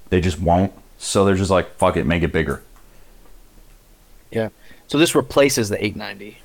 They 0.09 0.21
just 0.21 0.39
won't. 0.39 0.73
So 0.97 1.23
they're 1.25 1.35
just 1.35 1.51
like, 1.51 1.75
fuck 1.75 1.97
it, 1.97 2.05
make 2.05 2.23
it 2.23 2.31
bigger. 2.31 2.61
Yeah. 4.31 4.49
So 4.87 4.97
this 4.97 5.15
replaces 5.15 5.69
the 5.69 5.83
890. 5.83 6.37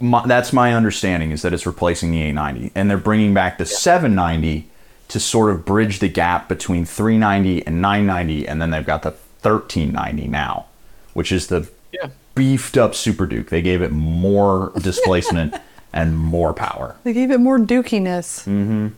My, 0.00 0.26
that's 0.26 0.52
my 0.52 0.74
understanding 0.74 1.30
is 1.30 1.42
that 1.42 1.52
it's 1.52 1.66
replacing 1.66 2.10
the 2.10 2.22
890 2.22 2.72
and 2.74 2.88
they're 2.90 2.98
bringing 2.98 3.34
back 3.34 3.58
the 3.58 3.66
790 3.66 4.68
to 5.08 5.20
sort 5.20 5.50
of 5.50 5.64
bridge 5.64 5.98
the 5.98 6.08
gap 6.08 6.48
between 6.48 6.84
390 6.84 7.66
and 7.66 7.80
990 7.82 8.46
and 8.48 8.60
then 8.62 8.70
they've 8.70 8.86
got 8.86 9.02
the 9.02 9.10
1390 9.42 10.28
now 10.28 10.66
which 11.14 11.30
is 11.32 11.48
the 11.48 11.68
Yeah. 11.92 12.08
beefed 12.34 12.78
up 12.78 12.94
super 12.94 13.26
duke 13.26 13.50
they 13.50 13.62
gave 13.62 13.82
it 13.82 13.90
more 13.92 14.72
displacement 14.80 15.54
and 15.92 16.16
more 16.16 16.52
power 16.54 16.96
they 17.04 17.12
gave 17.12 17.30
it 17.30 17.38
more 17.40 17.58
dookiness. 17.58 18.44
mm-hmm. 18.46 18.88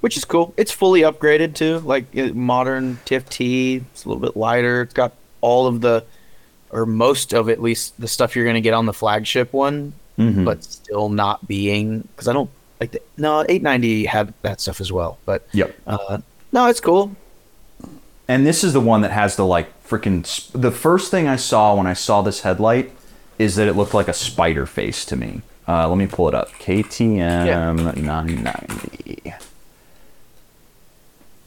Which 0.00 0.16
is 0.16 0.24
cool. 0.24 0.54
It's 0.56 0.70
fully 0.70 1.00
upgraded 1.00 1.56
too, 1.56 1.80
like 1.80 2.14
modern 2.32 2.98
TFT. 3.04 3.82
It's 3.92 4.04
a 4.04 4.08
little 4.08 4.22
bit 4.22 4.36
lighter. 4.36 4.82
It's 4.82 4.94
got 4.94 5.12
all 5.40 5.66
of 5.66 5.80
the, 5.80 6.04
or 6.70 6.86
most 6.86 7.32
of 7.32 7.48
at 7.48 7.60
least 7.62 7.98
the 8.00 8.08
stuff 8.08 8.34
you're 8.36 8.44
going 8.44 8.54
to 8.54 8.60
get 8.60 8.74
on 8.74 8.86
the 8.86 8.92
flagship 8.92 9.52
one, 9.52 9.92
Mhm. 10.18 10.44
but 10.44 10.62
still 10.64 11.08
not 11.08 11.46
being 11.48 12.00
because 12.14 12.28
I 12.28 12.32
don't 12.32 12.50
like 12.80 12.90
the, 12.92 13.00
no 13.16 13.40
890 13.48 14.04
had 14.06 14.32
that 14.42 14.60
stuff 14.60 14.80
as 14.80 14.90
well, 14.92 15.18
but 15.24 15.46
Yep. 15.52 15.74
uh, 15.86 16.18
no, 16.52 16.66
it's 16.66 16.80
cool. 16.80 17.12
And 18.28 18.46
this 18.46 18.62
is 18.62 18.72
the 18.72 18.80
one 18.80 19.00
that 19.02 19.10
has 19.12 19.36
the 19.36 19.44
like 19.46 19.68
freaking. 19.88 20.26
Sp- 20.28 20.52
the 20.54 20.70
first 20.70 21.10
thing 21.10 21.26
I 21.28 21.36
saw 21.36 21.74
when 21.74 21.86
I 21.86 21.94
saw 21.94 22.20
this 22.22 22.42
headlight 22.42 22.92
is 23.38 23.56
that 23.56 23.68
it 23.68 23.74
looked 23.74 23.94
like 23.94 24.08
a 24.08 24.12
spider 24.12 24.66
face 24.66 25.04
to 25.06 25.16
me. 25.16 25.40
Uh, 25.66 25.88
let 25.88 25.96
me 25.98 26.06
pull 26.06 26.28
it 26.28 26.34
up. 26.34 26.50
KTM 26.58 27.94
990. 28.02 29.34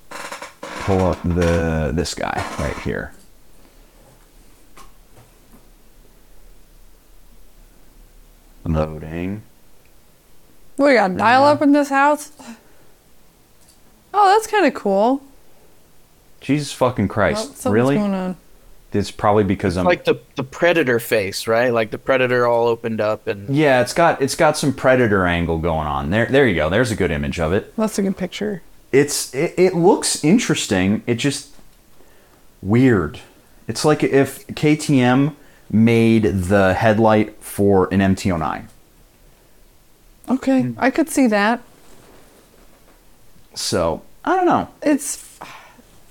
Pull 0.09 1.05
up 1.05 1.21
the 1.23 1.91
this 1.93 2.13
guy 2.15 2.43
right 2.59 2.77
here. 2.79 3.13
Loading. 8.65 9.41
We 10.77 10.93
got 10.93 11.15
dial 11.17 11.43
up 11.43 11.61
in 11.61 11.71
this 11.73 11.89
house. 11.89 12.31
Oh, 14.13 14.33
that's 14.33 14.47
kind 14.47 14.65
of 14.65 14.73
cool. 14.73 15.21
Jesus 16.41 16.71
fucking 16.73 17.05
Oh, 17.05 17.13
Christ! 17.13 17.43
something's 17.57 17.73
really? 17.73 17.95
going 17.95 18.13
on. 18.13 18.37
It's 18.93 19.09
probably 19.11 19.45
because 19.45 19.77
I'm 19.77 19.85
Like 19.85 20.03
the 20.03 20.19
the 20.35 20.43
predator 20.43 20.99
face, 20.99 21.47
right? 21.47 21.69
Like 21.71 21.91
the 21.91 21.97
predator 21.97 22.45
all 22.45 22.67
opened 22.67 22.99
up 22.99 23.25
and 23.25 23.55
Yeah, 23.55 23.81
it's 23.81 23.93
got 23.93 24.21
it's 24.21 24.35
got 24.35 24.57
some 24.57 24.73
predator 24.73 25.25
angle 25.25 25.59
going 25.59 25.87
on. 25.87 26.09
There 26.09 26.25
there 26.25 26.45
you 26.45 26.55
go. 26.55 26.69
There's 26.69 26.91
a 26.91 26.95
good 26.95 27.11
image 27.11 27.39
of 27.39 27.53
it. 27.53 27.73
That's 27.77 27.97
a 27.97 28.01
good 28.01 28.17
picture. 28.17 28.61
It's 28.91 29.33
it, 29.33 29.53
it 29.57 29.75
looks 29.75 30.21
interesting. 30.25 31.03
It 31.07 31.15
just 31.15 31.55
weird. 32.61 33.19
It's 33.67 33.85
like 33.85 34.03
if 34.03 34.45
KTM 34.47 35.35
made 35.71 36.23
the 36.23 36.73
headlight 36.73 37.35
for 37.41 37.87
an 37.93 37.99
MT09. 38.01 38.65
Okay, 40.29 40.61
Hmm. 40.61 40.73
I 40.77 40.91
could 40.91 41.09
see 41.09 41.27
that. 41.27 41.61
So, 43.53 44.01
I 44.23 44.35
don't 44.35 44.45
know. 44.45 44.69
It's, 44.81 45.39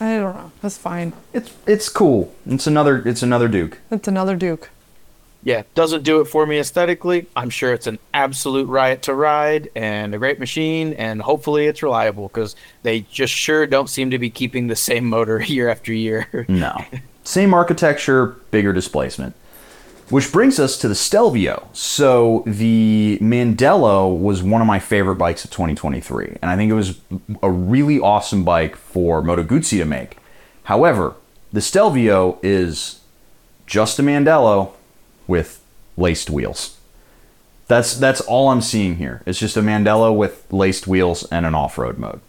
I 0.00 0.16
don't 0.16 0.34
know. 0.34 0.52
That's 0.62 0.76
fine. 0.76 1.12
It's 1.32 1.52
it's 1.66 1.88
cool. 1.88 2.34
It's 2.46 2.66
another 2.66 3.02
it's 3.06 3.22
another 3.22 3.48
Duke. 3.48 3.78
It's 3.90 4.08
another 4.08 4.36
Duke. 4.36 4.70
yeah, 5.42 5.62
doesn't 5.74 6.02
do 6.02 6.20
it 6.20 6.26
for 6.26 6.44
me 6.46 6.58
aesthetically. 6.58 7.26
I'm 7.36 7.48
sure 7.50 7.72
it's 7.72 7.86
an 7.86 7.98
absolute 8.12 8.66
riot 8.68 9.02
to 9.02 9.14
ride 9.14 9.70
and 9.74 10.14
a 10.14 10.18
great 10.18 10.38
machine, 10.38 10.92
and 10.94 11.22
hopefully 11.22 11.66
it's 11.66 11.82
reliable 11.82 12.28
because 12.28 12.56
they 12.82 13.00
just 13.11 13.32
sure 13.32 13.66
don't 13.66 13.88
seem 13.88 14.11
to 14.11 14.18
be 14.18 14.28
keeping 14.30 14.66
the 14.66 14.76
same 14.76 15.04
motor 15.06 15.40
year 15.42 15.68
after 15.70 15.92
year. 15.92 16.44
No. 16.48 16.76
Same 17.22 17.52
architecture, 17.54 18.26
bigger 18.50 18.72
displacement. 18.72 19.34
Which 20.11 20.32
brings 20.32 20.58
us 20.58 20.76
to 20.78 20.88
the 20.88 20.94
Stelvio. 20.94 21.68
So 21.72 22.42
the 22.46 23.18
Mandello 23.20 24.18
was 24.18 24.42
one 24.42 24.61
of 24.61 24.66
my 24.66 24.78
favorite 24.78 25.16
bikes 25.16 25.44
of 25.44 25.50
2023, 25.50 26.38
and 26.42 26.50
I 26.50 26.56
think 26.56 26.70
it 26.70 26.74
was 26.74 27.00
a 27.42 27.50
really 27.50 28.00
awesome 28.00 28.44
bike 28.44 28.76
for 28.76 29.22
Moto 29.22 29.44
Guzzi 29.44 29.78
to 29.78 29.84
make. 29.84 30.18
However, 30.64 31.14
the 31.52 31.61
Stelvio 31.61 32.38
is 32.42 33.00
just 33.66 33.98
a 33.98 34.02
Mandello 34.02 34.72
with 35.26 35.62
laced 35.96 36.28
wheels. 36.28 36.76
That's 37.68 37.96
that's 37.96 38.20
all 38.20 38.48
I'm 38.48 38.62
seeing 38.62 38.96
here. 38.96 39.22
It's 39.26 39.38
just 39.38 39.56
a 39.56 39.62
Mandello 39.62 40.14
with 40.14 40.52
laced 40.52 40.88
wheels 40.88 41.22
and 41.30 41.46
an 41.46 41.54
off-road 41.54 41.98
mode 41.98 42.20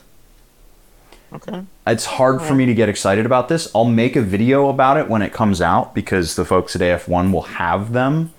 okay. 1.34 1.64
It's 1.92 2.06
hard 2.06 2.42
for 2.42 2.56
me 2.56 2.66
to 2.66 2.74
get 2.74 2.90
excited 2.90 3.26
about 3.26 3.50
this. 3.50 3.70
I'll 3.76 3.86
make 3.86 4.16
a 4.16 4.22
video 4.22 4.70
about 4.70 4.98
it 4.98 5.10
when 5.10 5.22
it 5.22 5.34
comes 5.34 5.62
out 5.62 5.94
because 5.94 6.36
the 6.36 6.46
folks 6.46 6.76
at 6.76 6.82
AF1 6.82 7.32
will 7.32 7.42
have 7.44 7.94
them. 7.94 8.34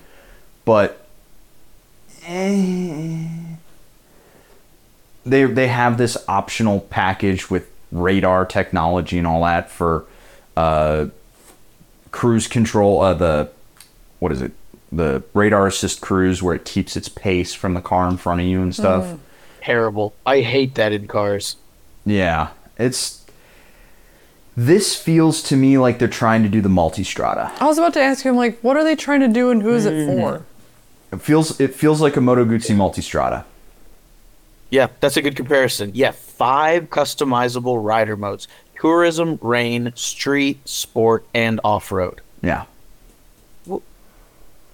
But 0.65 1.07
eh, 2.25 3.27
they 5.25 5.45
they 5.45 5.69
have 5.69 5.99
this 5.99 6.17
optional 6.29 6.81
package 6.81 7.51
with 7.51 7.69
radar 7.91 8.47
technology 8.47 9.19
and 9.19 9.27
all 9.27 9.45
that 9.45 9.71
for 9.71 10.07
uh, 10.57 11.07
cruise 12.11 12.47
control. 12.49 13.03
Uh, 13.03 13.15
the 13.15 13.51
what 14.19 14.33
is 14.33 14.43
it? 14.43 14.53
The 14.91 15.23
radar 15.35 15.67
assist 15.67 16.01
cruise 16.01 16.43
where 16.43 16.55
it 16.55 16.65
keeps 16.65 16.97
its 16.97 17.09
pace 17.09 17.55
from 17.55 17.75
the 17.75 17.81
car 17.81 18.09
in 18.09 18.17
front 18.17 18.41
of 18.41 18.47
you 18.47 18.61
and 18.61 18.75
stuff. 18.75 19.19
Terrible. 19.63 20.15
I 20.27 20.41
hate 20.41 20.75
that 20.75 20.93
in 20.93 21.07
cars. 21.07 21.57
Yeah, 22.05 22.51
it's. 22.79 23.22
This 24.57 24.95
feels 24.95 25.43
to 25.45 25.57
me 25.57 25.79
like 25.79 25.99
they're 25.99 26.09
trying 26.09 26.43
to 26.43 26.49
do 26.49 26.61
the 26.61 26.69
multistrada. 26.69 27.51
I 27.61 27.65
was 27.67 27.79
about 27.79 27.95
to 27.95 28.03
ask 28.03 28.25
him, 28.25 28.37
like, 28.37 28.61
what 28.61 28.77
are 28.77 28.85
they 28.85 28.95
trying 28.97 29.21
to 29.21 29.29
do 29.29 29.51
and 29.51 29.63
who 29.63 29.73
is 29.75 29.87
it 29.87 30.07
for? 30.07 30.45
It 31.11 31.21
feels 31.23 31.59
it 31.61 31.75
feels 31.75 32.01
like 32.01 32.17
a 32.17 32.21
Moto 32.21 32.45
Guzzi 32.45 32.75
multistrada. 32.75 33.45
Yeah, 34.71 34.89
that's 35.01 35.17
a 35.19 35.23
good 35.23 35.37
comparison. 35.37 35.91
Yeah, 35.95 36.13
five 36.13 36.89
customizable 36.89 37.83
rider 37.85 38.17
modes: 38.17 38.49
tourism, 38.79 39.39
rain, 39.43 39.93
street, 39.95 40.67
sport, 40.67 41.25
and 41.35 41.61
off-road. 41.65 42.21
Yeah, 42.43 42.65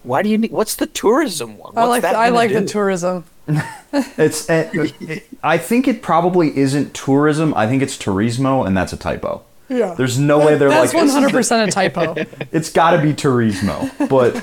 Why 0.05 0.22
do 0.22 0.29
you 0.29 0.39
need? 0.39 0.53
What's 0.53 0.76
the 0.76 0.87
tourism 0.87 1.59
one? 1.59 1.76
I 1.76 1.85
like 1.85 2.03
that 2.03 2.14
I 2.14 2.29
like 2.31 2.51
do? 2.51 2.61
the 2.61 2.66
tourism. 2.66 3.24
it's. 3.93 4.49
uh, 4.49 4.70
it, 4.72 5.29
I 5.43 5.59
think 5.59 5.89
it 5.89 6.03
probably 6.03 6.57
isn't 6.57 6.95
tourism. 6.95 7.53
I 7.55 7.66
think 7.66 7.83
it's 7.83 7.97
turismo, 7.97 8.66
and 8.66 8.76
that's 8.76 8.93
a 8.93 8.97
typo. 8.97 9.43
Yeah. 9.69 9.95
There's 9.95 10.19
no 10.19 10.39
way 10.39 10.57
they're 10.57 10.69
That's 10.71 10.93
like. 10.93 10.95
one 10.95 11.05
"This 11.05 11.11
is 11.11 11.14
hundred 11.14 11.29
the- 11.29 11.39
percent 11.39 11.69
a 11.69 11.73
typo. 11.73 12.14
It's 12.53 12.71
got 12.71 12.93
to 12.93 13.03
be 13.03 13.12
turismo, 13.12 13.91
but 14.09 14.43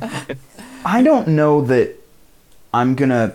I 0.84 1.02
don't 1.02 1.28
know 1.28 1.62
that 1.62 1.96
I'm 2.72 2.94
gonna 2.94 3.34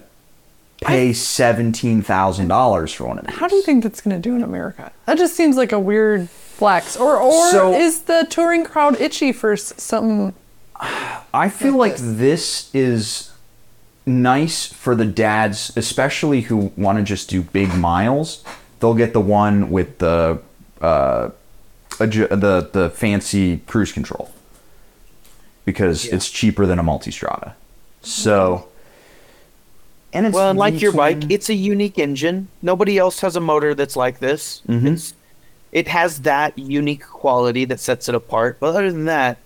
pay 0.81 1.13
seventeen 1.13 2.01
thousand 2.01 2.47
dollars 2.47 2.93
for 2.93 3.05
one 3.07 3.19
of 3.19 3.27
these. 3.27 3.35
How 3.37 3.47
do 3.47 3.55
you 3.55 3.61
think 3.63 3.83
that's 3.83 4.01
gonna 4.01 4.19
do 4.19 4.35
in 4.35 4.43
America? 4.43 4.91
That 5.05 5.17
just 5.17 5.35
seems 5.35 5.57
like 5.57 5.71
a 5.71 5.79
weird 5.79 6.29
flex. 6.29 6.95
Or 6.95 7.17
or 7.17 7.51
So- 7.51 7.73
is 7.73 8.03
the 8.03 8.25
touring 8.29 8.63
crowd 8.63 8.99
itchy 9.01 9.31
for 9.31 9.53
s- 9.53 9.73
something? 9.77 10.33
I 11.33 11.49
feel 11.49 11.75
like 11.77 11.95
this 11.97 12.73
is 12.73 13.31
nice 14.05 14.65
for 14.65 14.95
the 14.95 15.05
dads, 15.05 15.71
especially 15.75 16.41
who 16.41 16.71
want 16.75 16.97
to 16.97 17.03
just 17.03 17.29
do 17.29 17.41
big 17.43 17.73
miles. 17.75 18.43
They'll 18.79 18.95
get 18.95 19.13
the 19.13 19.21
one 19.21 19.69
with 19.69 19.99
the 19.99 20.39
uh, 20.81 21.29
adju- 21.91 22.29
the 22.29 22.69
the 22.71 22.89
fancy 22.89 23.57
cruise 23.67 23.91
control 23.91 24.31
because 25.65 26.05
Yeah. 26.05 26.15
it's 26.15 26.29
cheaper 26.29 26.65
than 26.65 26.79
a 26.79 26.83
multistrada. 26.83 27.53
So, 28.01 28.67
and 30.13 30.25
it's 30.25 30.33
Well, 30.35 30.49
and 30.49 30.59
like 30.59 30.81
your 30.81 30.91
bike, 30.91 31.29
it's 31.29 31.49
a 31.49 31.53
unique 31.53 31.99
engine. 31.99 32.47
Nobody 32.61 32.97
else 32.97 33.19
has 33.21 33.35
a 33.35 33.39
motor 33.39 33.73
that's 33.75 33.95
like 33.95 34.19
this. 34.19 34.61
Mhm. 34.67 34.93
It's 34.93 35.13
it 35.71 35.87
has 35.87 36.21
that 36.21 36.57
unique 36.57 37.03
quality 37.07 37.63
that 37.65 37.79
sets 37.79 38.09
it 38.09 38.15
apart. 38.15 38.57
But 38.59 38.67
other 38.69 38.91
than 38.91 39.05
that, 39.05 39.37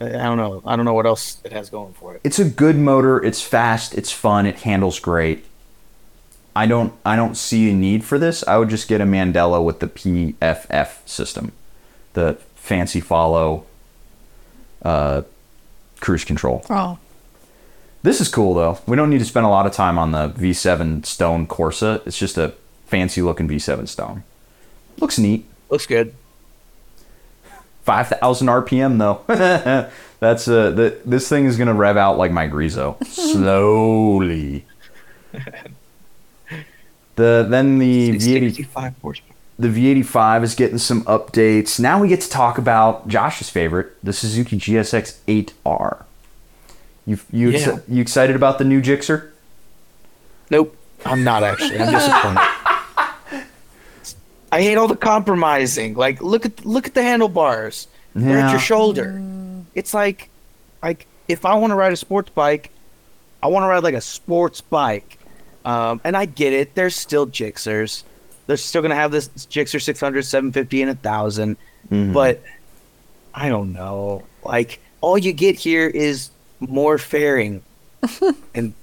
I 0.00 0.06
I 0.06 0.10
don't 0.24 0.36
know. 0.38 0.62
I 0.64 0.76
don't 0.76 0.84
know 0.84 0.94
what 0.94 1.06
else 1.06 1.38
it 1.44 1.52
has 1.52 1.68
going 1.68 1.92
for 1.94 2.14
it. 2.14 2.20
it's 2.24 2.38
a 2.38 2.44
good 2.44 2.76
motor. 2.76 3.22
It's 3.22 3.42
fast. 3.42 3.94
It's 3.94 4.10
fun. 4.12 4.46
It 4.46 4.60
handles 4.60 4.98
great. 5.00 5.44
I 6.56 6.66
don't 6.66 6.92
I 7.04 7.16
don't 7.16 7.36
see 7.36 7.70
a 7.70 7.74
need 7.74 8.04
for 8.04 8.18
this. 8.18 8.46
I 8.46 8.56
would 8.58 8.68
just 8.70 8.88
get 8.88 9.00
a 9.00 9.04
Mandello 9.04 9.64
with 9.64 9.80
the 9.80 9.88
PFF 9.88 11.06
system, 11.08 11.52
the 12.12 12.38
fancy 12.54 13.00
follow 13.00 13.66
uh, 14.82 15.22
cruise 16.00 16.24
control. 16.24 16.64
Oh, 16.70 16.98
This 18.02 18.20
is 18.20 18.28
cool 18.28 18.54
though. 18.54 18.78
We 18.86 18.96
don't 18.96 19.10
need 19.10 19.18
to 19.18 19.24
spend 19.24 19.46
a 19.46 19.48
lot 19.48 19.66
of 19.66 19.72
time 19.72 19.98
on 19.98 20.12
the 20.12 20.28
V7 20.30 21.04
Stone 21.06 21.46
Corsa. 21.48 22.06
It's 22.06 22.18
just 22.18 22.38
a 22.38 22.54
fancy 22.86 23.20
looking 23.22 23.48
V7 23.48 23.88
Stone. 23.88 24.22
Looks 24.98 25.18
neat. 25.18 25.46
Looks 25.70 25.86
good. 25.86 26.14
5,000 27.82 28.46
RPM 28.46 28.98
though. 28.98 29.22
That's 30.20 30.48
uh, 30.48 30.70
the, 30.70 30.98
this 31.04 31.28
thing 31.28 31.44
is 31.46 31.58
gonna 31.58 31.74
rev 31.74 31.96
out 31.96 32.16
like 32.16 32.30
my 32.32 32.48
Griso 32.48 33.04
slowly. 33.06 34.64
The 37.16 37.46
then 37.48 37.78
the 37.78 38.10
V80 38.16 38.20
65 38.56 38.94
horsepower. 39.00 39.36
the 39.58 39.68
V85 39.68 40.42
is 40.42 40.54
getting 40.54 40.78
some 40.78 41.02
updates. 41.04 41.78
Now 41.78 42.00
we 42.00 42.08
get 42.08 42.20
to 42.22 42.28
talk 42.30 42.58
about 42.58 43.06
Josh's 43.08 43.48
favorite, 43.50 43.92
the 44.02 44.12
Suzuki 44.12 44.56
GSX 44.58 45.18
8R. 45.28 46.04
You 47.06 47.18
you 47.30 47.50
Yeah. 47.50 47.58
exci- 47.58 47.82
you 47.88 48.00
excited 48.02 48.34
about 48.34 48.58
the 48.58 48.64
new 48.64 48.80
Gixxer? 48.82 49.28
Nope, 50.50 50.76
I'm 51.04 51.22
not 51.24 51.42
actually. 51.42 51.78
I'm 51.78 51.92
disappointed. 51.92 52.40
I 54.52 54.62
hate 54.62 54.76
all 54.76 54.86
the 54.88 54.96
compromising. 54.96 55.94
Like, 55.94 56.22
look 56.22 56.46
at 56.46 56.64
look 56.64 56.86
at 56.86 56.94
the 56.94 57.02
handlebars. 57.02 57.88
They're 58.14 58.38
at 58.38 58.50
your 58.52 58.60
shoulder. 58.60 59.20
It's 59.74 59.92
like, 59.92 60.28
like 60.82 61.06
if 61.26 61.44
I 61.44 61.54
want 61.56 61.72
to 61.72 61.74
ride 61.74 61.92
a 61.92 61.96
sports 61.96 62.30
bike, 62.30 62.70
I 63.42 63.48
want 63.48 63.64
to 63.64 63.68
ride 63.68 63.82
like 63.82 63.94
a 63.94 64.00
sports 64.00 64.60
bike. 64.60 65.18
Um, 65.64 66.00
and 66.04 66.16
I 66.16 66.26
get 66.26 66.52
it. 66.52 66.74
There's 66.74 66.94
still 66.94 67.26
Gixxers. 67.26 68.02
They're 68.46 68.56
still 68.56 68.82
gonna 68.82 68.94
have 68.94 69.10
this 69.10 69.28
Gixxer 69.28 69.80
600, 69.80 70.22
750, 70.22 70.82
and 70.82 70.90
a 70.90 70.94
1000 70.94 71.56
But 72.12 72.42
I 73.34 73.48
don't 73.48 73.72
know. 73.72 74.24
Like 74.44 74.80
all 75.00 75.16
you 75.18 75.32
get 75.32 75.56
here 75.56 75.86
is 75.86 76.30
more 76.60 76.98
fairing, 76.98 77.62
and 78.54 78.74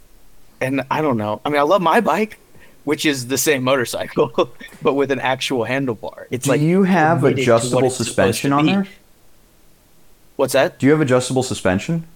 and 0.59 0.83
I 0.89 1.01
don't 1.01 1.17
know. 1.17 1.41
I 1.45 1.49
mean, 1.49 1.59
I 1.59 1.63
love 1.63 1.81
my 1.81 2.01
bike, 2.01 2.37
which 2.83 3.05
is 3.05 3.27
the 3.27 3.37
same 3.37 3.63
motorcycle, 3.63 4.53
but 4.81 4.93
with 4.93 5.11
an 5.11 5.19
actual 5.19 5.65
handlebar. 5.65 6.25
It's 6.31 6.45
Do 6.45 6.51
like 6.51 6.61
you 6.61 6.83
have 6.83 7.19
committed 7.19 7.45
to 7.45 7.51
what 7.51 7.59
adjustable 7.59 7.89
suspension 7.89 8.53
on 8.53 8.65
there? 8.65 8.87
What's 10.35 10.53
that? 10.53 10.79
Do 10.79 10.87
you 10.87 10.91
have 10.91 11.01
adjustable 11.01 11.43
suspension? 11.43 12.07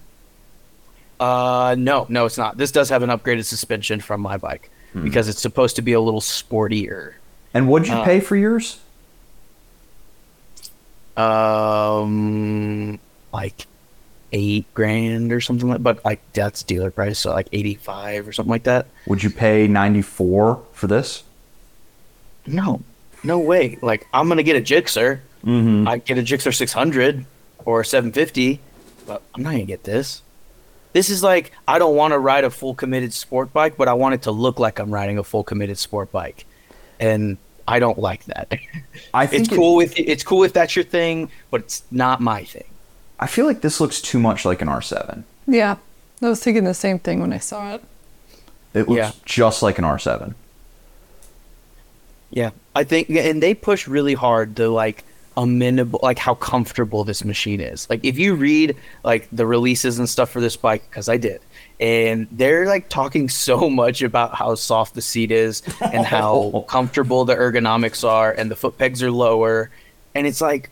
Uh, 1.18 1.74
no, 1.78 2.06
no, 2.08 2.26
it's 2.26 2.36
not. 2.38 2.56
This 2.58 2.70
does 2.70 2.88
have 2.90 3.02
an 3.02 3.10
upgraded 3.10 3.44
suspension 3.44 4.00
from 4.00 4.20
my 4.20 4.36
bike 4.36 4.70
Hmm. 4.92 5.02
because 5.04 5.28
it's 5.28 5.40
supposed 5.40 5.76
to 5.76 5.82
be 5.82 5.92
a 5.92 6.00
little 6.00 6.20
sportier. 6.20 7.14
And 7.54 7.68
what'd 7.68 7.88
you 7.88 7.94
Uh, 7.94 8.04
pay 8.04 8.20
for 8.20 8.36
yours? 8.36 8.78
Um, 11.16 12.98
like 13.32 13.66
eight 14.32 14.66
grand 14.74 15.32
or 15.32 15.40
something 15.40 15.68
like. 15.68 15.82
But 15.82 16.04
like 16.04 16.20
that's 16.32 16.62
dealer 16.62 16.90
price, 16.90 17.18
so 17.18 17.32
like 17.32 17.48
eighty 17.52 17.74
five 17.74 18.28
or 18.28 18.32
something 18.32 18.50
like 18.50 18.64
that. 18.64 18.86
Would 19.06 19.22
you 19.22 19.30
pay 19.30 19.66
94 19.66 20.62
for 20.72 20.86
this? 20.86 21.22
No, 22.46 22.82
no 23.24 23.38
way. 23.38 23.78
Like 23.82 24.06
I'm 24.12 24.28
gonna 24.28 24.42
get 24.42 24.56
a 24.56 24.60
Gixxer. 24.60 25.20
Mm-hmm. 25.44 25.88
I 25.88 25.98
get 25.98 26.18
a 26.18 26.22
Gixxer 26.22 26.54
600 26.54 27.24
or 27.64 27.82
750, 27.84 28.60
but 29.06 29.22
I'm 29.34 29.42
not 29.42 29.52
gonna 29.52 29.64
get 29.64 29.84
this. 29.84 30.22
This 30.96 31.10
is 31.10 31.22
like 31.22 31.52
I 31.68 31.78
don't 31.78 31.94
want 31.94 32.12
to 32.12 32.18
ride 32.18 32.44
a 32.44 32.48
full 32.50 32.74
committed 32.74 33.12
sport 33.12 33.52
bike, 33.52 33.76
but 33.76 33.86
I 33.86 33.92
want 33.92 34.14
it 34.14 34.22
to 34.22 34.30
look 34.30 34.58
like 34.58 34.78
I'm 34.78 34.90
riding 34.90 35.18
a 35.18 35.22
full 35.22 35.44
committed 35.44 35.76
sport 35.76 36.10
bike, 36.10 36.46
and 36.98 37.36
I 37.68 37.80
don't 37.80 37.98
like 37.98 38.24
that. 38.24 38.54
I 39.12 39.26
think 39.26 39.42
it's 39.42 39.52
it- 39.52 39.56
cool 39.56 39.76
with 39.76 39.92
it's 39.98 40.24
cool 40.24 40.42
if 40.44 40.54
that's 40.54 40.74
your 40.74 40.86
thing, 40.86 41.30
but 41.50 41.60
it's 41.60 41.82
not 41.90 42.22
my 42.22 42.44
thing. 42.44 42.64
I 43.20 43.26
feel 43.26 43.44
like 43.44 43.60
this 43.60 43.78
looks 43.78 44.00
too 44.00 44.18
much 44.18 44.46
like 44.46 44.62
an 44.62 44.68
R7. 44.68 45.24
Yeah. 45.46 45.76
I 46.22 46.28
was 46.30 46.42
thinking 46.42 46.64
the 46.64 46.72
same 46.72 46.98
thing 46.98 47.20
when 47.20 47.30
I 47.34 47.38
saw 47.40 47.74
it. 47.74 47.84
It 48.72 48.88
looks 48.88 48.96
Yeah. 48.96 49.12
just 49.26 49.62
like 49.62 49.76
an 49.78 49.84
R7. 49.84 50.32
Yeah, 52.30 52.50
I 52.74 52.84
think, 52.84 53.10
and 53.10 53.42
they 53.42 53.52
push 53.52 53.86
really 53.86 54.14
hard 54.14 54.56
to 54.56 54.68
like 54.70 55.04
amenable, 55.36 56.00
like 56.02 56.18
how 56.18 56.34
comfortable 56.34 57.04
this 57.04 57.24
machine 57.24 57.60
is. 57.60 57.88
Like 57.90 58.04
if 58.04 58.18
you 58.18 58.34
read 58.34 58.76
like 59.04 59.28
the 59.32 59.46
releases 59.46 59.98
and 59.98 60.08
stuff 60.08 60.30
for 60.30 60.40
this 60.40 60.56
bike, 60.56 60.88
because 60.88 61.08
I 61.08 61.16
did, 61.16 61.40
and 61.78 62.26
they're 62.30 62.66
like 62.66 62.88
talking 62.88 63.28
so 63.28 63.68
much 63.70 64.02
about 64.02 64.34
how 64.34 64.54
soft 64.54 64.94
the 64.94 65.02
seat 65.02 65.30
is 65.30 65.62
and 65.80 66.06
how 66.06 66.64
comfortable 66.68 67.24
the 67.24 67.34
ergonomics 67.34 68.06
are, 68.06 68.32
and 68.32 68.50
the 68.50 68.56
foot 68.56 68.78
pegs 68.78 69.02
are 69.02 69.10
lower, 69.10 69.70
and 70.14 70.26
it's 70.26 70.40
like, 70.40 70.70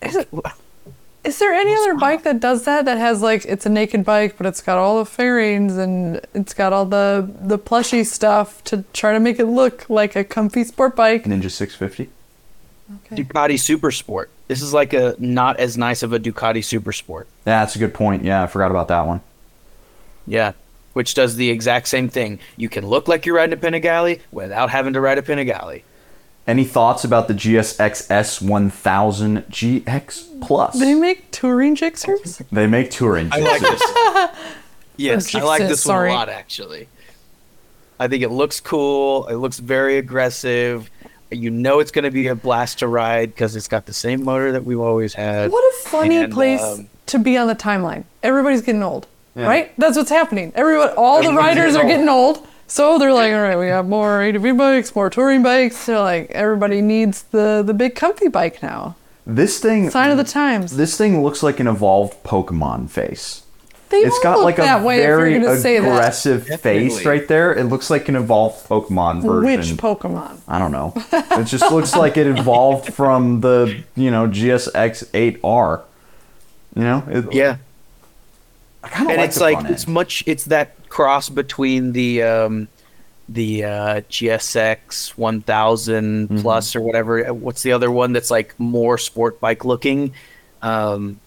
Is 1.24 1.38
there 1.38 1.54
any 1.54 1.74
other 1.74 1.94
bike 1.94 2.22
that 2.24 2.38
does 2.38 2.64
that? 2.64 2.84
That 2.84 2.98
has 2.98 3.22
like 3.22 3.46
it's 3.46 3.64
a 3.64 3.70
naked 3.70 4.04
bike, 4.04 4.36
but 4.36 4.46
it's 4.46 4.60
got 4.60 4.76
all 4.76 4.98
the 4.98 5.06
fairings 5.06 5.78
and 5.78 6.20
it's 6.34 6.52
got 6.52 6.74
all 6.74 6.84
the 6.84 7.26
the 7.40 7.56
plushy 7.56 8.04
stuff 8.04 8.62
to 8.64 8.84
try 8.92 9.14
to 9.14 9.20
make 9.20 9.38
it 9.38 9.46
look 9.46 9.88
like 9.88 10.16
a 10.16 10.24
comfy 10.24 10.64
sport 10.64 10.94
bike. 10.94 11.24
Ninja 11.24 11.50
650. 11.50 12.10
Okay. 13.06 13.22
Ducati 13.22 13.58
Super 13.58 13.90
Sport. 13.90 14.30
This 14.48 14.62
is 14.62 14.72
like 14.74 14.92
a 14.92 15.14
not 15.18 15.58
as 15.58 15.76
nice 15.78 16.02
of 16.02 16.12
a 16.12 16.18
Ducati 16.20 16.64
Super 16.64 16.92
Sport. 16.92 17.26
Yeah, 17.46 17.60
that's 17.60 17.76
a 17.76 17.78
good 17.78 17.94
point. 17.94 18.24
Yeah, 18.24 18.42
I 18.42 18.46
forgot 18.46 18.70
about 18.70 18.88
that 18.88 19.06
one. 19.06 19.20
Yeah. 20.26 20.52
Which 20.92 21.14
does 21.14 21.36
the 21.36 21.50
exact 21.50 21.88
same 21.88 22.08
thing. 22.08 22.38
You 22.56 22.68
can 22.68 22.86
look 22.86 23.08
like 23.08 23.26
you're 23.26 23.34
riding 23.36 23.52
a 23.52 23.56
Panigale 23.60 24.20
without 24.30 24.70
having 24.70 24.92
to 24.92 25.00
ride 25.00 25.18
a 25.18 25.22
Panigale. 25.22 25.82
Any 26.46 26.64
thoughts 26.64 27.04
about 27.04 27.26
the 27.26 27.34
GSX-S 27.34 28.40
1000 28.42 29.38
GX 29.48 30.40
Plus? 30.42 30.78
They 30.78 30.94
make 30.94 31.30
touring 31.30 31.74
Gixxers? 31.74 32.42
They 32.52 32.66
make 32.66 32.90
touring. 32.90 33.30
I 33.32 33.38
like 33.38 33.60
this. 33.62 33.82
yes, 34.96 35.34
Or 35.34 35.38
I 35.38 35.42
like 35.42 35.62
this 35.62 35.82
sorry. 35.82 36.10
one 36.10 36.16
a 36.16 36.18
lot 36.20 36.28
actually. 36.28 36.88
I 37.98 38.08
think 38.08 38.22
it 38.22 38.28
looks 38.30 38.60
cool. 38.60 39.26
It 39.28 39.36
looks 39.36 39.58
very 39.58 39.96
aggressive. 39.98 40.90
You 41.36 41.50
know 41.50 41.80
it's 41.80 41.90
going 41.90 42.04
to 42.04 42.10
be 42.10 42.26
a 42.28 42.34
blast 42.34 42.78
to 42.80 42.88
ride 42.88 43.30
because 43.30 43.56
it's 43.56 43.68
got 43.68 43.86
the 43.86 43.92
same 43.92 44.24
motor 44.24 44.52
that 44.52 44.64
we've 44.64 44.80
always 44.80 45.14
had. 45.14 45.50
What 45.50 45.62
a 45.62 45.88
funny 45.88 46.16
And, 46.16 46.32
place 46.32 46.62
um, 46.62 46.88
to 47.06 47.18
be 47.18 47.36
on 47.36 47.46
the 47.48 47.54
timeline. 47.54 48.04
Everybody's 48.22 48.62
getting 48.62 48.82
old, 48.82 49.06
Yeah. 49.34 49.46
right? 49.46 49.72
That's 49.78 49.96
what's 49.96 50.10
happening. 50.10 50.52
Everyone, 50.54 50.90
all 50.96 51.20
the 51.22 51.28
Everybody's 51.28 51.56
riders 51.56 51.74
are 51.76 51.82
getting 51.82 51.88
getting 52.06 52.08
old. 52.08 52.46
So 52.66 52.98
they're 52.98 53.12
like, 53.12 53.32
all 53.32 53.42
right, 53.42 53.58
we 53.58 53.66
have 53.68 53.86
more 53.86 54.20
ATV 54.20 54.56
bikes, 54.56 54.94
more 54.96 55.10
touring 55.10 55.42
bikes. 55.42 55.84
They're 55.86 56.00
like, 56.00 56.30
everybody 56.30 56.80
needs 56.80 57.22
the 57.24 57.62
the 57.64 57.74
big 57.74 57.94
comfy 57.94 58.28
bike 58.28 58.62
now. 58.62 58.96
This 59.26 59.58
thing, 59.60 59.90
Sign 59.90 60.10
of 60.10 60.16
the 60.18 60.24
times. 60.24 60.76
this 60.76 60.96
thing 60.98 61.22
looks 61.22 61.42
like 61.42 61.60
an 61.60 61.66
evolved 61.66 62.22
Pokemon 62.24 62.90
face. 62.90 63.42
They 64.02 64.08
It's 64.08 64.16
all 64.16 64.22
got 64.22 64.36
look 64.38 64.58
like 64.58 64.80
a 64.80 64.84
way 64.84 64.98
very 64.98 65.34
if 65.34 65.40
you're 65.42 65.48
gonna 65.50 65.60
say 65.60 65.78
that. 65.78 65.86
aggressive 65.88 66.46
face 66.60 67.04
right 67.04 67.26
there. 67.28 67.52
It 67.54 67.64
looks 67.64 67.90
like 67.90 68.08
an 68.08 68.16
evolved 68.16 68.66
Pokemon 68.68 69.22
version. 69.22 69.60
Which 69.60 69.68
Pokemon? 69.80 70.40
I 70.48 70.58
don't 70.58 70.72
know. 70.72 70.92
It 71.40 71.44
just 71.46 71.70
looks 71.72 71.94
like 71.96 72.16
it 72.16 72.26
evolved 72.26 72.92
from 72.94 73.40
the 73.40 73.82
you 73.96 74.10
know 74.10 74.26
GSX 74.28 75.04
8R. 75.40 75.82
You 76.76 76.82
know, 76.82 77.04
it, 77.08 77.32
Yeah. 77.32 77.56
I 78.82 78.88
kind 78.88 79.06
of 79.06 79.10
and 79.12 79.18
like 79.18 79.28
it's 79.28 79.36
the 79.36 79.42
like 79.44 79.54
front 79.60 79.70
it's 79.70 79.84
end. 79.84 79.94
much 79.94 80.24
it's 80.26 80.44
that 80.46 80.88
cross 80.88 81.28
between 81.28 81.92
the 81.92 82.22
um 82.22 82.68
the 83.28 83.64
uh 83.64 84.00
GSX 84.10 85.16
1000 85.16 86.28
Mm-hmm. 86.28 86.38
plus 86.40 86.76
or 86.76 86.80
whatever 86.82 87.32
what's 87.32 87.62
the 87.62 87.72
other 87.72 87.90
one 87.90 88.12
that's 88.12 88.30
like 88.30 88.54
more 88.60 88.98
sport 88.98 89.40
bike 89.40 89.64
looking 89.64 90.12
um 90.62 91.18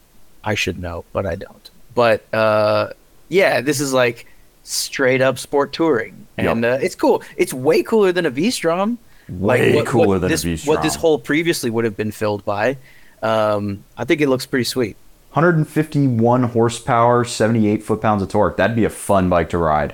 I 0.43 0.53
should 0.55 0.79
know 0.79 1.03
but 1.13 1.25
I 1.25 1.35
don't 1.35 1.66
but 1.97 2.21
uh 2.33 2.89
yeah 3.29 3.59
this 3.59 3.79
is 3.81 3.91
like 3.91 4.27
straight 4.63 5.19
up 5.21 5.39
sport 5.39 5.73
touring 5.73 6.27
and 6.37 6.61
Yep. 6.63 6.79
uh, 6.81 6.85
it's 6.85 6.93
cool 6.95 7.23
it's 7.37 7.53
way 7.53 7.81
cooler 7.81 8.11
than 8.11 8.25
a 8.25 8.29
V-Strom 8.29 8.99
Way 9.27 9.83
cooler 9.85 10.19
than 10.19 10.31
a 10.31 10.35
this, 10.37 10.43
what 10.65 10.81
this 10.83 10.93
V-Strom. 10.93 11.01
whole 11.01 11.19
previously 11.19 11.69
would 11.69 11.83
have 11.85 11.97
been 11.97 12.11
filled 12.11 12.45
by 12.45 12.77
um 13.23 13.83
I 13.97 14.05
think 14.05 14.21
it 14.21 14.29
looks 14.29 14.45
pretty 14.45 14.63
sweet 14.65 14.95
151 15.33 16.43
horsepower, 16.43 17.23
78 17.25 17.83
foot 17.83 18.01
pounds 18.01 18.21
of 18.23 18.29
torque. 18.29 18.57
That'd 18.57 18.75
be 18.75 18.85
a 18.85 18.89
fun 18.89 19.29
bike 19.29 19.49
to 19.49 19.57
ride. 19.57 19.93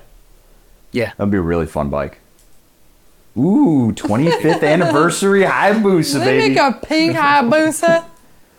yeah 0.92 1.14
That'd 1.18 1.32
be 1.32 1.38
a 1.38 1.42
really 1.42 1.66
fun 1.66 1.90
bike. 1.90 2.20
Ooh, 3.38 3.92
25th 3.96 4.64
anniversary 4.74 5.42
Hayabusa, 5.44 6.14
Do 6.14 6.20
they 6.20 6.26
baby. 6.40 6.50
make 6.56 6.58
a 6.60 6.80
pink 6.86 7.16
Hayabusa? 7.16 8.06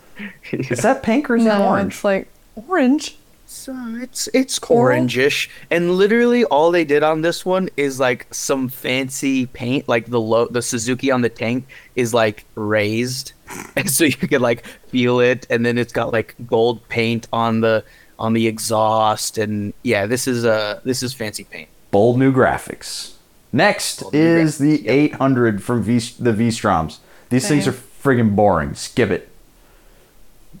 Is 0.51 0.81
that 0.81 1.01
pink 1.03 1.29
or 1.29 1.35
is 1.37 1.43
that 1.45 1.57
no, 1.59 1.67
orange? 1.69 1.93
it's 1.95 2.03
like 2.03 2.27
orange. 2.67 3.17
So 3.55 3.73
it's 4.01 4.27
it's 4.33 4.59
Coral? 4.59 4.99
orangish, 4.99 5.49
and 5.71 5.91
literally 5.91 6.43
all 6.43 6.71
they 6.71 6.83
did 6.83 7.03
on 7.03 7.21
this 7.21 7.45
one 7.45 7.69
is 7.77 8.01
like 8.01 8.27
some 8.31 8.67
fancy 8.67 9.45
paint, 9.45 9.87
like 9.87 10.07
the 10.07 10.19
lo- 10.19 10.49
the 10.51 10.61
Suzuki 10.61 11.09
on 11.09 11.21
the 11.21 11.29
tank 11.29 11.65
is 11.95 12.13
like 12.13 12.43
raised, 12.55 13.31
and 13.77 13.89
so 13.89 14.03
you 14.03 14.17
could 14.17 14.41
like 14.41 14.65
feel 14.89 15.21
it, 15.21 15.47
and 15.49 15.65
then 15.65 15.77
it's 15.77 15.93
got 15.93 16.11
like 16.11 16.35
gold 16.45 16.87
paint 16.89 17.29
on 17.31 17.61
the 17.61 17.83
on 18.19 18.33
the 18.33 18.45
exhaust, 18.45 19.37
and 19.37 19.73
yeah, 19.83 20.05
this 20.05 20.27
is 20.27 20.43
uh 20.43 20.81
this 20.83 21.01
is 21.01 21.13
fancy 21.13 21.45
paint. 21.45 21.69
Bold 21.91 22.19
new 22.19 22.33
graphics. 22.33 23.13
Next 23.53 24.01
Bold 24.01 24.13
new 24.13 24.19
is 24.19 24.57
the 24.57 24.81
yep. 24.81 25.13
800 25.15 25.63
from 25.63 25.81
v- 25.81 26.13
the 26.19 26.33
V-Stroms. 26.33 26.97
These 27.29 27.47
things 27.47 27.67
are 27.69 27.71
friggin' 27.71 28.35
boring. 28.35 28.75
Skip 28.75 29.11
it. 29.11 29.29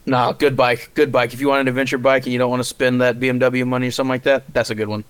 No, 0.05 0.33
good 0.33 0.55
bike, 0.55 0.91
good 0.93 1.11
bike. 1.11 1.33
If 1.33 1.41
you 1.41 1.47
want 1.47 1.61
an 1.61 1.67
adventure 1.67 1.97
bike 1.97 2.23
and 2.25 2.33
you 2.33 2.39
don't 2.39 2.49
want 2.49 2.59
to 2.59 2.67
spend 2.67 3.01
that 3.01 3.19
BMW 3.19 3.65
money 3.65 3.87
or 3.87 3.91
something 3.91 4.09
like 4.09 4.23
that, 4.23 4.43
that's 4.53 4.69
a 4.69 4.75
good 4.75 4.87
one. 4.87 5.03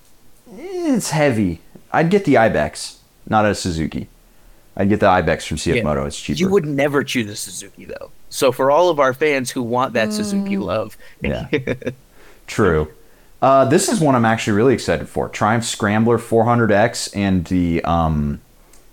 It's 0.58 1.10
heavy. 1.10 1.60
I'd 1.92 2.10
get 2.10 2.26
the 2.26 2.38
Ibex, 2.38 3.00
not 3.28 3.46
a 3.46 3.54
Suzuki. 3.56 4.08
I'd 4.78 4.90
get 4.90 5.00
the 5.00 5.08
Ibex 5.10 5.46
from 5.46 5.58
CF 5.58 5.76
Yeah. 5.78 5.84
Moto. 5.84 6.06
It's 6.06 6.20
cheaper. 6.20 6.38
You 6.40 6.50
would 6.50 6.66
never 6.66 7.04
choose 7.04 7.30
a 7.30 7.36
Suzuki 7.36 7.86
though. 7.86 8.12
So 8.30 8.52
for 8.52 8.70
all 8.72 8.90
of 8.90 9.00
our 9.00 9.14
fans 9.14 9.52
who 9.52 9.64
want 9.64 9.94
that 9.94 10.12
Suzuki 10.14 10.58
love, 10.58 10.98
Yeah. 11.22 11.48
True. 12.48 12.92
Uh, 13.42 13.66
this 13.66 13.90
is 13.90 14.00
one 14.00 14.16
I'm 14.16 14.26
actually 14.26 14.56
really 14.58 14.74
excited 14.74 15.08
for. 15.10 15.30
Triumph 15.30 15.66
Scrambler 15.66 16.18
400X 16.18 17.16
and 17.16 17.46
the 17.46 17.84
um, 17.84 18.42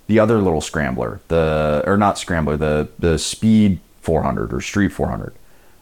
the 0.08 0.18
other 0.18 0.38
little 0.38 0.60
scrambler, 0.60 1.20
the 1.28 1.82
or 1.86 1.96
not 1.96 2.18
scrambler, 2.18 2.56
the 2.56 2.88
the 2.98 3.18
Speed 3.18 3.80
400 4.02 4.52
or 4.52 4.60
Street 4.60 4.88
400. 4.88 5.34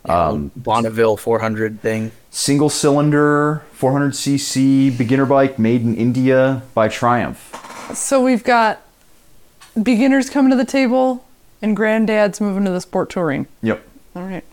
Um, 0.05 0.51
Bonneville 0.57 1.17
400 1.17 1.81
thing. 1.81 2.13
Single 2.31 2.71
cylinder 2.71 3.63
400cc 3.79 4.97
beginner 4.97 5.27
bike 5.27 5.59
made 5.59 5.83
in 5.83 5.97
India 5.97 6.63
by 6.75 6.89
Triumph. 6.89 7.57
So 7.95 8.23
we've 8.23 8.45
got 8.45 8.81
beginners 9.81 10.31
coming 10.31 10.51
to 10.51 10.57
the 10.57 10.65
table 10.65 11.25
and 11.61 11.77
granddads 11.77 12.41
moving 12.41 12.65
to 12.65 12.71
the 12.71 12.81
sport 12.81 13.11
touring. 13.11 13.47
Yep. 13.63 13.87
All 14.17 14.23
right. 14.23 14.45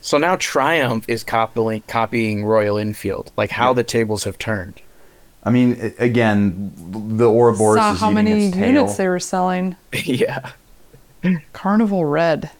So 0.00 0.18
now 0.18 0.36
Triumph 0.36 1.04
is 1.08 1.24
copying 1.24 1.82
copying 1.82 2.44
Royal 2.44 2.78
Enfield, 2.78 3.32
like 3.36 3.50
how 3.50 3.72
the 3.72 3.84
tables 3.84 4.24
have 4.24 4.38
turned. 4.38 4.80
I 5.44 5.50
mean, 5.50 5.94
again, 5.98 6.72
the 6.76 7.28
Ouroboros 7.30 7.78
Saw 7.78 7.92
is 7.92 8.00
how 8.00 8.06
eating 8.06 8.14
many 8.14 8.46
its 8.46 8.56
tail. 8.56 8.66
units 8.66 8.96
they 8.96 9.08
were 9.08 9.20
selling. 9.20 9.76
yeah. 10.04 10.52
Carnival 11.52 12.04
Red. 12.04 12.50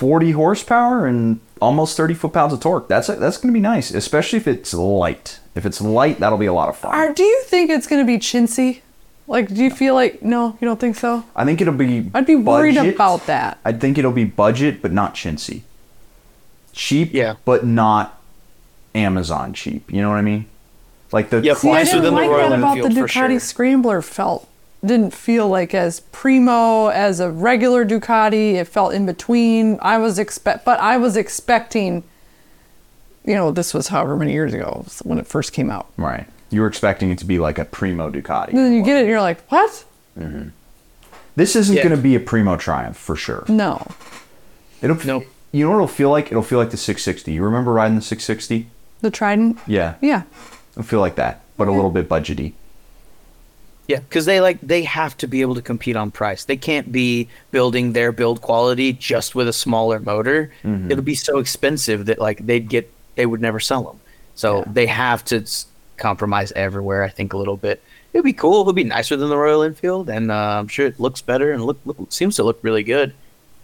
40 0.00 0.30
horsepower 0.30 1.06
and 1.06 1.40
almost 1.60 1.94
30 1.94 2.14
foot 2.14 2.32
pounds 2.32 2.54
of 2.54 2.60
torque. 2.60 2.88
That's 2.88 3.08
that's 3.08 3.36
going 3.36 3.52
to 3.52 3.56
be 3.56 3.60
nice, 3.60 3.90
especially 3.90 4.38
if 4.38 4.48
it's 4.48 4.72
light. 4.72 5.40
If 5.54 5.66
it's 5.66 5.78
light, 5.82 6.20
that'll 6.20 6.38
be 6.38 6.46
a 6.46 6.54
lot 6.54 6.70
of 6.70 6.76
fun. 6.78 6.94
Are, 6.94 7.12
do 7.12 7.22
you 7.22 7.42
think 7.44 7.68
it's 7.70 7.86
going 7.86 8.00
to 8.00 8.06
be 8.06 8.16
chintzy? 8.18 8.80
Like, 9.26 9.48
do 9.48 9.62
you 9.62 9.70
feel 9.70 9.92
like 9.94 10.22
no? 10.22 10.56
You 10.58 10.66
don't 10.66 10.80
think 10.80 10.96
so? 10.96 11.24
I 11.36 11.44
think 11.44 11.60
it'll 11.60 11.74
be. 11.74 12.10
I'd 12.14 12.24
be 12.24 12.34
worried 12.34 12.76
budget. 12.76 12.94
about 12.94 13.26
that. 13.26 13.58
I 13.62 13.72
think 13.74 13.98
it'll 13.98 14.10
be 14.10 14.24
budget, 14.24 14.80
but 14.80 14.90
not 14.90 15.14
chintzy. 15.14 15.62
Cheap, 16.72 17.12
Yeah. 17.12 17.34
but 17.44 17.66
not 17.66 18.18
Amazon 18.94 19.52
cheap. 19.52 19.92
You 19.92 20.00
know 20.00 20.08
what 20.08 20.16
I 20.18 20.22
mean? 20.22 20.46
Like 21.12 21.28
the 21.28 21.42
Yep. 21.42 21.56
See, 21.58 21.68
I 21.68 21.72
Nicer 21.74 21.90
didn't 22.00 22.04
than 22.04 22.14
the 22.14 22.20
like 22.22 22.30
Royal 22.30 22.48
that 22.50 22.58
about 22.58 22.74
the 22.78 22.84
Enfield, 22.84 23.10
for 23.10 23.18
Ducati 23.20 23.28
sure. 23.32 23.40
Scrambler. 23.40 24.00
Felt 24.02 24.48
didn't 24.84 25.12
feel 25.12 25.48
like 25.48 25.74
as 25.74 26.00
primo 26.12 26.88
as 26.88 27.20
a 27.20 27.30
regular 27.30 27.84
Ducati. 27.84 28.54
It 28.54 28.64
felt 28.66 28.94
in 28.94 29.04
between. 29.06 29.78
I 29.82 29.98
was 29.98 30.18
expect, 30.18 30.64
but 30.64 30.80
I 30.80 30.96
was 30.96 31.16
expecting. 31.16 32.02
You 33.24 33.34
know, 33.34 33.50
this 33.50 33.74
was 33.74 33.88
however 33.88 34.16
many 34.16 34.32
years 34.32 34.54
ago 34.54 34.86
when 35.02 35.18
it 35.18 35.26
first 35.26 35.52
came 35.52 35.70
out. 35.70 35.88
right. 35.96 36.26
You 36.52 36.62
were 36.62 36.66
expecting 36.66 37.10
it 37.12 37.18
to 37.18 37.24
be 37.24 37.38
like 37.38 37.58
a 37.58 37.64
primo 37.64 38.10
Ducati. 38.10 38.48
And 38.48 38.58
then 38.58 38.72
you 38.72 38.82
get 38.82 38.96
it, 38.96 39.00
and 39.00 39.08
you're 39.08 39.20
like, 39.20 39.40
what? 39.50 39.84
Mm-hmm. 40.18 40.48
This 41.36 41.54
isn't 41.54 41.76
Yeah. 41.76 41.84
going 41.84 41.94
to 41.94 42.02
be 42.02 42.16
a 42.16 42.20
primo 42.20 42.56
Triumph 42.56 42.96
for 42.96 43.14
sure. 43.14 43.44
No. 43.46 43.86
It'll. 44.82 44.96
Nope. 45.06 45.26
You 45.52 45.64
know 45.64 45.70
what 45.70 45.76
it'll 45.76 45.86
feel 45.88 46.10
like? 46.10 46.26
It'll 46.32 46.42
feel 46.42 46.58
like 46.58 46.70
the 46.70 46.76
660. 46.76 47.30
You 47.32 47.42
remember 47.44 47.72
riding 47.72 47.94
the 47.96 48.02
660? 48.02 48.68
The 49.00 49.10
Trident. 49.12 49.58
Yeah. 49.66 49.94
Yeah. 50.00 50.22
It'll 50.72 50.82
feel 50.82 51.00
like 51.00 51.14
that, 51.16 51.42
but 51.56 51.68
a 51.68 51.72
little 51.72 51.90
bit 51.90 52.08
budgety. 52.08 52.54
Yeah, 53.90 53.98
because 54.00 54.24
they 54.24 54.40
like 54.40 54.58
they 54.62 54.82
have 54.84 55.16
to 55.18 55.26
be 55.26 55.40
able 55.40 55.56
to 55.56 55.62
compete 55.62 55.96
on 55.96 56.10
price. 56.12 56.44
They 56.44 56.56
can't 56.56 56.92
be 56.92 57.28
building 57.50 57.92
their 57.92 58.12
build 58.12 58.40
quality 58.40 58.92
just 58.92 59.34
with 59.34 59.48
a 59.48 59.52
smaller 59.52 59.98
motor. 59.98 60.52
Mm-hmm. 60.62 60.90
It'll 60.92 61.04
be 61.04 61.16
so 61.16 61.38
expensive 61.38 62.06
that 62.06 62.18
like 62.18 62.38
they'd 62.46 62.68
get 62.68 62.84
they 63.16 63.26
would 63.26 63.40
never 63.40 63.58
sell 63.58 63.82
them. 63.82 63.98
So 64.36 64.58
Yeah. 64.58 64.64
they 64.72 64.86
have 64.86 65.24
to 65.26 65.44
compromise 65.96 66.52
everywhere. 66.52 67.02
I 67.02 67.08
think 67.08 67.32
a 67.32 67.36
little 67.36 67.56
bit. 67.56 67.82
It'd 68.12 68.24
be 68.24 68.32
cool. 68.32 68.62
It'd 68.62 68.74
be 68.76 68.84
nicer 68.84 69.16
than 69.16 69.28
the 69.28 69.36
Royal 69.36 69.62
Enfield, 69.62 70.08
and 70.08 70.30
uh, 70.30 70.58
I'm 70.60 70.68
sure 70.68 70.86
it 70.86 70.98
looks 71.00 71.20
better 71.22 71.50
and 71.52 71.64
look, 71.64 71.78
look 71.84 71.96
seems 72.12 72.36
to 72.36 72.44
look 72.44 72.58
really 72.62 72.82
good. 72.84 73.12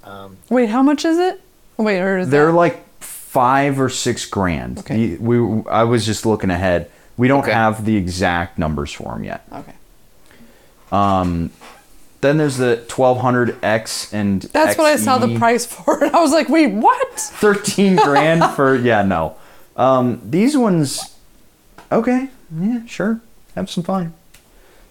Um, 0.05 0.37
Wait, 0.51 0.69
how 0.69 0.83
much 0.83 1.05
is 1.05 1.19
it? 1.19 1.41
Wait, 1.77 2.01
or 2.01 2.19
is 2.19 2.29
They're 2.31 2.47
that- 2.47 2.53
like 2.65 2.77
five 3.01 3.81
or 3.81 3.89
six 3.89 4.25
grand. 4.27 4.79
Okay. 4.81 4.99
You- 4.99 5.19
We, 5.21 5.71
I 5.71 5.85
was 5.85 6.05
just 6.05 6.27
looking 6.27 6.51
ahead. 6.51 6.91
We 7.17 7.29
don't 7.29 7.43
Okay. 7.45 7.53
have 7.53 7.85
the 7.85 7.97
exact 7.97 8.59
numbers 8.59 8.93
for 8.93 9.13
them 9.15 9.23
yet. 9.25 9.45
okay. 9.53 9.73
Then 12.23 12.39
there's 12.39 12.57
the 12.57 12.83
1200X 12.89 14.13
and 14.13 14.43
That's 14.43 14.77
what 14.79 14.87
I 14.87 14.97
saw 14.97 15.19
the 15.19 15.39
price 15.39 15.65
for, 15.67 16.03
and 16.03 16.17
I 16.17 16.21
was 16.21 16.33
like, 16.33 16.49
wait, 16.49 16.73
what? 16.73 17.13
13 17.21 17.97
grand 18.05 18.45
for 18.55 18.75
yeah 18.75 19.03
no 19.03 19.37
um 19.77 20.21
these 20.25 20.57
ones 20.57 21.15
okay 21.93 22.31
yeah 22.59 22.81
sure 22.87 23.21
have 23.55 23.69
some 23.69 23.85
fun 23.85 24.15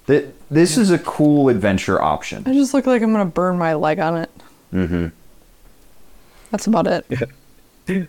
Th- 0.05 0.27
this 0.51 0.77
is 0.77 0.91
a 0.91 0.99
cool 0.99 1.49
adventure 1.49 1.99
option 1.99 2.43
I 2.45 2.53
just 2.53 2.73
look 2.75 2.85
like 2.85 3.01
I'm 3.01 3.11
gonna 3.11 3.25
burn 3.25 3.57
my 3.57 3.73
leg 3.73 3.99
on 3.99 4.17
it. 4.17 4.29
Mm-hmm. 4.71 5.07
That's 6.51 6.67
about 6.67 6.85
it. 6.87 7.05
yeah, 7.09 7.25
I 7.89 8.05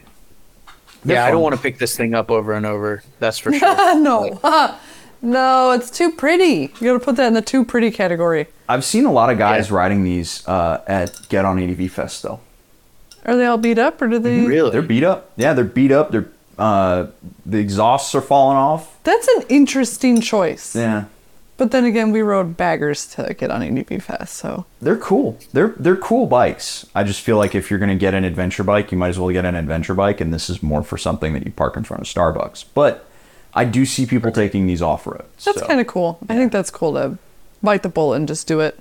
fun. 1.06 1.30
don't 1.32 1.42
want 1.42 1.54
to 1.54 1.60
pick 1.62 1.78
this 1.78 1.96
thing 1.96 2.14
up 2.14 2.30
over 2.30 2.52
and 2.52 2.66
over. 2.66 3.02
That's 3.20 3.38
for 3.38 3.52
sure. 3.58 3.98
no, 3.98 4.38
no, 5.22 5.70
it's 5.72 5.90
too 5.90 6.10
pretty. 6.12 6.72
You 6.80 6.92
gotta 6.92 7.00
put 7.00 7.16
that 7.16 7.26
in 7.28 7.34
the 7.34 7.42
too 7.42 7.64
pretty 7.64 7.90
category. 7.90 8.46
i've 8.68 8.84
seen 8.84 9.04
a 9.04 9.12
lot 9.12 9.30
of 9.30 9.38
guys 9.38 9.70
Yeah. 9.70 9.76
riding 9.76 10.04
these 10.04 10.46
uh 10.48 10.80
at 10.86 11.10
get 11.28 11.44
on 11.44 11.58
adv 11.58 11.90
fest 11.90 12.22
though 12.22 12.40
Are 13.24 13.36
they 13.36 13.46
all 13.46 13.58
beat 13.58 13.78
up, 13.78 14.00
or 14.02 14.08
do 14.08 14.18
they? 14.18 14.40
really? 14.46 14.70
they're 14.70 14.82
beat 14.82 15.04
up 15.04 15.30
yeah 15.36 15.52
they're 15.52 15.64
beat 15.64 15.92
up 15.92 16.10
they're 16.12 16.28
uh 16.58 17.06
the 17.44 17.58
exhausts 17.58 18.14
are 18.14 18.20
falling 18.22 18.56
off 18.56 18.96
That's 19.04 19.28
an 19.28 19.42
interesting 19.48 20.20
choice. 20.20 20.74
yeah 20.74 21.04
But 21.58 21.70
then 21.70 21.84
again, 21.86 22.12
we 22.12 22.20
rode 22.20 22.56
baggers 22.56 23.06
to 23.14 23.32
get 23.34 23.50
on 23.50 23.62
ADV 23.62 24.02
Fest, 24.02 24.34
so 24.34 24.66
they're 24.82 24.96
cool 24.98 25.38
they're 25.54 25.74
they're 25.78 25.96
cool 25.96 26.26
bikes 26.26 26.84
i 26.94 27.02
just 27.04 27.20
feel 27.22 27.36
like 27.38 27.54
if 27.54 27.70
you're 27.70 27.78
going 27.78 27.88
to 27.98 28.04
get 28.06 28.12
an 28.14 28.24
adventure 28.24 28.62
bike 28.64 28.90
you 28.92 28.98
might 28.98 29.08
as 29.08 29.18
well 29.18 29.30
get 29.30 29.44
an 29.46 29.54
adventure 29.54 29.94
bike 29.94 30.20
and 30.20 30.32
this 30.34 30.50
is 30.50 30.62
more 30.62 30.82
for 30.82 30.98
something 30.98 31.32
that 31.34 31.44
you 31.46 31.52
park 31.52 31.76
in 31.76 31.84
front 31.84 32.02
of 32.02 32.06
starbucks 32.08 32.64
but 32.74 33.05
i 33.56 33.64
do 33.64 33.84
see 33.84 34.06
people 34.06 34.30
taking 34.30 34.66
these 34.68 34.80
off-road 34.82 35.24
that's 35.44 35.58
so. 35.60 35.66
kind 35.66 35.80
of 35.80 35.86
cool. 35.88 36.18
I 36.28 36.36
think 36.36 36.52
that's 36.52 36.70
cool 36.70 36.92
to 36.94 37.18
bite 37.62 37.82
the 37.82 37.88
bullet 37.88 38.16
and 38.16 38.28
just 38.28 38.46
do 38.46 38.60
it. 38.60 38.78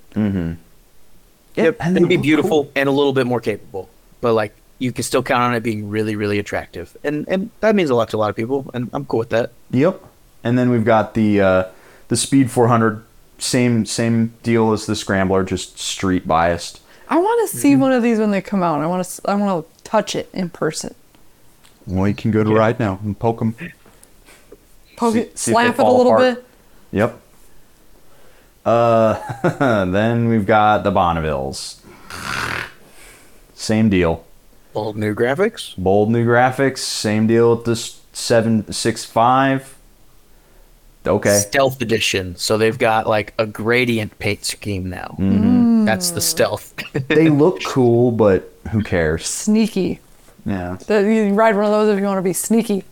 Yep, 1.56 1.78
and 1.80 1.96
they 1.96 2.00
it'd 2.00 2.10
be 2.10 2.18
beautiful 2.18 2.66
cool. 2.66 2.72
and 2.76 2.90
a 2.90 2.92
little 2.92 3.14
bit 3.14 3.26
more 3.26 3.40
capable, 3.40 3.90
but 4.22 4.34
like 4.34 4.54
you 4.78 4.92
can 4.92 5.04
still 5.04 5.24
count 5.24 5.42
on 5.42 5.56
it 5.56 5.64
being 5.64 5.90
really, 5.90 6.16
really 6.16 6.38
attractive, 6.38 6.98
and 7.04 7.26
and 7.30 7.50
that 7.62 7.76
means 7.76 7.90
a 7.90 7.96
lot 7.96 8.10
to 8.10 8.18
a 8.18 8.20
lot 8.20 8.30
of 8.30 8.36
people, 8.36 8.70
and 8.74 8.90
I'm 8.94 9.06
cool 9.06 9.20
with 9.20 9.30
that. 9.30 9.52
Yep. 9.72 10.04
And 10.44 10.58
then 10.60 10.70
we've 10.70 10.84
got 10.84 11.14
the 11.14 11.40
uh, 11.42 11.64
the 12.10 12.18
Speed 12.18 12.52
400, 12.52 13.02
same 13.38 13.86
same 13.86 14.34
deal 14.44 14.74
as 14.74 14.86
the 14.86 14.96
Scrambler, 14.98 15.44
just 15.46 15.80
street 15.80 16.28
biased. 16.28 16.82
I 17.08 17.18
want 17.18 17.50
to 17.50 17.56
Mm-hmm. 17.56 17.62
see 17.62 17.76
one 17.78 17.94
of 17.94 18.04
these 18.04 18.20
when 18.20 18.32
they 18.32 18.42
come 18.42 18.62
out. 18.64 18.82
I 18.82 18.88
want 18.88 19.06
to. 19.08 19.22
I 19.30 19.36
want 19.36 19.66
to 19.66 19.84
touch 19.84 20.14
it 20.16 20.30
in 20.34 20.50
person. 20.50 20.94
Well, 21.88 22.08
you 22.08 22.16
can 22.16 22.32
go 22.32 22.44
to 22.44 22.50
ride 22.54 22.80
now 22.80 23.00
and 23.04 23.18
poke 23.18 23.40
them. 23.40 23.56
Poke 24.98 25.14
See- 25.14 25.20
it, 25.22 25.38
see 25.38 25.52
slap 25.52 25.76
it 25.76 25.80
a 25.80 25.84
little 25.84 26.14
apart. 26.14 26.36
bit. 26.36 26.46
Yep. 26.92 27.22
Uh, 28.66 29.86
then 29.86 30.28
we've 30.28 30.46
got 30.46 30.84
the 30.84 30.92
Bonnevilles. 30.92 31.80
Same 33.54 33.90
deal. 33.90 34.26
Bold 34.74 34.98
new 34.98 35.14
graphics. 35.16 35.76
Bold 35.78 36.12
new 36.12 36.26
graphics. 36.26 36.80
Same 36.80 37.28
deal 37.28 37.56
with 37.56 37.66
this 37.66 38.02
seven 38.14 38.72
six 38.72 39.06
five. 39.06 39.76
Okay. 41.08 41.38
Stealth 41.38 41.82
edition. 41.82 42.36
So 42.36 42.58
they've 42.58 42.78
got 42.78 43.08
like 43.08 43.34
a 43.38 43.46
gradient 43.46 44.18
paint 44.20 44.44
scheme 44.44 44.90
now. 44.90 45.16
Mm-hmm. 45.20 45.86
That's 45.86 46.12
the 46.12 46.22
stealth. 46.22 46.74
they 47.08 47.30
look 47.30 47.64
cool, 47.64 48.12
but 48.12 48.52
who 48.72 48.82
cares? 48.82 49.26
Sneaky. 49.28 50.00
Yeah. 50.46 50.78
The- 50.88 51.02
You 51.04 51.34
ride 51.34 51.56
one 51.56 51.66
of 51.66 51.72
those 51.72 51.94
if 51.94 52.00
you 52.00 52.06
want 52.06 52.18
to 52.18 52.24
be 52.24 52.34
sneaky. 52.34 52.84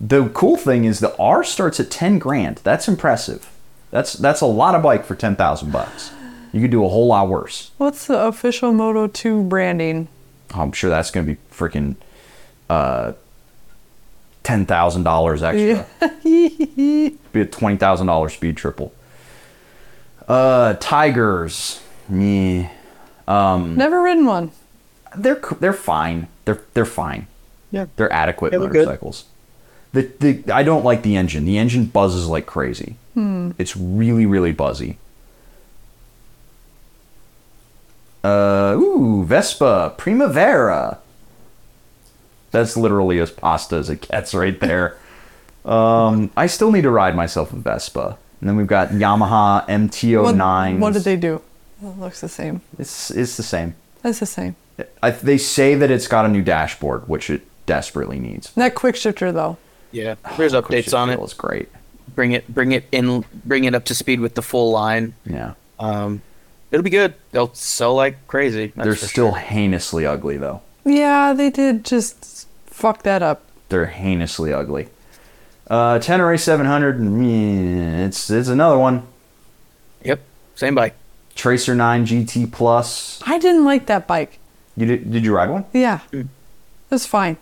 The 0.00 0.28
cool 0.30 0.56
thing 0.56 0.84
is 0.84 1.00
the 1.00 1.16
R 1.18 1.44
starts 1.44 1.78
at 1.80 1.90
ten 1.90 2.18
grand. 2.18 2.60
That's 2.64 2.88
impressive. 2.88 3.50
That's 3.90 4.12
that's 4.14 4.40
a 4.40 4.46
lot 4.46 4.74
of 4.74 4.82
bike 4.82 5.04
for 5.04 5.14
ten 5.14 5.36
thousand 5.36 5.70
bucks. 5.72 6.12
You 6.52 6.60
could 6.60 6.70
do 6.70 6.84
a 6.84 6.88
whole 6.88 7.06
lot 7.08 7.28
worse. 7.28 7.70
What's 7.78 8.06
the 8.06 8.18
official 8.26 8.72
Moto 8.72 9.08
2 9.08 9.42
branding? 9.44 10.06
I'm 10.54 10.70
sure 10.72 10.88
that's 10.90 11.10
gonna 11.10 11.26
be 11.26 11.36
freaking 11.52 11.96
uh 12.70 13.12
ten 14.42 14.66
thousand 14.66 15.02
dollars 15.04 15.42
extra. 15.42 15.86
be 16.24 17.40
a 17.40 17.46
twenty 17.46 17.76
thousand 17.76 18.06
dollar 18.08 18.28
speed 18.28 18.56
triple. 18.56 18.92
Uh, 20.28 20.74
Tigers. 20.80 21.80
Yeah. 22.10 22.68
Never 23.28 24.02
ridden 24.02 24.26
one. 24.26 24.52
they're 25.16 25.40
c- 25.42 25.56
they're 25.60 25.72
fine. 25.72 26.28
They're 26.44 26.62
they're 26.74 26.84
fine. 26.86 27.26
Yeah. 27.70 27.86
They're 27.96 28.12
adequate 28.12 28.50
They 28.52 28.58
look 28.58 28.72
good. 28.72 28.98
The 29.94 30.10
the 30.20 30.52
I 30.52 30.62
don't 30.64 30.84
like 30.84 31.02
the 31.02 31.16
engine. 31.16 31.44
The 31.46 31.56
engine 31.56 31.86
buzzes 31.86 32.26
like 32.28 32.46
crazy. 32.46 32.96
It's 33.58 33.76
really 33.76 34.26
really 34.26 34.52
buzzy. 34.52 34.98
Uh 38.22 38.74
ooh 38.76 39.24
Vespa 39.24 39.94
Primavera. 39.96 40.98
That's 42.50 42.76
literally 42.76 43.18
as 43.20 43.30
pasta 43.30 43.76
as 43.76 43.88
it 43.90 44.08
gets 44.08 44.34
right 44.34 44.58
there. 44.60 44.96
um, 45.64 46.30
I 46.36 46.46
still 46.46 46.70
need 46.70 46.82
to 46.82 46.90
ride 46.90 47.16
myself 47.16 47.52
a 47.52 47.56
Vespa. 47.56 48.16
And 48.40 48.48
then 48.48 48.56
we've 48.56 48.66
got 48.66 48.90
Yamaha 48.90 49.60
What, 49.62 49.68
MT09. 49.68 50.78
what 50.78 50.92
did 50.92 51.02
they 51.02 51.16
do? 51.16 51.40
It 51.82 51.98
looks 51.98 52.20
the 52.20 52.28
same. 52.28 52.60
It's 52.78 53.10
it's 53.10 53.36
the 53.36 53.42
same. 53.42 53.74
It's 54.04 54.20
the 54.20 54.26
same. 54.26 54.56
I, 55.02 55.10
they 55.10 55.38
say 55.38 55.74
that 55.76 55.90
it's 55.90 56.08
got 56.08 56.24
a 56.24 56.28
new 56.28 56.42
dashboard, 56.42 57.08
which 57.08 57.30
it 57.30 57.42
desperately 57.66 58.18
needs. 58.18 58.52
That 58.54 58.74
quick 58.74 58.96
shifter 58.96 59.30
though. 59.32 59.56
Yeah. 59.94 60.16
There's 60.36 60.52
updates 60.52 60.96
on 60.96 61.10
it. 61.10 61.18
It's 61.20 61.32
great. 61.32 61.68
Bring 62.14 62.32
it, 62.32 62.46
bring 62.52 62.72
it 62.72 62.84
in, 62.92 63.24
bring 63.44 63.64
it 63.64 63.74
up 63.74 63.84
to 63.86 63.94
speed 63.94 64.20
with 64.20 64.34
the 64.34 64.42
full 64.42 64.70
line. 64.70 65.14
Yeah. 65.24 65.54
Um, 65.78 66.22
it'll 66.70 66.84
be 66.84 66.90
good. 66.90 67.14
They'll 67.32 67.54
sell 67.54 67.94
like 67.94 68.26
crazy. 68.26 68.72
that's 68.76 68.84
They're 68.86 68.96
still 68.96 69.30
sure. 69.32 69.38
heinously 69.38 70.04
ugly, 70.06 70.36
though. 70.36 70.62
Yeah, 70.84 71.32
they 71.32 71.50
did 71.50 71.84
just 71.84 72.46
fuck 72.66 73.02
that 73.04 73.22
up. 73.22 73.42
They're 73.68 73.86
heinously 73.86 74.52
ugly. 74.52 74.88
Uh, 75.68 75.98
Tenere 75.98 76.38
700, 76.38 76.98
mm, 77.00 78.06
it's 78.06 78.28
it's 78.28 78.48
another 78.48 78.78
one. 78.78 79.06
Yep. 80.04 80.20
Same 80.54 80.74
bike. 80.74 80.94
Tracer 81.34 81.74
9 81.74 82.06
GT 82.06 82.52
Plus. 82.52 83.20
I 83.26 83.38
didn't 83.38 83.64
like 83.64 83.86
that 83.86 84.06
bike. 84.06 84.38
You 84.76 84.86
did, 84.86 85.10
did 85.10 85.24
you 85.24 85.34
ride 85.34 85.50
one? 85.50 85.64
Yeah. 85.72 86.00
Mm. 86.12 86.28
That's 86.90 87.06
fine. 87.06 87.38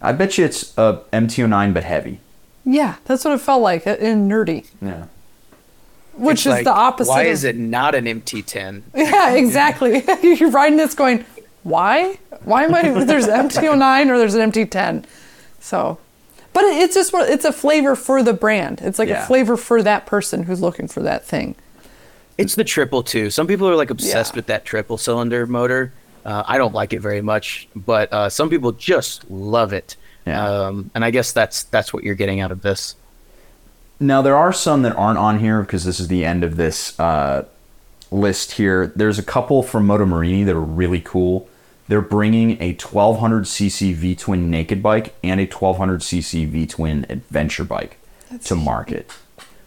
I 0.00 0.12
bet 0.12 0.38
you 0.38 0.44
it's 0.44 0.76
a 0.78 1.00
MT09 1.12 1.74
but 1.74 1.84
heavy. 1.84 2.20
Yeah, 2.64 2.96
that's 3.04 3.24
what 3.24 3.34
it 3.34 3.40
felt 3.40 3.62
like 3.62 3.86
uh, 3.86 3.96
and 4.00 4.30
nerdy, 4.30 4.66
Yeah. 4.82 5.06
which 6.14 6.38
It's 6.40 6.46
is 6.46 6.52
like, 6.52 6.64
the 6.64 6.72
opposite. 6.72 7.10
Why 7.10 7.22
of- 7.22 7.28
is 7.32 7.44
it 7.44 7.56
not 7.56 7.94
an 7.94 8.04
MT10? 8.04 8.82
Yeah, 8.94 9.32
exactly. 9.34 10.04
You're 10.22 10.50
riding 10.50 10.76
this 10.76 10.94
going, 10.94 11.24
why? 11.62 12.18
Why 12.44 12.64
am 12.64 12.74
I? 12.74 13.04
There's 13.04 13.26
an 13.26 13.48
MT09 13.48 14.08
or 14.10 14.18
there's 14.18 14.34
an 14.34 14.52
MT10. 14.52 15.04
So, 15.60 15.98
but 16.52 16.62
But 16.62 16.64
it's 16.66 16.94
just 16.94 17.12
it's 17.14 17.44
a 17.44 17.52
flavor 17.52 17.96
for 17.96 18.22
the 18.22 18.32
brand. 18.32 18.80
It's 18.82 18.98
like 18.98 19.08
Yeah. 19.08 19.24
a 19.24 19.26
flavor 19.26 19.56
for 19.56 19.82
that 19.82 20.06
person 20.06 20.44
who's 20.44 20.60
looking 20.60 20.86
for 20.88 21.00
that 21.02 21.24
thing. 21.24 21.56
It's 22.36 22.54
the 22.54 22.64
triple 22.64 23.02
too. 23.02 23.30
Some 23.30 23.46
people 23.48 23.68
are 23.68 23.74
like 23.76 23.90
obsessed 23.90 24.34
Yeah. 24.34 24.38
with 24.38 24.46
that 24.46 24.64
triple 24.64 24.96
cylinder 24.98 25.46
motor. 25.46 25.92
Uh, 26.24 26.42
I 26.46 26.58
don't 26.58 26.74
like 26.74 26.92
it 26.92 27.00
very 27.00 27.22
much, 27.22 27.68
but 27.74 28.12
uh, 28.12 28.28
some 28.28 28.50
people 28.50 28.72
just 28.72 29.30
love 29.30 29.72
it. 29.72 29.96
Yeah. 30.26 30.44
Um, 30.44 30.90
and 30.94 31.04
I 31.04 31.10
guess 31.10 31.32
that's 31.32 31.64
that's 31.64 31.92
what 31.92 32.04
you're 32.04 32.14
getting 32.14 32.40
out 32.40 32.52
of 32.52 32.62
this. 32.62 32.94
Now 34.00 34.22
there 34.22 34.36
are 34.36 34.52
some 34.52 34.82
that 34.82 34.94
aren't 34.96 35.18
on 35.18 35.40
here 35.40 35.62
because 35.62 35.84
this 35.84 35.98
is 35.98 36.08
the 36.08 36.24
end 36.24 36.44
of 36.44 36.56
this 36.56 36.98
uh, 37.00 37.46
list 38.10 38.52
here. 38.52 38.92
There's 38.94 39.18
a 39.18 39.22
couple 39.22 39.62
from 39.62 39.86
Moto 39.86 40.04
Morini 40.04 40.44
that 40.44 40.54
are 40.54 40.60
really 40.60 41.00
cool. 41.00 41.48
They're 41.88 42.02
bringing 42.02 42.60
a 42.62 42.74
1200cc 42.74 43.94
V 43.94 44.14
twin 44.14 44.50
naked 44.50 44.82
bike 44.82 45.14
and 45.24 45.40
a 45.40 45.46
1200cc 45.46 46.46
V 46.48 46.66
twin 46.66 47.06
adventure 47.08 47.64
bike 47.64 47.98
to 48.44 48.54
market. 48.54 49.10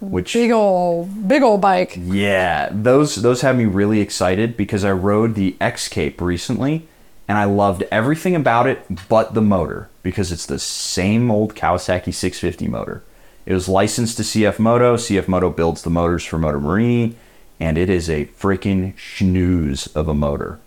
Which 0.02 0.34
Big 0.34 0.52
old, 0.52 1.28
big 1.28 1.44
old 1.44 1.62
bike. 1.62 1.96
yeah, 1.98 2.70
those 2.72 3.16
those 3.16 3.42
have 3.42 3.56
me 3.56 3.66
really 3.66 4.02
excited 4.02 4.58
because 4.58 4.84
I 4.84 4.92
rode 4.92 5.36
the 5.36 5.56
X-Cape 5.62 6.20
recently 6.20 6.88
and 7.28 7.38
I 7.38 7.44
loved 7.44 7.84
everything 7.92 8.36
about 8.36 8.66
it 8.66 8.84
but 9.08 9.36
the 9.36 9.42
motor 9.42 9.90
because 10.02 10.32
it's 10.32 10.48
the 10.48 10.58
same 10.58 11.30
old 11.30 11.56
Kawasaki 11.56 12.14
650 12.14 12.68
motor. 12.68 13.04
It 13.46 13.54
was 13.54 13.70
licensed 13.70 14.18
to 14.18 14.24
CF 14.24 14.60
Moto. 14.60 14.98
CF 14.98 15.28
Moto 15.28 15.50
builds 15.52 15.84
the 15.84 15.90
motors 15.90 16.26
for 16.26 16.38
Moto 16.40 16.60
Morini 16.60 17.14
and 17.60 17.78
it 17.78 17.90
is 17.90 18.10
a 18.10 18.26
freaking 18.26 18.96
snooze 19.00 19.86
of 19.96 20.08
a 20.08 20.16
motor. 20.16 20.60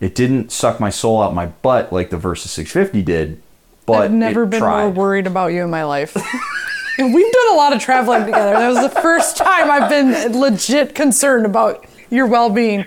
It 0.00 0.14
didn't 0.14 0.50
suck 0.50 0.80
my 0.80 0.90
soul 0.90 1.22
out 1.22 1.34
my 1.34 1.46
butt 1.46 1.92
like 1.92 2.08
the 2.08 2.16
Versys 2.16 2.48
650 2.48 3.02
did, 3.02 3.42
but 3.84 4.04
I've 4.04 4.12
never 4.12 4.46
been 4.46 4.60
tried. 4.60 4.82
more 4.84 4.90
worried 4.92 5.26
about 5.26 5.48
you 5.48 5.62
in 5.62 5.70
my 5.70 5.84
life. 5.84 6.16
And 6.98 7.12
We've 7.14 7.32
done 7.32 7.52
a 7.52 7.56
lot 7.56 7.72
of 7.74 7.80
traveling 7.80 8.24
together. 8.24 8.52
That 8.52 8.68
was 8.68 8.80
the 8.92 9.00
first 9.00 9.36
time 9.36 9.70
I've 9.70 9.90
been 9.90 10.38
legit 10.38 10.94
concerned 10.94 11.46
about 11.46 11.84
your 12.10 12.26
well-being, 12.26 12.86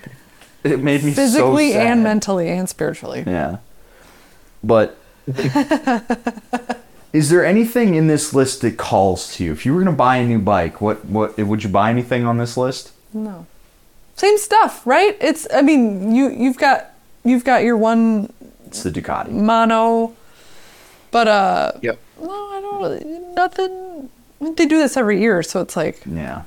It 0.64 0.80
made 0.82 1.04
me 1.04 1.12
so 1.12 1.22
physically 1.22 1.72
sad. 1.74 1.88
and 1.88 2.04
mentally 2.04 2.50
and 2.50 2.68
spiritually. 2.70 3.24
Yeah. 3.28 3.58
But 4.64 4.98
is 7.14 7.30
there 7.30 7.46
anything 7.46 7.96
in 7.96 8.08
this 8.08 8.34
list 8.34 8.62
that 8.62 8.78
calls 8.78 9.34
to 9.36 9.44
you? 9.44 9.52
If 9.52 9.66
you 9.66 9.74
were 9.74 9.80
going 9.84 9.94
to 9.94 9.98
buy 9.98 10.18
a 10.18 10.26
new 10.26 10.40
bike, 10.40 10.80
what 10.82 11.06
what 11.06 11.38
would 11.38 11.64
you 11.64 11.70
buy 11.70 11.90
anything 11.90 12.26
on 12.26 12.38
this 12.38 12.56
list? 12.58 12.92
No. 13.14 13.46
Same 14.16 14.38
stuff, 14.38 14.86
right? 14.86 15.18
It's 15.22 15.48
I 15.54 15.62
mean, 15.62 16.14
you 16.16 16.30
you've 16.30 16.58
got 16.58 16.92
you've 17.24 17.44
got 17.44 17.64
your 17.64 17.78
one 17.78 18.32
It's 18.68 18.84
the 18.84 18.92
Ducati. 18.92 19.30
mono 19.32 20.14
but 21.12 21.28
uh 21.28 21.72
Yep. 21.82 22.00
no, 22.22 22.30
I 22.30 22.62
don't 22.62 22.82
really 22.82 23.20
nothing 23.34 23.89
they 24.40 24.66
do 24.66 24.78
this 24.78 24.96
every 24.98 25.20
year, 25.20 25.44
so 25.44 25.62
it's 25.62 25.76
like 25.76 26.02
Yeah. 26.06 26.44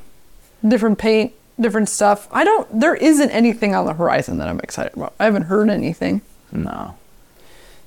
different 0.66 0.98
paint, 0.98 1.32
different 1.60 1.88
stuff. 1.88 2.28
I 2.32 2.44
don't 2.44 2.80
there 2.80 2.94
isn't 2.94 3.30
anything 3.30 3.74
on 3.74 3.86
the 3.86 3.94
horizon 3.94 4.38
that 4.38 4.48
I'm 4.48 4.60
excited 4.60 4.92
about. 4.96 5.12
I 5.20 5.24
haven't 5.24 5.44
heard 5.44 5.68
anything. 5.70 6.22
No. 6.50 6.94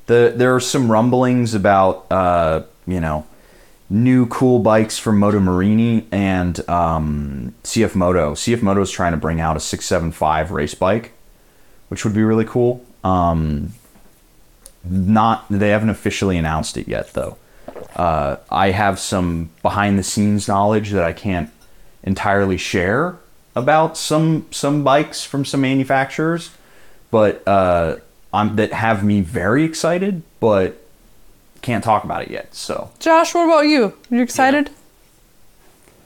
The 0.08 0.34
there 0.36 0.54
are 0.56 0.60
some 0.60 0.92
rumblings 0.92 1.54
about 1.56 2.06
uh, 2.12 2.62
you 2.86 3.00
know, 3.00 3.26
new 3.90 4.28
cool 4.28 4.60
bikes 4.60 4.98
from 5.00 5.18
Moto 5.20 5.40
Morini 5.40 6.06
and 6.12 6.68
um, 6.70 7.56
CF 7.64 7.96
Moto. 7.96 8.34
CF 8.36 8.62
Moto 8.62 8.82
is 8.82 8.92
trying 8.92 9.12
to 9.14 9.18
bring 9.18 9.40
out 9.42 9.58
a 9.58 9.60
675 9.60 10.52
race 10.52 10.76
bike, 10.76 11.12
which 11.90 12.04
would 12.06 12.14
be 12.14 12.22
really 12.24 12.46
cool. 12.46 12.86
Um, 13.04 13.74
not 14.88 15.46
they 15.50 15.70
haven't 15.70 15.90
officially 15.90 16.38
announced 16.38 16.78
it 16.78 16.88
yet 16.88 17.14
though. 17.14 17.38
Uh, 17.96 18.38
I 18.50 18.72
have 18.72 19.00
some 19.00 19.50
behind 19.62 20.00
the 20.00 20.04
scenes 20.04 20.48
knowledge 20.48 20.92
that 20.92 21.04
I 21.04 21.14
can't 21.14 21.50
entirely 22.04 22.58
share 22.58 23.18
about 23.56 23.98
some 23.98 24.46
some 24.52 24.84
bikes 24.84 25.24
from 25.24 25.46
some 25.46 25.62
manufacturers, 25.62 26.52
but 27.12 27.46
uh, 27.48 27.98
I'm, 28.34 28.56
that 28.58 28.74
have 28.74 29.04
me 29.04 29.22
very 29.22 29.64
excited, 29.64 30.24
but 30.40 30.82
can't 31.62 31.84
talk 31.84 32.04
about 32.04 32.22
it 32.22 32.30
yet. 32.30 32.54
So 32.54 32.92
Josh, 33.00 33.34
what 33.34 33.46
about 33.46 33.62
you? 33.62 33.86
Are 34.12 34.16
You 34.16 34.22
excited? 34.22 34.70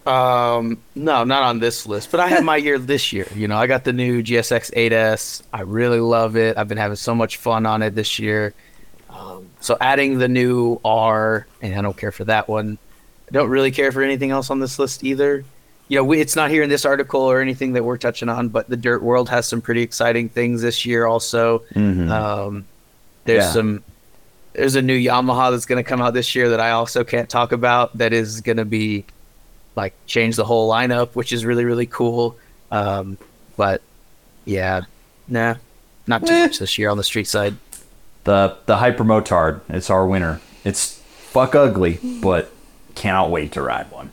Um, 0.06 0.82
no, 0.96 1.24
not 1.24 1.44
on 1.44 1.60
this 1.60 1.86
list, 1.86 2.10
but 2.10 2.20
I 2.20 2.30
had 2.30 2.44
my 2.44 2.56
year 2.56 2.80
this 2.80 3.14
year. 3.14 3.28
You 3.36 3.48
know, 3.48 3.58
I 3.58 3.68
got 3.68 3.84
the 3.84 3.94
new 3.94 4.24
GSX 4.24 4.74
8S. 4.74 5.44
I 5.54 5.62
really 5.62 6.00
love 6.00 6.36
it. 6.36 6.58
I've 6.58 6.68
been 6.68 6.80
having 6.80 6.96
so 6.96 7.14
much 7.14 7.38
fun 7.38 7.66
on 7.66 7.84
it 7.84 7.94
this 7.94 8.18
year. 8.18 8.54
So 9.62 9.78
adding 9.82 10.18
the 10.20 10.28
new 10.28 10.80
R, 10.86 11.46
and 11.62 11.76
I 11.76 11.82
don't 11.82 11.98
care 11.98 12.12
for 12.12 12.24
that 12.26 12.48
one. 12.48 12.78
I 13.28 13.32
don't 13.32 13.50
really 13.50 13.72
care 13.72 13.92
for 13.92 14.02
anything 14.02 14.32
else 14.32 14.50
on 14.50 14.60
this 14.60 14.80
list 14.80 15.04
either. 15.04 15.44
You 15.88 15.98
know, 15.98 16.04
we, 16.04 16.20
it's 16.22 16.36
not 16.36 16.50
here 16.50 16.64
in 16.64 16.70
this 16.70 16.86
article 16.86 17.22
or 17.22 17.42
anything 17.42 17.74
that 17.74 17.84
we're 17.84 17.98
touching 17.98 18.30
on, 18.30 18.50
but 18.50 18.70
the 18.70 18.78
Dirt 18.78 19.02
World 19.04 19.28
has 19.30 19.48
some 19.48 19.60
pretty 19.62 19.82
exciting 19.82 20.30
things 20.30 20.62
this 20.62 20.86
year. 20.86 21.06
Also, 21.06 21.64
Mhm. 21.76 22.10
um, 22.10 22.66
there's 23.26 23.44
Yeah. 23.46 23.52
some. 23.52 23.84
There's 24.54 24.76
a 24.76 24.82
new 24.82 24.98
Yamaha 24.98 25.52
that's 25.52 25.66
going 25.66 25.82
to 25.84 25.88
come 25.88 26.02
out 26.02 26.14
this 26.14 26.36
year 26.36 26.50
that 26.50 26.60
I 26.60 26.72
also 26.72 27.04
can't 27.04 27.30
talk 27.30 27.52
about. 27.52 27.98
That 27.98 28.14
is 28.14 28.42
going 28.42 28.58
to 28.58 28.66
be 28.66 29.06
like 29.76 29.94
change 30.08 30.36
the 30.36 30.44
whole 30.46 30.70
lineup, 30.70 31.10
which 31.14 31.32
is 31.32 31.46
really 31.46 31.66
really 31.66 31.86
cool. 31.86 32.36
Um, 32.72 33.18
but 33.58 33.82
yeah, 34.46 34.82
nah, 35.28 35.56
not 36.08 36.26
too 36.26 36.34
Eh. 36.34 36.42
much 36.42 36.60
this 36.60 36.78
year 36.78 36.90
on 36.90 36.98
the 36.98 37.04
street 37.04 37.28
side. 37.28 37.56
The 38.30 38.56
the 38.68 38.78
Hyper 38.78 39.04
Motard, 39.04 39.62
it's 39.70 39.90
our 39.90 40.06
winner. 40.06 40.40
It's 40.64 41.00
fuck 41.00 41.56
ugly, 41.56 42.00
but 42.22 42.52
cannot 42.94 43.32
wait 43.32 43.52
to 43.54 43.62
ride 43.62 43.90
one. 43.92 44.12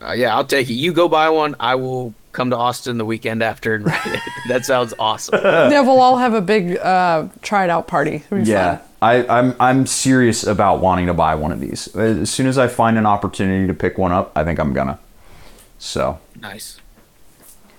Uh, 0.00 0.12
yeah, 0.12 0.34
I'll 0.34 0.44
take 0.44 0.70
it. 0.70 0.74
You 0.74 0.92
go 0.92 1.08
buy 1.08 1.28
one. 1.28 1.56
I 1.58 1.74
will 1.74 2.14
come 2.30 2.50
to 2.50 2.56
Austin 2.56 2.98
the 2.98 3.04
weekend 3.04 3.42
after 3.42 3.74
and 3.74 3.84
ride 3.84 4.00
it. 4.06 4.20
that 4.48 4.64
sounds 4.64 4.94
awesome. 4.98 5.40
yeah, 5.44 5.80
we'll 5.80 6.00
all 6.00 6.18
have 6.18 6.34
a 6.34 6.40
big 6.40 6.76
uh 6.78 7.26
try 7.42 7.64
it 7.64 7.70
out 7.70 7.88
party. 7.88 8.16
It'll 8.16 8.38
be 8.38 8.44
Yeah, 8.44 8.76
fun. 8.76 8.88
I, 9.02 9.26
I'm 9.38 9.56
I'm 9.58 9.86
serious 9.86 10.44
about 10.44 10.80
wanting 10.80 11.06
to 11.06 11.14
buy 11.14 11.34
one 11.34 11.50
of 11.50 11.58
these. 11.58 11.94
As 11.96 12.30
soon 12.30 12.46
as 12.46 12.58
I 12.58 12.68
find 12.68 12.96
an 12.96 13.06
opportunity 13.06 13.66
to 13.66 13.74
pick 13.74 13.98
one 13.98 14.12
up, 14.12 14.30
I 14.36 14.44
think 14.44 14.60
I'm 14.60 14.72
gonna. 14.72 15.00
So, 15.80 16.20
nice, 16.40 16.80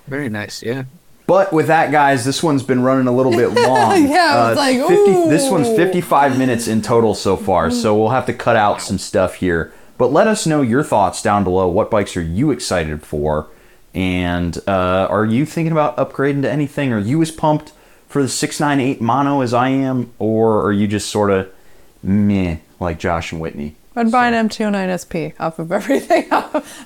very 0.06 0.28
nice. 0.28 0.62
Yeah. 0.62 0.84
But 1.26 1.52
with 1.52 1.68
that, 1.68 1.90
guys, 1.90 2.24
this 2.24 2.42
one's 2.42 2.62
been 2.62 2.82
running 2.82 3.06
a 3.06 3.12
little 3.12 3.32
bit 3.32 3.48
long. 3.54 4.08
Yeah, 4.08 4.50
it's 4.50 4.58
like, 4.58 4.78
50, 4.78 5.28
this 5.30 5.50
one's 5.50 5.68
55 5.68 6.38
minutes 6.38 6.68
in 6.68 6.82
total 6.82 7.14
so 7.14 7.36
far, 7.36 7.70
so 7.70 7.96
we'll 7.96 8.10
have 8.10 8.26
to 8.26 8.34
cut 8.34 8.56
out 8.56 8.82
some 8.82 8.98
stuff 8.98 9.36
here. 9.36 9.72
But 9.96 10.12
let 10.12 10.26
us 10.26 10.46
know 10.46 10.60
your 10.60 10.82
thoughts 10.82 11.22
down 11.22 11.44
below. 11.44 11.68
What 11.68 11.90
bikes 11.90 12.16
are 12.16 12.22
you 12.22 12.50
excited 12.50 13.02
for? 13.02 13.48
And 13.94 14.58
uh, 14.68 15.06
are 15.08 15.24
you 15.24 15.46
thinking 15.46 15.72
about 15.72 15.96
upgrading 15.96 16.42
to 16.42 16.50
anything? 16.50 16.92
Are 16.92 16.98
you 16.98 17.22
as 17.22 17.30
pumped 17.30 17.72
for 18.08 18.20
the 18.20 18.28
698 18.28 19.00
mono 19.00 19.40
as 19.40 19.54
I 19.54 19.68
am? 19.68 20.12
Or 20.18 20.62
are 20.66 20.72
you 20.72 20.86
just 20.88 21.08
sort 21.08 21.30
of 21.30 21.48
meh, 22.02 22.56
like 22.80 22.98
Josh 22.98 23.30
and 23.32 23.40
Whitney? 23.40 23.76
I'd 23.96 24.10
buy 24.10 24.28
an 24.28 24.48
MT09 24.48 24.98
SP 24.98 25.38
off 25.40 25.60
of 25.60 25.70
everything 25.72 26.30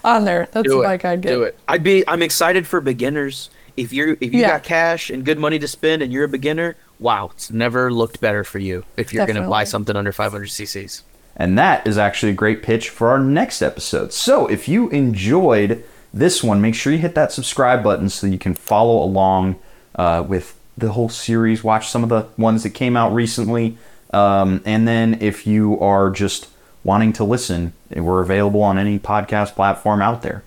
on 0.04 0.24
there. 0.26 0.48
That's 0.52 0.68
do 0.68 0.74
the 0.76 0.80
it. 0.80 0.84
bike 0.84 1.04
I'd 1.06 1.22
get. 1.22 1.30
Do 1.30 1.42
it. 1.44 1.58
I'd 1.66 1.82
be. 1.82 2.06
I'm 2.06 2.22
excited 2.22 2.66
for 2.66 2.80
beginners. 2.82 3.48
If 3.78 3.92
you're 3.92 4.16
if 4.20 4.32
you 4.34 4.40
Yeah. 4.40 4.48
got 4.48 4.62
cash 4.64 5.10
and 5.10 5.24
good 5.24 5.38
money 5.38 5.58
to 5.58 5.68
spend 5.68 6.02
and 6.02 6.12
you're 6.12 6.24
a 6.24 6.28
beginner, 6.28 6.76
wow, 6.98 7.30
it's 7.34 7.50
never 7.50 7.92
looked 7.92 8.20
better 8.20 8.44
for 8.44 8.58
you 8.58 8.84
if 8.96 9.12
you're 9.12 9.26
going 9.26 9.40
to 9.42 9.48
buy 9.48 9.64
something 9.64 9.94
under 9.96 10.12
500 10.12 10.48
cc's. 10.48 11.02
And 11.36 11.56
that 11.58 11.86
is 11.86 11.96
actually 11.96 12.32
a 12.32 12.34
great 12.34 12.62
pitch 12.64 12.88
for 12.90 13.10
our 13.10 13.18
next 13.20 13.62
episode. 13.62 14.12
So 14.12 14.46
if 14.48 14.68
you 14.68 14.88
enjoyed 14.88 15.84
this 16.12 16.42
one, 16.42 16.60
make 16.60 16.74
sure 16.74 16.92
you 16.92 16.98
hit 16.98 17.14
that 17.14 17.30
subscribe 17.30 17.84
button 17.84 18.08
so 18.08 18.26
you 18.26 18.38
can 18.38 18.54
follow 18.54 19.00
along 19.02 19.56
uh, 19.94 20.24
with 20.26 20.56
the 20.76 20.92
whole 20.92 21.08
series. 21.08 21.62
Watch 21.62 21.88
some 21.88 22.02
of 22.02 22.08
the 22.08 22.26
ones 22.36 22.64
that 22.64 22.70
came 22.70 22.96
out 22.96 23.12
recently. 23.12 23.76
Um, 24.12 24.62
and 24.64 24.88
then 24.88 25.18
if 25.20 25.46
you 25.46 25.78
are 25.80 26.10
just 26.10 26.48
wanting 26.82 27.12
to 27.14 27.24
listen, 27.24 27.72
we're 27.94 28.22
available 28.22 28.62
on 28.62 28.78
any 28.78 28.98
podcast 28.98 29.54
platform 29.54 30.00
out 30.02 30.22
there. 30.22 30.42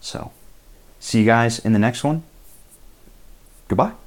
So 0.00 0.30
see 1.00 1.20
you 1.20 1.24
guys 1.26 1.58
in 1.58 1.72
the 1.72 1.78
next 1.80 2.04
one. 2.04 2.22
Goodbye. 3.68 4.05